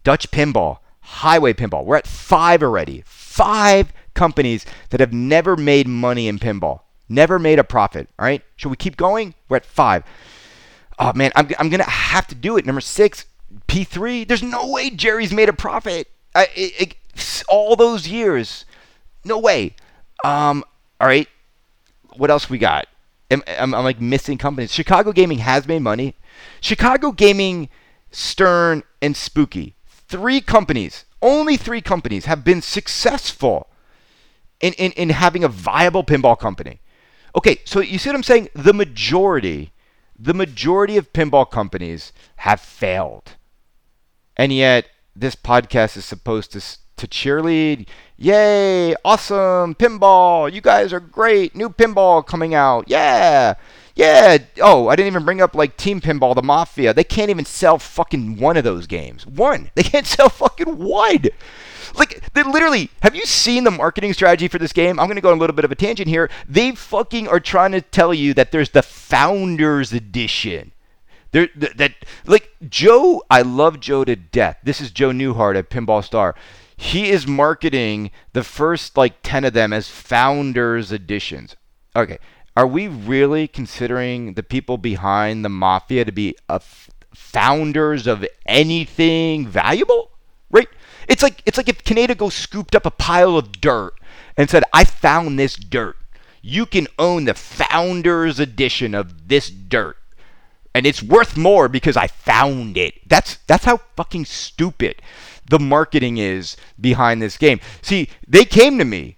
dutch 0.03 0.29
pinball 0.31 0.79
Heighway 1.07 1.53
Pinball. 1.53 1.85
We're 1.85 1.97
at 1.97 2.07
five 2.07 2.61
already. 2.61 3.03
Five 3.05 3.93
companies 4.13 4.65
that 4.89 4.99
have 4.99 5.13
never 5.13 5.55
made 5.55 5.87
money 5.87 6.27
in 6.27 6.39
pinball, 6.39 6.81
never 7.07 7.39
made 7.39 7.59
a 7.59 7.63
profit. 7.63 8.09
All 8.19 8.25
right. 8.25 8.43
Should 8.55 8.69
we 8.69 8.75
keep 8.75 8.97
going? 8.97 9.33
We're 9.47 9.57
at 9.57 9.65
five. 9.65 10.03
Oh 10.99 11.13
man, 11.13 11.31
I'm, 11.35 11.49
I'm 11.59 11.69
gonna 11.69 11.83
have 11.83 12.27
to 12.27 12.35
do 12.35 12.57
it. 12.57 12.65
Number 12.65 12.81
six, 12.81 13.25
P3. 13.67 14.27
There's 14.27 14.43
no 14.43 14.67
way 14.69 14.89
Gerry's 14.89 15.31
made 15.31 15.49
a 15.49 15.53
profit. 15.53 16.07
I, 16.35 16.47
it, 16.55 16.95
it, 17.15 17.43
all 17.47 17.75
those 17.75 18.07
years, 18.07 18.65
no 19.23 19.37
way. 19.37 19.75
Um, 20.23 20.63
all 20.99 21.07
right. 21.07 21.27
What 22.15 22.31
else 22.31 22.49
we 22.49 22.57
got? 22.57 22.87
I'm, 23.29 23.43
I'm, 23.47 23.73
I'm 23.75 23.83
like 23.83 24.01
missing 24.01 24.37
companies. 24.37 24.73
Chicago 24.73 25.11
Gaming 25.11 25.39
has 25.39 25.67
made 25.67 25.81
money. 25.81 26.15
Chicago 26.61 27.11
Gaming, 27.11 27.69
Stern, 28.11 28.83
and 29.01 29.15
Spooky 29.15 29.77
three 30.07 30.41
companies, 30.41 31.05
only 31.21 31.57
three 31.57 31.81
companies, 31.81 32.25
have 32.25 32.43
been 32.43 32.61
successful 32.61 33.67
in, 34.59 34.73
in, 34.73 34.91
in 34.93 35.09
having 35.09 35.43
a 35.43 35.49
viable 35.49 36.03
pinball 36.03 36.37
company. 36.37 36.79
Okay, 37.35 37.59
so 37.65 37.81
you 37.81 37.97
see 37.97 38.09
what 38.09 38.15
I'm 38.15 38.23
saying? 38.23 38.49
The 38.53 38.73
majority, 38.73 39.71
the 40.17 40.33
majority 40.33 40.97
of 40.97 41.13
pinball 41.13 41.49
companies 41.49 42.13
have 42.37 42.59
failed. 42.59 43.35
And 44.35 44.53
yet, 44.53 44.87
this 45.15 45.35
podcast 45.35 45.97
is 45.97 46.05
supposed 46.05 46.51
to, 46.53 46.61
to 46.61 47.07
cheerlead. 47.07 47.87
Yay, 48.17 48.95
awesome, 49.03 49.75
pinball. 49.75 50.51
You 50.51 50.61
guys 50.61 50.93
are 50.93 50.99
great. 50.99 51.55
New 51.55 51.69
pinball 51.69 52.25
coming 52.25 52.53
out. 52.53 52.85
Yeah. 52.87 53.55
Yeah. 53.97 54.37
Oh, 54.61 54.89
I 54.89 54.95
didn't 54.95 55.07
even 55.07 55.25
bring 55.25 55.41
up 55.41 55.55
like 55.55 55.75
Team 55.75 55.99
Pinball, 55.99 56.35
the 56.35 56.43
Mafia. 56.43 56.93
They 56.93 57.03
can't 57.03 57.31
even 57.31 57.45
sell 57.45 57.79
fucking 57.79 58.37
one 58.37 58.55
of 58.55 58.63
those 58.63 58.85
games. 58.85 59.25
One. 59.25 59.71
They 59.73 59.81
can't 59.81 60.05
sell 60.05 60.29
fucking 60.29 60.77
one. 60.77 61.23
Like, 61.95 62.31
they 62.33 62.43
literally, 62.43 62.91
have 63.01 63.15
you 63.15 63.25
seen 63.25 63.63
the 63.63 63.71
marketing 63.71 64.13
strategy 64.13 64.47
for 64.47 64.59
this 64.59 64.71
game? 64.71 64.99
I'm 64.99 65.07
going 65.07 65.15
to 65.15 65.21
go 65.21 65.31
on 65.31 65.37
a 65.37 65.39
little 65.39 65.55
bit 65.55 65.65
of 65.65 65.71
a 65.71 65.75
tangent 65.75 66.07
here. 66.07 66.29
They 66.47 66.75
fucking 66.75 67.27
are 67.27 67.39
trying 67.39 67.71
to 67.71 67.81
tell 67.81 68.13
you 68.13 68.35
that 68.35 68.51
there's 68.51 68.69
the 68.69 68.83
Founders 68.83 69.91
Edition. 69.93 70.73
There, 71.31 71.49
that, 71.55 71.93
like, 72.27 72.51
Joe, 72.69 73.23
I 73.31 73.41
love 73.41 73.79
Joe 73.79 74.03
to 74.03 74.15
death. 74.15 74.57
This 74.63 74.79
is 74.79 74.91
Joe 74.91 75.09
Newhart 75.09 75.57
at 75.57 75.71
Pinball 75.71 76.03
Star. 76.03 76.35
He 76.75 77.09
is 77.09 77.25
marketing 77.25 78.11
the 78.33 78.43
first, 78.43 78.95
like, 78.95 79.23
10 79.23 79.45
of 79.45 79.53
them 79.53 79.73
as 79.73 79.89
Founders 79.89 80.91
Editions. 80.91 81.55
Okay, 81.95 82.19
are 82.57 82.65
we 82.65 82.87
really 82.87 83.47
considering 83.47 84.33
the 84.33 84.41
people 84.41 84.79
behind 84.79 85.45
the 85.45 85.49
mafia 85.49 86.03
to 86.03 86.11
be 86.11 86.35
uh, 86.49 86.55
f- 86.55 86.89
founders 87.13 88.07
of 88.07 88.25
anything 88.47 89.45
valuable? 89.45 90.09
Right? 90.49 90.67
It's 91.07 91.21
like 91.21 91.43
it's 91.45 91.57
like 91.57 91.69
if 91.69 91.83
Kaneda 91.83 92.17
goes 92.17 92.33
scooped 92.33 92.73
up 92.73 92.87
a 92.87 92.89
pile 92.89 93.37
of 93.37 93.61
dirt 93.61 93.93
and 94.35 94.49
said, 94.49 94.63
"I 94.73 94.85
found 94.85 95.37
this 95.37 95.55
dirt. 95.55 95.97
You 96.41 96.65
can 96.65 96.87
own 96.97 97.25
the 97.25 97.35
founders 97.35 98.39
edition 98.39 98.95
of 98.95 99.27
this 99.27 99.51
dirt." 99.51 99.97
And 100.73 100.87
it's 100.87 101.03
worth 101.03 101.37
more 101.37 101.69
because 101.69 101.95
I 101.95 102.07
found 102.07 102.75
it. 102.75 103.07
That's 103.07 103.37
that's 103.45 103.65
how 103.65 103.81
fucking 103.95 104.25
stupid 104.25 105.03
the 105.47 105.59
marketing 105.59 106.17
is 106.17 106.57
behind 106.81 107.21
this 107.21 107.37
game. 107.37 107.59
See, 107.83 108.09
they 108.27 108.45
came 108.45 108.79
to 108.79 108.85
me 108.85 109.16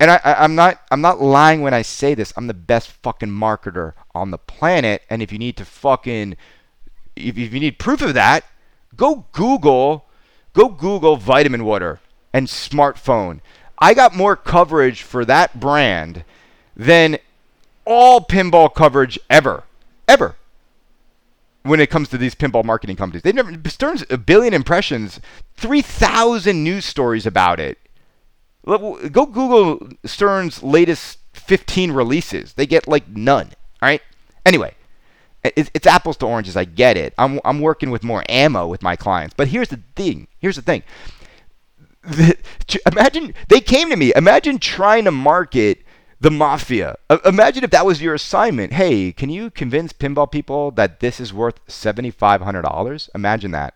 and 0.00 0.10
I, 0.10 0.20
I, 0.22 0.44
am 0.44 0.54
not 0.54 0.80
I'm 0.90 1.00
not 1.00 1.20
lying 1.20 1.62
when 1.62 1.74
I 1.74 1.82
say 1.82 2.14
this. 2.14 2.32
I'm 2.36 2.46
the 2.46 2.54
best 2.54 2.90
fucking 2.90 3.28
marketer 3.28 3.94
on 4.14 4.30
the 4.30 4.38
planet. 4.38 5.02
And 5.10 5.22
if 5.22 5.32
you 5.32 5.38
need 5.38 5.56
to 5.56 5.64
fucking 5.64 6.36
if, 7.16 7.36
if 7.36 7.52
you 7.52 7.60
need 7.60 7.78
proof 7.78 8.02
of 8.02 8.14
that, 8.14 8.44
go 8.96 9.26
Google 9.32 10.06
go 10.52 10.68
Google 10.68 11.16
vitamin 11.16 11.64
water 11.64 12.00
and 12.32 12.46
smartphone. 12.46 13.40
I 13.78 13.94
got 13.94 14.14
more 14.14 14.36
coverage 14.36 15.02
for 15.02 15.24
that 15.24 15.58
brand 15.58 16.24
than 16.76 17.18
all 17.84 18.20
pinball 18.20 18.72
coverage 18.72 19.18
ever. 19.28 19.64
Ever. 20.06 20.36
When 21.62 21.80
it 21.80 21.90
comes 21.90 22.08
to 22.10 22.18
these 22.18 22.34
pinball 22.34 22.64
marketing 22.64 22.96
companies. 22.96 23.22
They've 23.22 23.34
never 23.34 23.52
Stern's 23.68 24.04
a 24.10 24.16
billion 24.16 24.54
impressions, 24.54 25.20
3,000 25.56 26.62
news 26.62 26.84
stories 26.84 27.26
about 27.26 27.60
it. 27.60 27.78
Go 28.68 29.26
Google 29.26 29.88
Stern's 30.04 30.62
latest 30.62 31.18
15 31.32 31.92
releases. 31.92 32.52
They 32.52 32.66
get 32.66 32.86
like 32.86 33.08
none. 33.08 33.46
All 33.80 33.88
right. 33.88 34.02
Anyway, 34.44 34.74
it's, 35.42 35.86
apples 35.86 36.16
to 36.18 36.26
oranges. 36.26 36.56
I 36.56 36.64
get 36.64 36.96
it. 36.96 37.14
I'm, 37.16 37.40
I'm 37.44 37.60
working 37.60 37.90
with 37.90 38.04
more 38.04 38.24
ammo 38.28 38.66
with 38.66 38.82
my 38.82 38.96
clients. 38.96 39.34
But 39.36 39.48
here's 39.48 39.68
the 39.68 39.80
thing. 39.96 40.28
Here's 40.38 40.56
the 40.56 40.62
thing. 40.62 40.82
Imagine 42.92 43.34
they 43.48 43.60
came 43.60 43.90
to 43.90 43.96
me. 43.96 44.12
Imagine 44.14 44.58
trying 44.58 45.04
to 45.04 45.10
market 45.10 45.82
the 46.20 46.30
mafia. 46.30 46.96
imagine 47.24 47.64
if 47.64 47.70
that 47.70 47.86
was 47.86 48.02
your 48.02 48.14
assignment. 48.14 48.72
Hey, 48.72 49.12
can 49.12 49.30
you 49.30 49.50
convince 49.50 49.92
pinball 49.92 50.30
people 50.30 50.70
that 50.72 51.00
this 51.00 51.20
is 51.20 51.32
worth 51.32 51.60
seventy 51.68 52.10
five 52.10 52.40
hundred 52.40 52.62
dollars? 52.62 53.08
Imagine 53.14 53.50
that. 53.52 53.74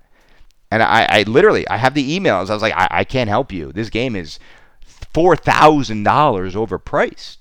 And 0.70 0.82
I, 0.82 1.04
I 1.04 1.22
literally, 1.24 1.68
I 1.68 1.76
have 1.76 1.92
the 1.92 2.18
emails. 2.18 2.48
I 2.48 2.54
was 2.54 2.62
like, 2.62 2.72
I, 2.74 2.88
I 2.90 3.04
can't 3.04 3.28
help 3.28 3.52
you. 3.52 3.72
This 3.72 3.90
game 3.90 4.16
is 4.16 4.38
$4,000 5.14 6.04
overpriced. 6.04 7.38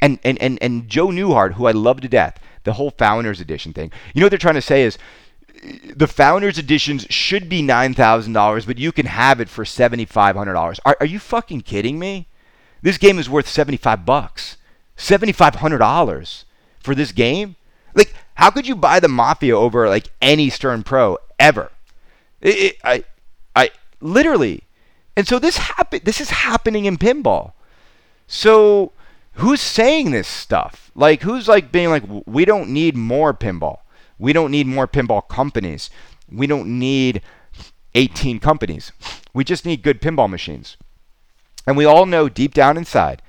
And, 0.00 0.18
and, 0.22 0.40
and, 0.40 0.58
and 0.62 0.88
Joe 0.88 1.08
Newhart, 1.08 1.54
who 1.54 1.66
I 1.66 1.72
love 1.72 2.00
to 2.02 2.08
death, 2.08 2.38
the 2.64 2.74
whole 2.74 2.90
Founders 2.90 3.40
Edition 3.40 3.72
thing, 3.72 3.90
you 4.12 4.20
know 4.20 4.26
what 4.26 4.30
they're 4.30 4.38
trying 4.38 4.54
to 4.54 4.62
say 4.62 4.82
is 4.82 4.98
the 5.96 6.06
Founders 6.06 6.58
Editions 6.58 7.06
should 7.08 7.48
be 7.48 7.62
$9,000, 7.62 8.66
but 8.66 8.78
you 8.78 8.92
can 8.92 9.06
have 9.06 9.40
it 9.40 9.48
for 9.48 9.64
$7,500. 9.64 10.78
Are, 10.84 10.96
are 11.00 11.06
you 11.06 11.18
fucking 11.18 11.62
kidding 11.62 11.98
me? 11.98 12.28
This 12.82 12.98
game 12.98 13.18
is 13.18 13.30
worth 13.30 13.48
75 13.48 14.04
bucks. 14.04 14.58
$7,500 14.96 16.44
for 16.80 16.94
this 16.94 17.12
game? 17.12 17.56
Like, 17.94 18.14
how 18.34 18.50
could 18.50 18.66
you 18.66 18.76
buy 18.76 19.00
the 19.00 19.08
Mafia 19.08 19.56
over 19.56 19.88
like 19.88 20.10
any 20.20 20.50
Stern 20.50 20.82
Pro 20.82 21.18
ever? 21.38 21.70
It, 22.40 22.56
it, 22.56 22.76
I, 22.84 23.04
I, 23.56 23.70
literally. 24.00 24.63
And 25.16 25.26
so 25.26 25.38
this 25.38 25.56
happen 25.56 26.00
this 26.04 26.20
is 26.20 26.30
happening 26.30 26.84
in 26.86 26.98
pinball. 26.98 27.52
So 28.26 28.92
who's 29.34 29.60
saying 29.60 30.10
this 30.10 30.28
stuff? 30.28 30.90
Like 30.94 31.22
who's 31.22 31.48
like 31.48 31.70
being 31.72 31.90
like 31.90 32.04
we 32.26 32.44
don't 32.44 32.70
need 32.70 32.96
more 32.96 33.32
pinball. 33.32 33.78
We 34.18 34.32
don't 34.32 34.50
need 34.50 34.66
more 34.66 34.88
pinball 34.88 35.28
companies. 35.28 35.90
We 36.30 36.46
don't 36.46 36.78
need 36.78 37.20
18 37.94 38.40
companies. 38.40 38.92
We 39.32 39.44
just 39.44 39.64
need 39.64 39.82
good 39.82 40.00
pinball 40.00 40.30
machines. 40.30 40.76
And 41.66 41.76
we 41.76 41.84
all 41.84 42.06
know 42.06 42.28
deep 42.28 42.54
down 42.54 42.76
inside 42.76 43.22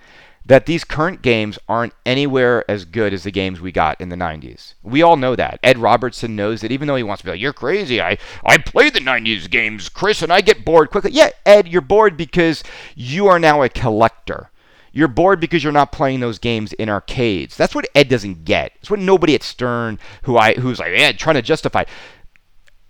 that 0.45 0.67
these 0.67 0.83
current 0.83 1.21
games 1.21 1.57
aren't 1.67 1.93
anywhere 2.05 2.69
as 2.69 2.85
good 2.85 3.13
as 3.13 3.23
the 3.23 3.31
games 3.31 3.59
we 3.59 3.71
got 3.71 3.99
in 3.99 4.09
the 4.09 4.15
90s. 4.15 4.75
We 4.83 5.01
all 5.01 5.17
know 5.17 5.35
that. 5.35 5.59
Ed 5.63 5.79
Robertson 5.79 6.35
knows 6.35 6.61
that 6.61 6.71
even 6.71 6.87
though 6.87 6.95
he 6.95 7.03
wants 7.03 7.21
to 7.21 7.25
be 7.25 7.31
like, 7.31 7.41
you're 7.41 7.53
crazy. 7.53 7.99
I, 7.99 8.17
I 8.45 8.59
play 8.59 8.89
the 8.89 8.99
90s 8.99 9.49
games, 9.49 9.89
Chris, 9.89 10.21
and 10.21 10.31
I 10.31 10.41
get 10.41 10.63
bored 10.63 10.91
quickly. 10.91 11.11
Yeah, 11.11 11.29
Ed, 11.45 11.67
you're 11.67 11.81
bored 11.81 12.15
because 12.15 12.63
you 12.95 13.27
are 13.27 13.39
now 13.39 13.63
a 13.63 13.69
collector. 13.69 14.51
You're 14.91 15.07
bored 15.07 15.41
because 15.41 15.63
you're 15.63 15.73
not 15.73 15.91
playing 15.91 16.21
those 16.21 16.39
games 16.39 16.71
in 16.73 16.89
arcades. 16.89 17.57
That's 17.57 17.75
what 17.75 17.89
Ed 17.95 18.07
doesn't 18.07 18.45
get. 18.45 18.71
It's 18.79 18.89
what 18.89 18.99
nobody 18.99 19.35
at 19.35 19.43
Stern, 19.43 19.99
who 20.23 20.37
I 20.37 20.53
who's 20.53 20.79
like, 20.79 20.93
Ed, 20.93 21.19
trying 21.19 21.35
to 21.35 21.41
justify. 21.41 21.83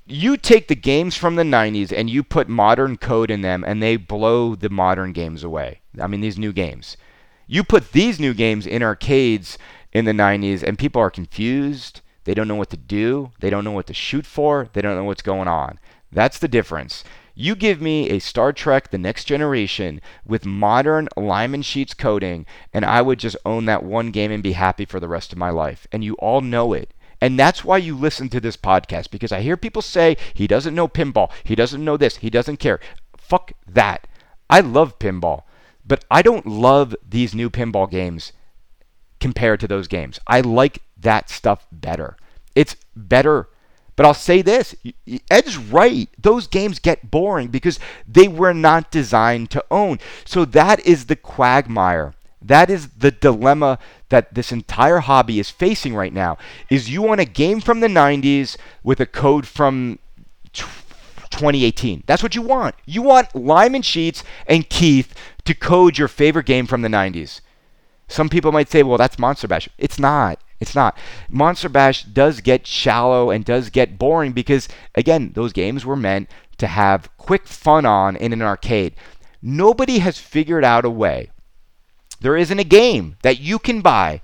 You 0.06 0.38
take 0.38 0.68
the 0.68 0.76
games 0.76 1.16
from 1.16 1.36
the 1.36 1.44
90s 1.44 1.92
and 1.92 2.08
you 2.08 2.22
put 2.22 2.48
modern 2.48 2.98
code 2.98 3.32
in 3.32 3.42
them, 3.42 3.64
and 3.64 3.82
they 3.82 3.98
blow 3.98 4.54
the 4.54 4.70
modern 4.70 5.14
games 5.14 5.44
away. 5.44 5.82
I 6.00 6.06
mean, 6.06 6.22
these 6.22 6.38
new 6.38 6.54
games. 6.54 6.96
You 7.48 7.64
put 7.64 7.92
these 7.92 8.20
new 8.20 8.34
games 8.34 8.66
in 8.66 8.82
arcades 8.82 9.58
in 9.94 10.06
the 10.06 10.12
90s, 10.12 10.64
and 10.64 10.80
people 10.80 11.02
are 11.02 11.12
confused. 11.12 12.02
They 12.24 12.34
don't 12.34 12.48
know 12.48 12.56
what 12.56 12.72
to 12.72 12.78
do. 12.78 13.32
They 13.40 13.50
don't 13.50 13.64
know 13.64 13.72
what 13.72 13.88
to 13.88 13.94
shoot 13.94 14.26
for. 14.26 14.68
They 14.74 14.82
don't 14.82 14.96
know 14.96 15.04
what's 15.04 15.22
going 15.22 15.48
on. 15.48 15.80
That's 16.12 16.40
the 16.40 16.48
difference. 16.48 17.04
You 17.36 17.56
give 17.56 17.82
me 17.82 18.10
a 18.10 18.20
Star 18.20 18.54
Trek 18.54 18.90
The 18.90 18.98
Next 18.98 19.26
Generation 19.26 20.02
with 20.26 20.46
modern 20.46 21.10
Lyman 21.18 21.62
Sheets 21.62 21.94
coding, 21.94 22.46
and 22.74 22.86
I 22.86 23.02
would 23.02 23.20
just 23.20 23.36
own 23.46 23.66
that 23.66 23.84
one 23.84 24.12
game 24.12 24.32
and 24.32 24.42
be 24.42 24.54
happy 24.54 24.86
for 24.86 25.00
the 25.00 25.10
rest 25.10 25.32
of 25.32 25.38
my 25.38 25.50
life. 25.50 25.86
And 25.92 26.04
you 26.04 26.16
all 26.16 26.42
know 26.42 26.74
it. 26.74 26.94
And 27.22 27.38
that's 27.38 27.64
why 27.64 27.78
you 27.78 27.96
listen 27.96 28.30
to 28.30 28.40
this 28.40 28.58
podcast 28.58 29.12
because 29.12 29.32
I 29.32 29.42
hear 29.42 29.58
people 29.58 29.82
say 29.82 30.18
he 30.34 30.48
doesn't 30.48 30.76
know 30.76 30.88
pinball, 30.88 31.32
he 31.44 31.56
doesn't 31.56 31.84
know 31.84 31.98
this, 31.98 32.18
he 32.18 32.30
doesn't 32.30 32.58
care. 32.58 32.80
Fuck 33.18 33.52
that. 33.68 34.08
I 34.50 34.62
love 34.62 35.00
pinball. 35.00 35.44
But 35.86 36.04
I 36.10 36.22
don't 36.22 36.46
love 36.46 36.96
these 37.08 37.36
new 37.36 37.50
pinball 37.50 37.90
games 37.90 38.34
compared 39.20 39.60
to 39.60 39.68
those 39.68 39.88
games. 39.88 40.20
I 40.28 40.42
like 40.42 40.82
that 40.98 41.30
stuff 41.30 41.68
better. 41.72 42.18
It's 42.56 42.76
better. 42.96 43.50
But 43.96 44.06
I'll 44.06 44.14
say 44.14 44.42
this 44.42 44.76
Ed's 45.32 45.58
right. 45.58 46.10
Those 46.20 46.48
games 46.48 46.80
get 46.80 47.12
boring 47.12 47.48
because 47.48 47.80
they 48.08 48.28
were 48.28 48.54
not 48.54 48.92
designed 48.92 49.52
to 49.52 49.64
own. 49.72 50.00
So 50.26 50.44
that 50.46 50.86
is 50.86 51.06
the 51.06 51.16
quagmire. 51.16 52.14
That 52.42 52.70
is 52.70 52.90
the 52.90 53.12
dilemma 53.12 53.80
that 54.10 54.36
this 54.36 54.52
entire 54.52 55.00
hobby 55.00 55.40
is 55.40 55.50
facing 55.50 55.96
right 55.96 56.14
now. 56.14 56.38
Is 56.70 56.90
you 56.90 57.02
want 57.02 57.22
a 57.22 57.26
game 57.26 57.62
from 57.62 57.80
the 57.80 57.88
90s 57.88 58.58
with 58.84 59.00
a 59.00 59.06
code 59.06 59.48
from 59.48 60.00
2018. 61.38 62.04
That's 62.06 62.24
what 62.24 62.36
you 62.36 62.42
want. 62.42 62.76
You 62.86 63.02
want 63.02 63.36
Lyman 63.36 63.82
Sheets 63.82 64.24
and 64.48 64.70
Keith 64.70 65.14
to 65.46 65.54
code 65.54 65.98
your 65.98 66.08
favorite 66.08 66.46
game 66.46 66.66
from 66.66 66.82
the 66.82 66.88
90s. 66.88 67.42
Some 68.08 68.30
people 68.30 68.52
might 68.52 68.70
say, 68.70 68.84
well, 68.84 68.98
that's 68.98 69.20
Monster 69.20 69.48
Bash. 69.48 69.70
It's 69.78 70.00
not. 70.00 70.40
It's 70.60 70.76
not. 70.76 70.98
Monster 71.30 71.70
Bash 71.70 72.04
does 72.04 72.40
get 72.40 72.68
shallow 72.68 73.30
and 73.30 73.44
does 73.44 73.70
get 73.70 73.98
boring 73.98 74.32
because, 74.32 74.68
again, 74.94 75.32
those 75.34 75.54
games 75.54 75.86
were 75.86 75.96
meant 75.96 76.30
to 76.58 76.68
have 76.68 77.10
quick 77.18 77.48
fun 77.48 77.86
on 77.86 78.16
in 78.16 78.32
an 78.32 78.42
arcade. 78.42 78.96
Nobody 79.42 80.00
has 80.00 80.18
figured 80.18 80.64
out 80.64 80.86
a 80.86 80.90
way. 80.90 81.32
There 82.22 82.38
isn't 82.38 82.60
a 82.60 82.64
game 82.64 83.18
that 83.22 83.40
you 83.40 83.60
can 83.60 83.82
buy 83.82 84.22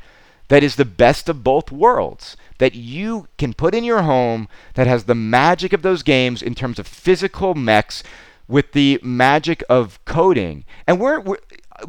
that 0.48 0.64
is 0.64 0.76
the 0.76 0.86
best 0.86 1.28
of 1.28 1.44
both 1.44 1.72
worlds 1.72 2.38
that 2.62 2.76
you 2.76 3.28
can 3.40 3.56
put 3.56 3.74
in 3.74 3.84
your 3.84 4.04
home 4.04 4.48
that 4.76 4.86
has 4.86 5.06
the 5.06 5.16
magic 5.16 5.74
of 5.74 5.82
those 5.82 6.04
games 6.04 6.44
in 6.44 6.54
terms 6.54 6.78
of 6.78 6.86
physical 6.86 7.56
mechs 7.56 8.04
with 8.48 8.74
the 8.74 9.00
magic 9.02 9.64
of 9.68 10.00
coding. 10.06 10.64
And 10.86 11.00
we're, 11.00 11.20
we're 11.22 11.40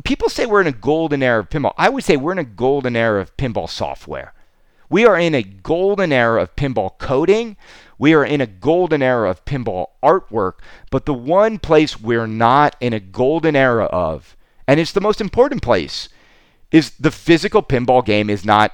people 0.02 0.30
say 0.30 0.46
we're 0.46 0.62
in 0.62 0.66
a 0.66 0.72
golden 0.72 1.22
era 1.22 1.40
of 1.40 1.50
pinball. 1.50 1.74
I 1.76 1.90
would 1.90 2.04
say 2.04 2.16
we're 2.16 2.32
in 2.32 2.38
a 2.38 2.44
golden 2.44 2.96
era 2.96 3.20
of 3.20 3.36
pinball 3.36 3.68
software. 3.68 4.32
We 4.88 5.04
are 5.04 5.18
in 5.18 5.34
a 5.34 5.42
golden 5.42 6.10
era 6.10 6.40
of 6.40 6.56
pinball 6.56 6.96
coding. 6.96 7.58
We 7.98 8.14
are 8.14 8.24
in 8.24 8.40
a 8.40 8.46
golden 8.46 9.02
era 9.02 9.28
of 9.28 9.44
pinball 9.44 9.88
artwork. 10.02 10.54
But 10.90 11.04
the 11.04 11.12
one 11.12 11.58
place 11.58 12.00
we're 12.00 12.26
not 12.26 12.76
in 12.80 12.94
a 12.94 13.00
golden 13.00 13.56
era 13.56 13.84
of, 13.84 14.38
and 14.66 14.80
it's 14.80 14.92
the 14.92 15.02
most 15.02 15.20
important 15.20 15.60
place, 15.60 16.08
is 16.70 16.92
the 16.92 17.10
physical 17.10 17.62
pinball 17.62 18.02
game 18.02 18.30
is 18.30 18.42
not 18.42 18.72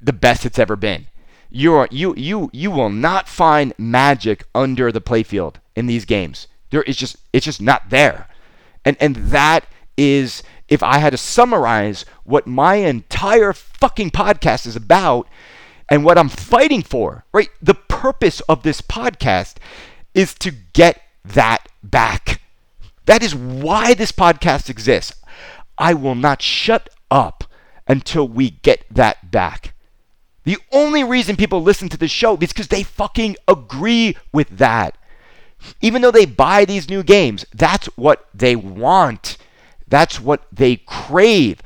the 0.00 0.12
best 0.12 0.46
it's 0.46 0.60
ever 0.60 0.76
been 0.76 1.08
you 1.50 1.74
are 1.74 1.88
you 1.90 2.14
you 2.16 2.50
you 2.52 2.70
will 2.70 2.90
not 2.90 3.28
find 3.28 3.74
magic 3.76 4.44
under 4.54 4.92
the 4.92 5.00
playfield 5.00 5.56
in 5.74 5.86
these 5.86 6.04
games. 6.04 6.46
There 6.70 6.82
is 6.82 6.96
just 6.96 7.16
it's 7.32 7.44
just 7.44 7.60
not 7.60 7.90
there. 7.90 8.28
And 8.84 8.96
and 9.00 9.16
that 9.16 9.66
is 9.96 10.42
if 10.68 10.82
I 10.82 10.98
had 10.98 11.10
to 11.10 11.16
summarize 11.16 12.04
what 12.24 12.46
my 12.46 12.76
entire 12.76 13.52
fucking 13.52 14.10
podcast 14.10 14.66
is 14.66 14.76
about 14.76 15.28
and 15.88 16.04
what 16.04 16.16
I'm 16.16 16.28
fighting 16.28 16.82
for, 16.82 17.24
right? 17.32 17.48
The 17.60 17.74
purpose 17.74 18.40
of 18.42 18.62
this 18.62 18.80
podcast 18.80 19.56
is 20.14 20.34
to 20.34 20.52
get 20.72 21.02
that 21.24 21.68
back. 21.82 22.40
That 23.06 23.22
is 23.22 23.34
why 23.34 23.94
this 23.94 24.12
podcast 24.12 24.70
exists. 24.70 25.12
I 25.76 25.94
will 25.94 26.14
not 26.14 26.42
shut 26.42 26.88
up 27.10 27.44
until 27.88 28.28
we 28.28 28.50
get 28.50 28.84
that 28.90 29.32
back. 29.32 29.74
The 30.44 30.58
only 30.72 31.04
reason 31.04 31.36
people 31.36 31.62
listen 31.62 31.88
to 31.90 31.96
the 31.96 32.08
show 32.08 32.36
is 32.38 32.52
because 32.52 32.68
they 32.68 32.82
fucking 32.82 33.36
agree 33.46 34.16
with 34.32 34.48
that. 34.58 34.96
Even 35.80 36.00
though 36.00 36.10
they 36.10 36.24
buy 36.24 36.64
these 36.64 36.88
new 36.88 37.02
games, 37.02 37.44
that's 37.54 37.86
what 37.96 38.26
they 38.32 38.56
want. 38.56 39.36
That's 39.86 40.20
what 40.20 40.46
they 40.50 40.76
crave. 40.76 41.60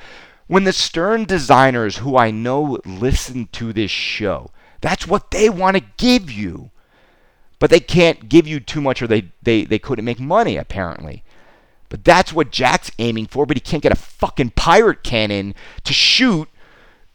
When 0.47 0.65
the 0.65 0.73
Stern 0.73 1.25
designers 1.25 1.99
who 1.99 2.17
I 2.17 2.31
know 2.31 2.79
listen 2.85 3.49
to 3.53 3.73
this 3.73 3.91
show, 3.91 4.51
that's 4.81 5.07
what 5.07 5.31
they 5.31 5.49
want 5.49 5.77
to 5.77 5.85
give 5.97 6.31
you. 6.31 6.71
But 7.61 7.71
they 7.71 7.81
can't 7.81 8.29
give 8.29 8.47
you 8.47 8.61
too 8.61 8.81
much 8.81 9.01
or 9.01 9.07
they, 9.07 9.31
they, 9.43 9.65
they 9.65 9.79
couldn't 9.79 10.05
make 10.05 10.21
money, 10.21 10.57
apparently. 10.57 11.23
But 11.89 12.05
that's 12.05 12.33
what 12.33 12.51
Jack's 12.51 12.91
aiming 12.99 13.27
for, 13.27 13.47
but 13.47 13.57
he 13.57 13.61
can't 13.61 13.83
get 13.83 13.93
a 13.93 13.97
fucking 13.97 14.51
pirate 14.51 15.05
cannon 15.05 15.55
to 15.85 15.93
shoot 15.93 16.49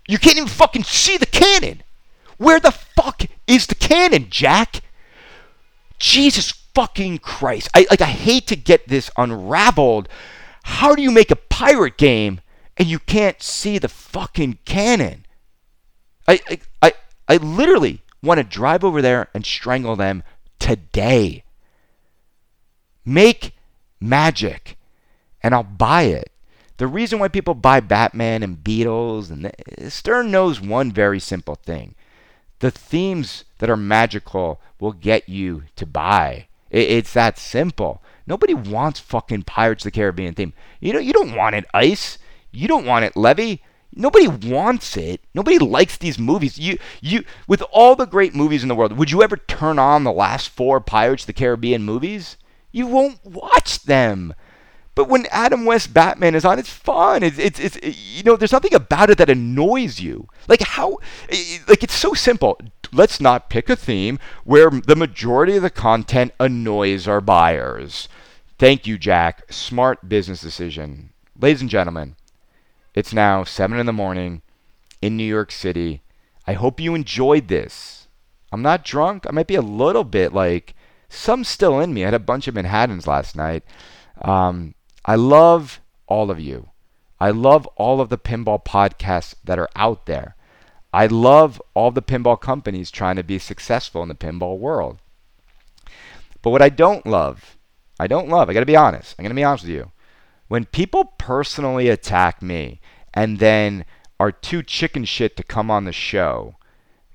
you 0.10 0.18
can't 0.18 0.38
even 0.38 0.50
fucking 0.50 0.86
see 0.86 1.18
the 1.18 1.28
cannon. 1.28 1.84
Where 2.38 2.60
the 2.60 2.72
fuck 2.72 3.22
is 3.46 3.68
the 3.68 3.76
cannon, 3.76 4.28
Jack? 4.32 4.82
Jesus 6.00 6.52
fucking 6.74 7.20
Christ. 7.20 7.70
I 7.76 7.86
like 7.92 8.02
I 8.02 8.06
hate 8.06 8.48
to 8.48 8.56
get 8.56 8.88
this 8.88 9.12
unraveled. 9.18 10.10
How 10.64 10.96
do 10.96 11.04
you 11.04 11.12
make 11.12 11.30
a 11.30 11.36
pirate 11.36 11.98
game 11.98 12.42
and 12.76 12.88
you 12.88 12.98
can't 12.98 13.44
see 13.44 13.78
the 13.78 13.88
fucking 13.88 14.58
cannon? 14.66 15.28
I 16.28 16.40
I 16.50 16.60
I, 16.82 16.94
I 17.28 17.38
literally 17.38 18.02
want 18.24 18.40
to 18.40 18.44
drive 18.44 18.84
over 18.84 19.04
there 19.04 19.28
and 19.36 19.46
strangle 19.46 19.96
them 19.96 20.24
today. 20.58 21.44
Make 23.06 23.54
magic 24.00 24.76
and 25.44 25.54
I'll 25.54 25.62
buy 25.64 26.04
it. 26.04 26.32
The 26.80 26.88
reason 26.88 27.20
why 27.20 27.28
people 27.28 27.56
buy 27.56 27.82
Batman 27.82 28.42
and 28.42 28.64
Beatles 28.64 29.30
and 29.30 29.44
the, 29.44 29.92
Stern 29.92 30.32
knows 30.32 30.62
one 30.62 30.94
very 30.94 31.20
simple 31.20 31.56
thing. 31.56 31.94
The 32.60 32.72
themes 32.72 33.44
that 33.58 33.70
are 33.70 33.76
magical 33.76 34.62
will 34.80 34.94
get 34.94 35.28
you 35.28 35.64
to 35.76 35.86
buy. 35.86 36.48
It, 36.72 36.90
it's 36.90 37.12
that 37.14 37.38
simple. 37.38 38.02
Nobody 38.26 38.54
wants 38.54 39.02
fucking 39.02 39.44
Pirates 39.44 39.84
of 39.84 39.92
the 39.92 39.96
Caribbean 39.98 40.36
theme. 40.36 40.54
You 40.80 40.94
know, 40.94 41.00
you 41.00 41.12
don't 41.12 41.36
want 41.36 41.56
it 41.56 41.66
ice. 41.74 42.18
You 42.50 42.70
don't 42.70 42.86
want 42.86 43.04
it 43.04 43.18
levy. 43.18 43.62
Nobody 43.94 44.30
wants 44.30 44.96
it. 44.96 45.20
Nobody 45.34 45.60
likes 45.60 45.98
these 45.98 46.18
movies. 46.18 46.58
You 46.58 46.78
you 47.02 47.26
with 47.46 47.62
all 47.74 47.98
the 47.98 48.06
great 48.06 48.34
movies 48.34 48.64
in 48.64 48.70
the 48.70 48.76
world, 48.76 48.94
would 48.94 49.12
you 49.12 49.22
ever 49.22 49.36
turn 49.36 49.80
on 49.80 50.06
the 50.06 50.14
last 50.14 50.48
four 50.48 50.80
Pirates 50.80 51.24
of 51.24 51.28
the 51.28 51.34
Caribbean 51.34 51.84
movies? 51.84 52.38
You 52.72 52.88
won't 52.88 53.26
watch 53.26 53.84
them. 53.84 54.34
But 55.00 55.08
when 55.08 55.28
Adam 55.28 55.64
West 55.64 55.94
Batman 55.94 56.36
is 56.36 56.44
on, 56.44 56.60
it's 56.60 56.70
fun. 56.70 57.24
It's, 57.24 57.40
it's, 57.40 57.58
it's 57.58 57.80
you 58.18 58.22
know, 58.24 58.36
there's 58.36 58.52
nothing 58.52 58.74
about 58.74 59.10
it 59.10 59.18
that 59.20 59.30
annoys 59.30 60.02
you. 60.02 60.28
Like 60.50 60.60
how, 60.60 60.98
like 61.70 61.84
it's 61.84 61.96
so 61.96 62.14
simple. 62.14 62.60
Let's 62.92 63.22
not 63.22 63.50
pick 63.50 63.70
a 63.70 63.78
theme 63.78 64.20
where 64.44 64.70
the 64.70 64.98
majority 64.98 65.56
of 65.56 65.64
the 65.64 65.70
content 65.70 66.34
annoys 66.38 67.08
our 67.08 67.22
buyers. 67.22 68.10
Thank 68.58 68.88
you, 68.88 68.98
Jack. 68.98 69.50
Smart 69.50 70.10
business 70.10 70.42
decision. 70.42 71.12
Ladies 71.40 71.62
and 71.62 71.70
gentlemen, 71.70 72.18
it's 72.94 73.14
now 73.14 73.46
7 73.46 73.80
in 73.80 73.86
the 73.86 73.94
morning 73.94 74.42
in 75.02 75.16
New 75.16 75.24
York 75.24 75.54
City. 75.54 76.02
I 76.46 76.56
hope 76.56 76.82
you 76.82 76.94
enjoyed 76.94 77.48
this. 77.48 78.10
I'm 78.52 78.62
not 78.62 78.84
drunk. 78.84 79.26
I 79.26 79.32
might 79.32 79.48
be 79.48 79.56
a 79.56 79.62
little 79.62 80.04
bit 80.04 80.34
like 80.34 80.76
some 81.08 81.46
still 81.46 81.80
in 81.80 81.94
me. 81.94 82.04
I 82.04 82.08
had 82.08 82.14
a 82.16 82.20
bunch 82.20 82.50
of 82.50 82.56
Manhattans 82.56 83.08
last 83.08 83.38
night. 83.38 83.64
Um, 84.22 84.76
I 85.10 85.16
love 85.16 85.82
all 86.06 86.30
of 86.30 86.40
you. 86.40 86.70
I 87.20 87.32
love 87.32 87.66
all 87.78 88.00
of 88.00 88.10
the 88.10 88.18
pinball 88.20 88.64
podcasts 88.64 89.34
that 89.44 89.58
are 89.58 89.70
out 89.76 90.06
there. 90.06 90.36
I 90.94 91.08
love 91.08 91.60
all 91.74 91.90
the 91.90 92.04
pinball 92.04 92.40
companies 92.40 92.92
trying 92.92 93.16
to 93.16 93.24
be 93.24 93.40
successful 93.40 94.04
in 94.04 94.10
the 94.10 94.14
pinball 94.14 94.60
world. 94.60 95.00
But 96.44 96.52
what 96.52 96.62
I 96.62 96.70
don't 96.70 97.08
love, 97.08 97.58
I 98.00 98.06
don't 98.06 98.30
love, 98.30 98.52
I 98.52 98.54
got 98.54 98.60
to 98.60 98.68
be 98.68 98.76
honest. 98.76 99.16
I'm 99.18 99.24
going 99.24 99.32
to 99.32 99.36
be 99.36 99.44
honest 99.44 99.64
with 99.64 99.74
you. 99.74 99.92
When 100.48 100.66
people 100.66 101.06
personally 101.18 101.90
attack 101.90 102.44
me 102.44 102.80
and 103.12 103.40
then 103.40 103.86
are 104.20 104.32
too 104.32 104.62
chicken 104.62 105.06
shit 105.06 105.36
to 105.38 105.44
come 105.44 105.72
on 105.72 105.86
the 105.86 105.92
show, 105.92 106.54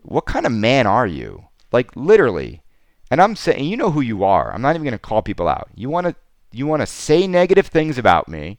what 0.02 0.26
kind 0.26 0.46
of 0.46 0.50
man 0.50 0.88
are 0.88 1.06
you? 1.06 1.44
Like 1.70 1.94
literally. 1.94 2.60
And 3.08 3.22
I'm 3.22 3.36
saying 3.36 3.66
you 3.66 3.76
know 3.76 3.92
who 3.92 4.00
you 4.00 4.24
are. 4.24 4.52
I'm 4.52 4.62
not 4.62 4.74
even 4.74 4.82
going 4.82 4.94
to 4.94 4.98
call 4.98 5.22
people 5.22 5.46
out. 5.46 5.68
You 5.76 5.90
want 5.90 6.08
to 6.08 6.16
you 6.54 6.66
want 6.66 6.82
to 6.82 6.86
say 6.86 7.26
negative 7.26 7.66
things 7.66 7.98
about 7.98 8.28
me 8.28 8.58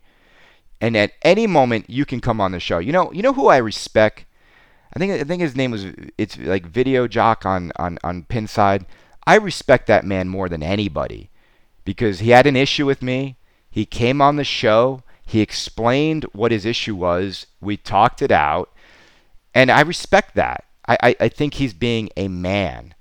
and 0.82 0.96
at 0.96 1.14
any 1.22 1.48
moment 1.48 1.90
you 1.90 2.06
can 2.06 2.20
come 2.20 2.42
on 2.42 2.52
the 2.52 2.60
show. 2.60 2.80
You 2.80 2.92
know, 2.92 3.12
you 3.12 3.22
know 3.22 3.34
who 3.34 3.48
I 3.48 3.58
respect? 3.58 4.26
I 4.96 5.00
think 5.00 5.14
I 5.14 5.24
think 5.24 5.42
his 5.42 5.56
name 5.56 5.72
was 5.72 5.86
it's 6.18 6.38
like 6.38 6.66
Video 6.66 7.08
Jock 7.08 7.46
on 7.46 7.72
on 7.78 7.98
on 8.04 8.24
Pinside. 8.24 8.86
I 9.28 9.36
respect 9.36 9.88
that 9.88 10.06
man 10.06 10.30
more 10.30 10.48
than 10.50 10.64
anybody 10.64 11.30
because 11.84 12.20
he 12.20 12.30
had 12.30 12.48
an 12.48 12.56
issue 12.56 12.86
with 12.86 13.02
me. 13.02 13.38
He 13.70 13.86
came 13.86 14.22
on 14.22 14.36
the 14.36 14.44
show. 14.44 15.04
He 15.26 15.42
explained 15.42 16.26
what 16.34 16.52
his 16.52 16.66
issue 16.66 16.96
was. 16.96 17.48
We 17.60 17.78
talked 17.78 18.22
it 18.22 18.32
out. 18.32 18.72
And 19.54 19.72
I 19.72 19.82
respect 19.82 20.36
that. 20.36 20.66
I, 20.88 20.98
I, 21.02 21.16
I 21.22 21.30
think 21.30 21.56
he's 21.56 21.74
being 21.74 22.10
a 22.16 22.28
man. 22.28 22.94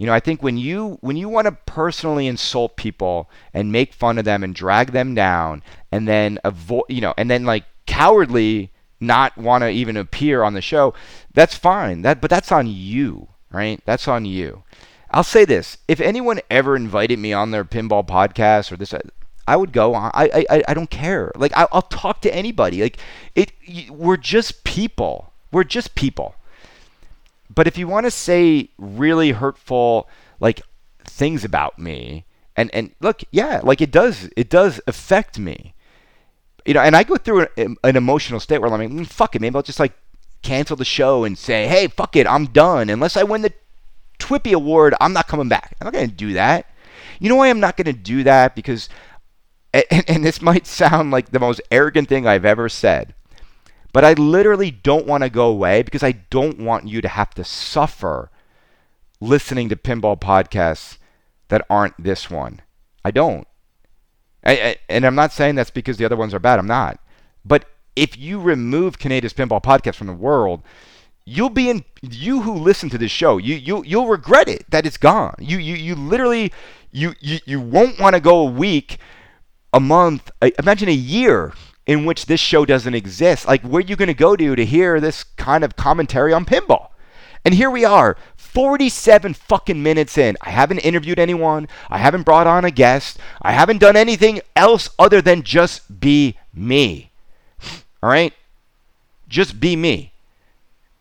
You 0.00 0.06
know, 0.06 0.14
I 0.14 0.20
think 0.20 0.42
when 0.42 0.56
you 0.56 0.96
when 1.02 1.18
you 1.18 1.28
want 1.28 1.44
to 1.44 1.52
personally 1.52 2.26
insult 2.26 2.78
people 2.78 3.28
and 3.52 3.70
make 3.70 3.92
fun 3.92 4.16
of 4.16 4.24
them 4.24 4.42
and 4.42 4.54
drag 4.54 4.92
them 4.92 5.14
down 5.14 5.62
and 5.92 6.08
then 6.08 6.38
avoid, 6.42 6.84
you 6.88 7.02
know, 7.02 7.12
and 7.18 7.30
then 7.30 7.44
like 7.44 7.64
cowardly 7.84 8.72
not 8.98 9.36
want 9.36 9.60
to 9.60 9.68
even 9.68 9.98
appear 9.98 10.42
on 10.42 10.54
the 10.54 10.62
show, 10.62 10.94
that's 11.34 11.54
fine. 11.54 12.00
That 12.00 12.22
but 12.22 12.30
that's 12.30 12.50
on 12.50 12.66
you, 12.66 13.28
right? 13.52 13.78
That's 13.84 14.08
on 14.08 14.24
you. 14.24 14.62
I'll 15.10 15.22
say 15.22 15.44
this: 15.44 15.76
if 15.86 16.00
anyone 16.00 16.40
ever 16.50 16.76
invited 16.76 17.18
me 17.18 17.34
on 17.34 17.50
their 17.50 17.66
pinball 17.66 18.08
podcast 18.08 18.72
or 18.72 18.78
this, 18.78 18.94
I 19.46 19.54
would 19.54 19.70
go 19.70 19.92
on. 19.92 20.12
I 20.14 20.46
I, 20.48 20.62
I 20.66 20.72
don't 20.72 20.88
care. 20.88 21.30
Like 21.36 21.54
I, 21.54 21.66
will 21.74 21.82
talk 21.82 22.22
to 22.22 22.34
anybody. 22.34 22.80
Like 22.80 22.96
it. 23.34 23.52
We're 23.90 24.16
just 24.16 24.64
people. 24.64 25.34
We're 25.52 25.64
just 25.64 25.94
people. 25.94 26.36
But 27.52 27.66
if 27.66 27.76
you 27.76 27.88
want 27.88 28.06
to 28.06 28.10
say 28.10 28.70
really 28.78 29.32
hurtful 29.32 30.08
like 30.38 30.62
things 31.04 31.44
about 31.44 31.78
me, 31.78 32.24
and 32.56 32.70
and 32.72 32.92
look, 33.00 33.22
yeah, 33.30 33.60
like 33.62 33.80
it 33.80 33.90
does 33.90 34.30
it 34.36 34.48
does 34.48 34.80
affect 34.86 35.38
me. 35.38 35.74
You 36.64 36.74
know, 36.74 36.80
and 36.80 36.94
I 36.94 37.02
go 37.02 37.16
through 37.16 37.46
an, 37.56 37.76
an 37.82 37.96
emotional 37.96 38.38
state 38.38 38.58
where 38.58 38.70
I'm 38.70 38.78
like, 38.78 38.90
mm, 38.90 39.06
fuck 39.06 39.34
it, 39.34 39.40
maybe 39.40 39.56
I'll 39.56 39.62
just 39.62 39.80
like 39.80 39.94
cancel 40.42 40.76
the 40.76 40.84
show 40.84 41.24
and 41.24 41.36
say, 41.36 41.66
hey, 41.66 41.88
fuck 41.88 42.16
it, 42.16 42.26
I'm 42.26 42.46
done. 42.46 42.90
Unless 42.90 43.16
I 43.16 43.22
win 43.22 43.42
the 43.42 43.52
Twippy 44.18 44.52
award, 44.52 44.94
I'm 45.00 45.12
not 45.12 45.26
coming 45.26 45.48
back. 45.48 45.74
I'm 45.80 45.86
not 45.86 45.94
going 45.94 46.08
to 46.08 46.14
do 46.14 46.34
that. 46.34 46.66
You 47.18 47.28
know 47.28 47.36
why 47.36 47.48
I'm 47.48 47.60
not 47.60 47.76
going 47.76 47.86
to 47.86 47.92
do 47.92 48.22
that? 48.24 48.54
Because, 48.54 48.88
and, 49.72 49.84
and, 50.08 50.24
this 50.24 50.40
might 50.40 50.66
sound 50.66 51.10
like 51.10 51.30
the 51.30 51.40
most 51.40 51.60
arrogant 51.70 52.08
thing 52.08 52.26
I've 52.26 52.44
ever 52.44 52.68
said, 52.68 53.14
but 53.92 54.04
I 54.04 54.12
literally 54.14 54.70
don't 54.70 55.06
want 55.06 55.22
to 55.22 55.30
go 55.30 55.48
away 55.48 55.82
because 55.82 56.02
I 56.02 56.12
don't 56.12 56.58
want 56.58 56.88
you 56.88 57.00
to 57.00 57.08
have 57.08 57.34
to 57.34 57.44
suffer 57.44 58.30
listening 59.20 59.68
to 59.68 59.76
pinball 59.76 60.18
podcasts 60.18 60.98
that 61.48 61.66
aren't 61.68 62.02
this 62.02 62.30
one. 62.30 62.60
I 63.04 63.10
don't. 63.10 63.46
I, 64.44 64.52
I, 64.52 64.76
and 64.88 65.04
I'm 65.04 65.14
not 65.14 65.32
saying 65.32 65.54
that's 65.54 65.70
because 65.70 65.96
the 65.96 66.04
other 66.04 66.16
ones 66.16 66.32
are 66.32 66.38
bad. 66.38 66.58
I'm 66.58 66.66
not. 66.66 67.00
But 67.44 67.66
if 67.96 68.16
you 68.16 68.40
remove 68.40 68.98
Kaneda's 68.98 69.34
Pinball 69.34 69.62
Podcast 69.62 69.96
from 69.96 70.06
the 70.06 70.12
world, 70.12 70.62
you'll 71.24 71.50
be 71.50 71.68
in 71.68 71.84
you 72.02 72.42
who 72.42 72.54
listen 72.54 72.88
to 72.90 72.98
this 72.98 73.10
show 73.10 73.38
you 73.38 73.54
you 73.54 73.84
you'll 73.84 74.08
regret 74.08 74.48
it 74.48 74.64
that 74.70 74.86
it's 74.86 74.96
gone 74.96 75.34
you 75.38 75.58
you 75.58 75.74
you 75.74 75.94
literally 75.94 76.52
you 76.90 77.14
you, 77.20 77.38
you 77.44 77.60
won't 77.60 78.00
want 78.00 78.14
to 78.14 78.20
go 78.20 78.40
a 78.40 78.50
week 78.50 78.98
a 79.72 79.78
month 79.78 80.30
imagine 80.58 80.88
a 80.88 80.92
year 80.92 81.52
in 81.90 82.04
which 82.04 82.26
this 82.26 82.38
show 82.38 82.64
doesn't 82.64 82.94
exist. 82.94 83.48
Like, 83.48 83.62
where 83.62 83.80
are 83.80 83.84
you 83.84 83.96
going 83.96 84.06
to 84.06 84.14
go 84.14 84.36
to 84.36 84.54
to 84.54 84.64
hear 84.64 85.00
this 85.00 85.24
kind 85.24 85.64
of 85.64 85.74
commentary 85.74 86.32
on 86.32 86.44
pinball? 86.44 86.90
And 87.44 87.52
here 87.52 87.68
we 87.68 87.84
are, 87.84 88.16
47 88.36 89.34
fucking 89.34 89.82
minutes 89.82 90.16
in. 90.16 90.36
I 90.40 90.50
haven't 90.50 90.78
interviewed 90.78 91.18
anyone. 91.18 91.66
I 91.88 91.98
haven't 91.98 92.22
brought 92.22 92.46
on 92.46 92.64
a 92.64 92.70
guest. 92.70 93.18
I 93.42 93.50
haven't 93.50 93.78
done 93.78 93.96
anything 93.96 94.40
else 94.54 94.90
other 95.00 95.20
than 95.20 95.42
just 95.42 95.98
be 95.98 96.38
me. 96.54 97.10
All 98.04 98.10
right? 98.10 98.34
Just 99.26 99.58
be 99.58 99.74
me. 99.74 100.12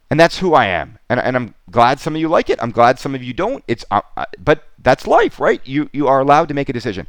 And 0.09 0.19
that's 0.19 0.39
who 0.39 0.55
I 0.55 0.65
am. 0.65 0.97
And, 1.07 1.19
and 1.19 1.35
I'm 1.35 1.53
glad 1.69 1.99
some 1.99 2.15
of 2.15 2.21
you 2.21 2.29
like 2.29 2.49
it. 2.49 2.57
I'm 2.63 2.71
glad 2.71 2.97
some 2.97 3.13
of 3.13 3.21
you 3.21 3.33
don't. 3.33 3.63
It's 3.67 3.85
uh, 3.91 4.01
uh, 4.17 4.25
but 4.43 4.63
that's 4.79 5.05
life, 5.05 5.39
right? 5.39 5.61
You 5.65 5.87
you 5.93 6.07
are 6.07 6.19
allowed 6.19 6.47
to 6.47 6.55
make 6.55 6.67
a 6.67 6.73
decision. 6.73 7.07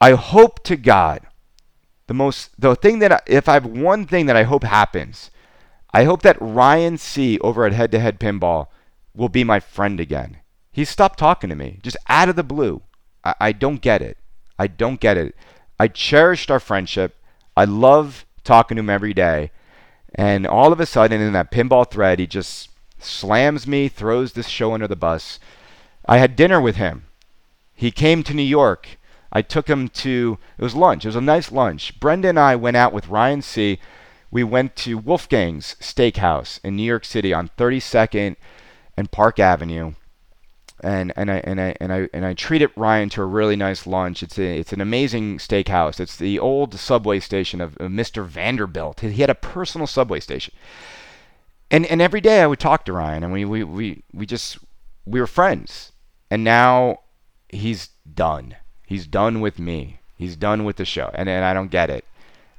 I 0.00 0.12
hope 0.14 0.64
to 0.64 0.76
God 0.76 1.20
the 2.12 2.16
most 2.16 2.50
the 2.60 2.76
thing 2.76 2.98
that 2.98 3.10
I, 3.10 3.20
if 3.26 3.48
I 3.48 3.54
have 3.54 3.64
one 3.64 4.04
thing 4.04 4.26
that 4.26 4.36
I 4.36 4.42
hope 4.42 4.64
happens, 4.64 5.30
I 5.94 6.04
hope 6.04 6.20
that 6.20 6.36
Ryan 6.40 6.98
C 6.98 7.38
over 7.38 7.64
at 7.64 7.72
Head 7.72 7.90
to 7.92 7.98
Head 7.98 8.20
Pinball 8.20 8.66
will 9.14 9.30
be 9.30 9.44
my 9.44 9.60
friend 9.60 9.98
again. 9.98 10.36
He 10.70 10.84
stopped 10.84 11.18
talking 11.18 11.48
to 11.48 11.56
me 11.56 11.78
just 11.82 11.96
out 12.10 12.28
of 12.28 12.36
the 12.36 12.42
blue. 12.42 12.82
I, 13.24 13.34
I 13.40 13.52
don't 13.52 13.80
get 13.80 14.02
it. 14.02 14.18
I 14.58 14.66
don't 14.66 15.00
get 15.00 15.16
it. 15.16 15.34
I 15.80 15.88
cherished 15.88 16.50
our 16.50 16.60
friendship. 16.60 17.16
I 17.56 17.64
love 17.64 18.26
talking 18.44 18.76
to 18.76 18.80
him 18.80 18.90
every 18.90 19.14
day. 19.14 19.50
And 20.14 20.46
all 20.46 20.70
of 20.70 20.80
a 20.80 20.84
sudden, 20.84 21.22
in 21.22 21.32
that 21.32 21.50
pinball 21.50 21.90
thread, 21.90 22.18
he 22.18 22.26
just 22.26 22.68
slams 22.98 23.66
me, 23.66 23.88
throws 23.88 24.34
this 24.34 24.48
show 24.48 24.74
under 24.74 24.86
the 24.86 24.96
bus. 24.96 25.40
I 26.06 26.18
had 26.18 26.36
dinner 26.36 26.60
with 26.60 26.76
him. 26.76 27.06
He 27.74 27.90
came 27.90 28.22
to 28.24 28.34
New 28.34 28.42
York. 28.42 28.98
I 29.32 29.40
took 29.40 29.68
him 29.68 29.88
to, 29.88 30.38
it 30.58 30.62
was 30.62 30.74
lunch. 30.74 31.04
It 31.04 31.08
was 31.08 31.16
a 31.16 31.20
nice 31.22 31.50
lunch. 31.50 31.98
Brenda 31.98 32.28
and 32.28 32.38
I 32.38 32.54
went 32.54 32.76
out 32.76 32.92
with 32.92 33.08
Ryan 33.08 33.40
C. 33.40 33.78
We 34.30 34.44
went 34.44 34.76
to 34.76 34.98
Wolfgang's 34.98 35.74
Steakhouse 35.80 36.60
in 36.62 36.76
New 36.76 36.82
York 36.82 37.06
City 37.06 37.32
on 37.32 37.50
32nd 37.56 38.36
and 38.96 39.10
Park 39.10 39.38
Avenue. 39.38 39.94
And, 40.84 41.12
and 41.16 41.30
I 41.30 41.36
and 41.44 41.60
I 41.60 41.76
and 41.80 41.92
I 41.92 42.08
and 42.12 42.26
I 42.26 42.34
treated 42.34 42.72
Ryan 42.74 43.08
to 43.10 43.22
a 43.22 43.26
really 43.26 43.54
nice 43.54 43.86
lunch. 43.86 44.20
It's 44.20 44.36
a, 44.36 44.58
it's 44.58 44.72
an 44.72 44.80
amazing 44.80 45.38
steakhouse. 45.38 46.00
It's 46.00 46.16
the 46.16 46.40
old 46.40 46.74
subway 46.74 47.20
station 47.20 47.60
of, 47.60 47.76
of 47.76 47.92
Mr. 47.92 48.26
Vanderbilt. 48.26 48.98
He 48.98 49.20
had 49.20 49.30
a 49.30 49.34
personal 49.36 49.86
subway 49.86 50.18
station. 50.18 50.52
And 51.70 51.86
and 51.86 52.02
every 52.02 52.20
day 52.20 52.42
I 52.42 52.48
would 52.48 52.58
talk 52.58 52.84
to 52.86 52.92
Ryan 52.92 53.22
and 53.22 53.32
we, 53.32 53.44
we, 53.44 53.62
we, 53.62 54.02
we 54.12 54.26
just 54.26 54.58
we 55.06 55.20
were 55.20 55.28
friends. 55.28 55.92
And 56.32 56.42
now 56.42 56.98
he's 57.48 57.90
done 58.12 58.56
He's 58.92 59.06
done 59.06 59.40
with 59.40 59.58
me. 59.58 60.00
He's 60.18 60.36
done 60.36 60.66
with 60.66 60.76
the 60.76 60.84
show. 60.84 61.10
And, 61.14 61.26
and 61.26 61.46
I 61.46 61.54
don't 61.54 61.70
get 61.70 61.88
it. 61.88 62.04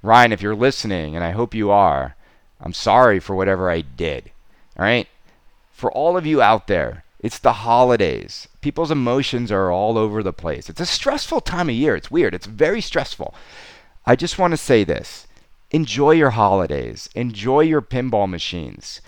Ryan, 0.02 0.32
if 0.32 0.42
you're 0.42 0.56
listening, 0.56 1.16
and 1.16 1.24
I 1.24 1.30
hope 1.30 1.54
you 1.54 1.70
are, 1.70 2.16
I'm 2.60 2.74
sorry 2.74 3.20
for 3.20 3.36
whatever 3.36 3.70
I 3.70 3.82
did. 3.82 4.32
All 4.76 4.84
right? 4.84 5.08
For 5.72 5.92
all 5.92 6.18
of 6.18 6.26
you 6.26 6.42
out 6.42 6.66
there, 6.66 7.04
it's 7.20 7.38
the 7.38 7.54
holidays. 7.70 8.48
People's 8.62 8.90
emotions 8.90 9.52
are 9.52 9.70
all 9.70 9.96
over 9.96 10.24
the 10.24 10.34
place. 10.34 10.70
It's 10.70 10.82
a 10.82 10.88
stressful 10.88 11.42
time 11.42 11.70
of 11.70 11.76
year. 11.76 11.96
It's 11.96 12.10
weird. 12.10 12.34
It's 12.34 12.48
very 12.48 12.82
stressful. 12.82 13.36
I 14.04 14.16
just 14.16 14.40
want 14.40 14.54
to 14.54 14.58
say 14.58 14.84
this 14.84 15.28
enjoy 15.70 16.14
your 16.14 16.32
holidays, 16.32 17.10
enjoy 17.14 17.60
your 17.60 17.84
pinball 17.84 18.28
machines. 18.28 19.02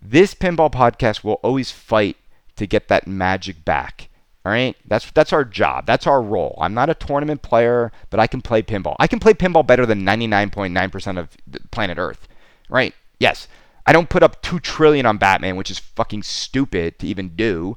This 0.00 0.32
pinball 0.32 0.70
podcast 0.70 1.24
will 1.24 1.40
always 1.42 1.72
fight 1.72 2.18
to 2.54 2.68
get 2.68 2.86
that 2.86 3.08
magic 3.08 3.64
back. 3.64 4.08
All 4.44 4.52
right, 4.52 4.76
that's 4.86 5.10
that's 5.10 5.32
our 5.32 5.44
job. 5.44 5.84
That's 5.84 6.06
our 6.06 6.22
role. 6.22 6.56
I'm 6.60 6.72
not 6.72 6.88
a 6.88 6.94
tournament 6.94 7.42
player, 7.42 7.92
but 8.08 8.20
I 8.20 8.26
can 8.26 8.40
play 8.40 8.62
pinball. 8.62 8.96
I 8.98 9.06
can 9.06 9.18
play 9.18 9.34
pinball 9.34 9.66
better 9.66 9.84
than 9.84 10.06
99.9% 10.06 11.18
of 11.18 11.36
planet 11.70 11.98
Earth. 11.98 12.28
Right? 12.68 12.94
Yes. 13.18 13.48
I 13.86 13.92
don't 13.92 14.10
put 14.10 14.22
up 14.22 14.42
2 14.42 14.60
trillion 14.60 15.06
on 15.06 15.16
Batman, 15.16 15.56
which 15.56 15.70
is 15.70 15.78
fucking 15.78 16.22
stupid 16.22 16.98
to 16.98 17.06
even 17.06 17.30
do, 17.30 17.74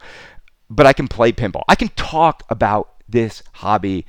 but 0.70 0.86
I 0.86 0.92
can 0.92 1.08
play 1.08 1.32
pinball. 1.32 1.64
I 1.70 1.76
can 1.76 1.88
talk 1.90 2.44
about 2.50 2.96
this 3.08 3.44
hobby 3.54 4.06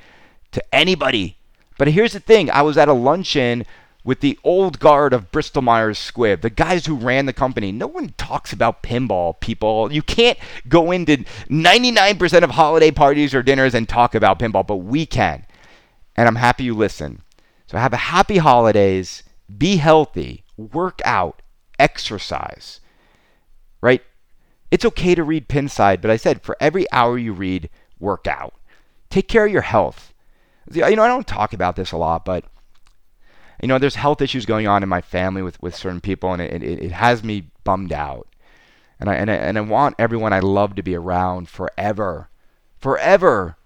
to 0.51 0.75
anybody. 0.75 1.37
But 1.79 1.89
here's 1.89 2.13
the 2.13 2.21
thing, 2.21 2.51
I 2.51 2.63
was 2.63 2.77
at 2.77 2.89
a 2.89 2.93
luncheon 2.93 3.65
with 4.05 4.21
the 4.21 4.39
old 4.43 4.81
guard 4.81 5.13
of 5.13 5.31
Bristol 5.31 5.63
Myers 5.63 5.99
Squibb, 5.99 6.41
the 6.41 6.51
guys 6.51 6.87
who 6.87 6.97
ran 6.97 7.27
the 7.27 7.33
company. 7.33 7.71
No 7.71 7.87
one 7.87 8.15
talks 8.17 8.53
about 8.53 8.83
pinball, 8.83 9.39
people. 9.41 9.93
You 9.93 10.03
can't 10.03 10.39
go 10.69 10.91
into 10.91 11.19
99% 11.49 12.43
of 12.43 12.51
holiday 12.51 12.91
parties 12.91 13.35
or 13.35 13.43
dinners 13.43 13.75
and 13.75 13.89
talk 13.89 14.15
about 14.15 14.39
pinball, 14.39 14.67
but 14.67 14.79
we 14.79 15.07
can. 15.07 15.47
And 16.17 16.27
I'm 16.27 16.37
happy 16.37 16.65
you 16.65 16.75
listen. 16.75 17.23
So 17.67 17.79
have 17.79 17.93
a 17.93 17.97
happy 17.97 18.39
holidays, 18.39 19.23
be 19.57 19.77
healthy, 19.77 20.45
work 20.57 21.01
out, 21.05 21.41
exercise. 21.79 22.81
Right? 23.81 24.03
It's 24.71 24.85
okay 24.85 25.15
to 25.15 25.23
read 25.23 25.49
Pinside, 25.49 26.01
but 26.01 26.11
I 26.11 26.17
said 26.17 26.43
for 26.43 26.57
every 26.61 26.91
hour 26.93 27.19
you 27.19 27.33
read, 27.33 27.71
work 28.01 28.27
out. 28.27 28.55
Take 29.11 29.29
care 29.29 29.47
of 29.47 29.53
your 29.53 29.63
health. 29.63 30.13
You 30.73 30.97
know, 30.97 31.03
I 31.03 31.09
don't 31.09 31.27
talk 31.27 31.53
about 31.53 31.77
this 31.77 31.93
a 31.93 31.97
lot, 31.97 32.25
but 32.25 32.45
you 33.63 33.69
know, 33.69 33.79
there's 33.79 33.95
health 33.95 34.21
issues 34.21 34.45
going 34.45 34.67
on 34.67 34.83
in 34.83 34.89
my 34.89 35.01
family 35.01 35.41
with, 35.41 35.63
with 35.63 35.75
certain 35.75 36.01
people, 36.01 36.33
and 36.33 36.43
it, 36.43 36.63
it, 36.63 36.83
it 36.83 36.93
has 36.93 37.23
me 37.23 37.45
bummed 37.63 37.93
out. 37.93 38.27
And 38.99 39.09
I, 39.09 39.15
and, 39.15 39.31
I, 39.31 39.35
and 39.35 39.57
I 39.57 39.61
want 39.63 39.95
everyone 39.99 40.33
I 40.33 40.41
love 40.41 40.75
to 40.75 40.83
be 40.83 40.97
around 40.97 41.49
forever. 41.49 42.29
Forever. 42.79 43.57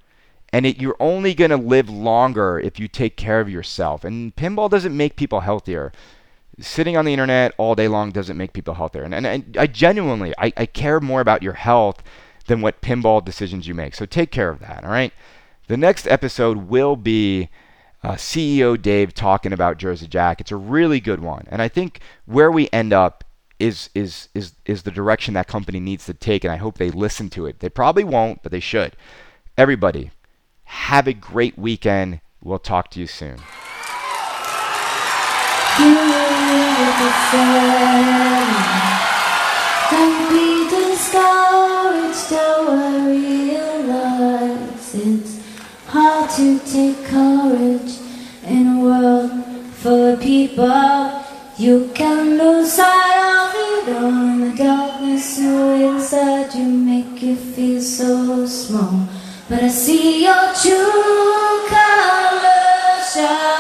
And 0.53 0.67
it, 0.67 0.81
you're 0.81 0.97
only 1.01 1.35
going 1.35 1.51
to 1.51 1.57
live 1.57 1.89
longer 1.89 2.59
if 2.59 2.79
you 2.79 2.89
take 2.89 3.17
care 3.17 3.41
of 3.41 3.49
yourself. 3.49 4.05
And 4.05 4.37
pinball 4.37 4.71
doesn't 4.71 4.97
make 4.97 5.17
people 5.17 5.41
healthier. 5.41 5.93
Sitting 6.61 6.97
on 6.97 7.05
the 7.05 7.13
internet 7.13 7.53
all 7.59 7.75
day 7.75 7.89
long 7.89 8.13
doesn't 8.13 8.37
make 8.37 8.53
people 8.53 8.75
healthier. 8.75 9.03
And, 9.03 9.15
and, 9.15 9.27
and 9.27 9.57
I 9.59 9.67
genuinely, 9.67 10.33
I, 10.39 10.53
I 10.57 10.67
care 10.67 11.01
more 11.01 11.21
about 11.21 11.43
your 11.43 11.55
health 11.55 12.03
than 12.47 12.61
what 12.61 12.81
pinball 12.81 13.25
decisions 13.25 13.67
you 13.67 13.75
make. 13.75 13.95
So 13.95 14.07
take 14.07 14.31
care 14.31 14.49
of 14.49 14.61
that, 14.61 14.85
all 14.85 14.91
right? 14.91 15.13
The 15.69 15.77
next 15.77 16.07
episode 16.07 16.69
will 16.69 16.97
be 16.97 17.51
uh, 18.03 18.13
CEO 18.13 18.81
Dave 18.81 19.15
talking 19.15 19.53
about 19.53 19.79
Jersey 19.79 20.07
Jack. 20.07 20.41
It's 20.41 20.53
a 20.53 20.57
really 20.57 21.01
good 21.01 21.21
one, 21.21 21.47
and 21.51 21.61
I 21.61 21.69
think 21.69 22.01
where 22.25 22.51
we 22.51 22.69
end 22.73 22.93
up 22.93 23.25
is 23.59 23.91
is 23.95 24.29
is 24.35 24.53
is 24.65 24.83
the 24.83 24.91
direction 24.91 25.35
that 25.35 25.47
company 25.49 25.81
needs 25.81 26.07
to 26.07 26.15
take, 26.15 26.45
and 26.45 26.53
I 26.53 26.57
hope 26.57 26.79
they 26.79 26.91
listen 26.91 27.31
to 27.31 27.47
it. 27.47 27.61
They 27.61 27.69
probably 27.69 28.05
won't, 28.05 28.43
but 28.43 28.53
they 28.53 28.61
should. 28.61 28.97
Everybody, 29.57 30.11
have 30.65 31.07
a 31.07 31.15
great 31.15 31.59
weekend. 31.59 32.21
We'll 32.43 32.59
talk 32.59 32.91
to 32.91 33.01
you 33.01 33.07
soon. 33.07 33.39
Don't 39.91 40.29
be 40.31 40.69
discouraged, 40.69 42.31
don't 42.31 42.77
it's 44.99 45.36
hard 45.89 46.31
to 46.31 46.59
take 46.61 47.05
courage 47.07 47.99
in 48.45 48.67
a 48.67 48.81
world 48.81 49.31
full 49.73 50.15
of 50.15 50.21
people. 50.21 51.23
You 51.59 51.91
can 51.95 52.39
lose 52.39 52.73
sight 52.73 53.17
of 53.33 53.55
it 53.55 53.97
all 53.97 54.09
in 54.09 54.41
the 54.41 54.57
darkness 54.57 55.39
you 55.39 55.71
inside 55.89 56.55
you 56.55 56.65
make 56.65 57.23
you 57.23 57.37
feel 57.37 57.81
so 57.81 58.47
small. 58.47 59.09
But 59.49 59.63
I 59.63 59.69
see 59.69 60.25
your 60.25 60.53
true 60.55 61.69
colors 61.69 63.15
shining 63.15 63.56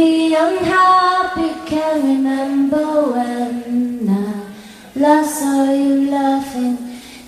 be 0.00 0.34
unhappy, 0.34 1.50
can 1.68 1.96
remember 2.12 2.86
when 3.12 4.08
I 4.08 4.98
last 4.98 5.40
saw 5.40 5.70
you 5.70 6.10
laughing. 6.10 6.76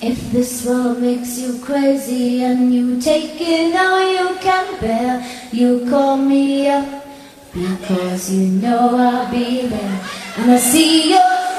If 0.01 0.19
this 0.33 0.65
world 0.65 1.03
makes 1.03 1.39
you 1.39 1.59
crazy 1.59 2.43
and 2.45 2.73
you 2.75 2.99
take 3.01 3.37
it 3.39 3.77
all 3.77 4.01
you 4.17 4.29
can 4.47 4.81
bear, 4.81 5.13
you 5.53 5.87
call 5.91 6.17
me 6.17 6.69
up 6.69 6.89
because 7.53 8.33
you 8.33 8.47
know 8.63 8.97
I'll 8.97 9.31
be 9.31 9.67
there. 9.67 9.99
And 10.39 10.53
I 10.53 10.57
see 10.57 11.11
your 11.11 11.52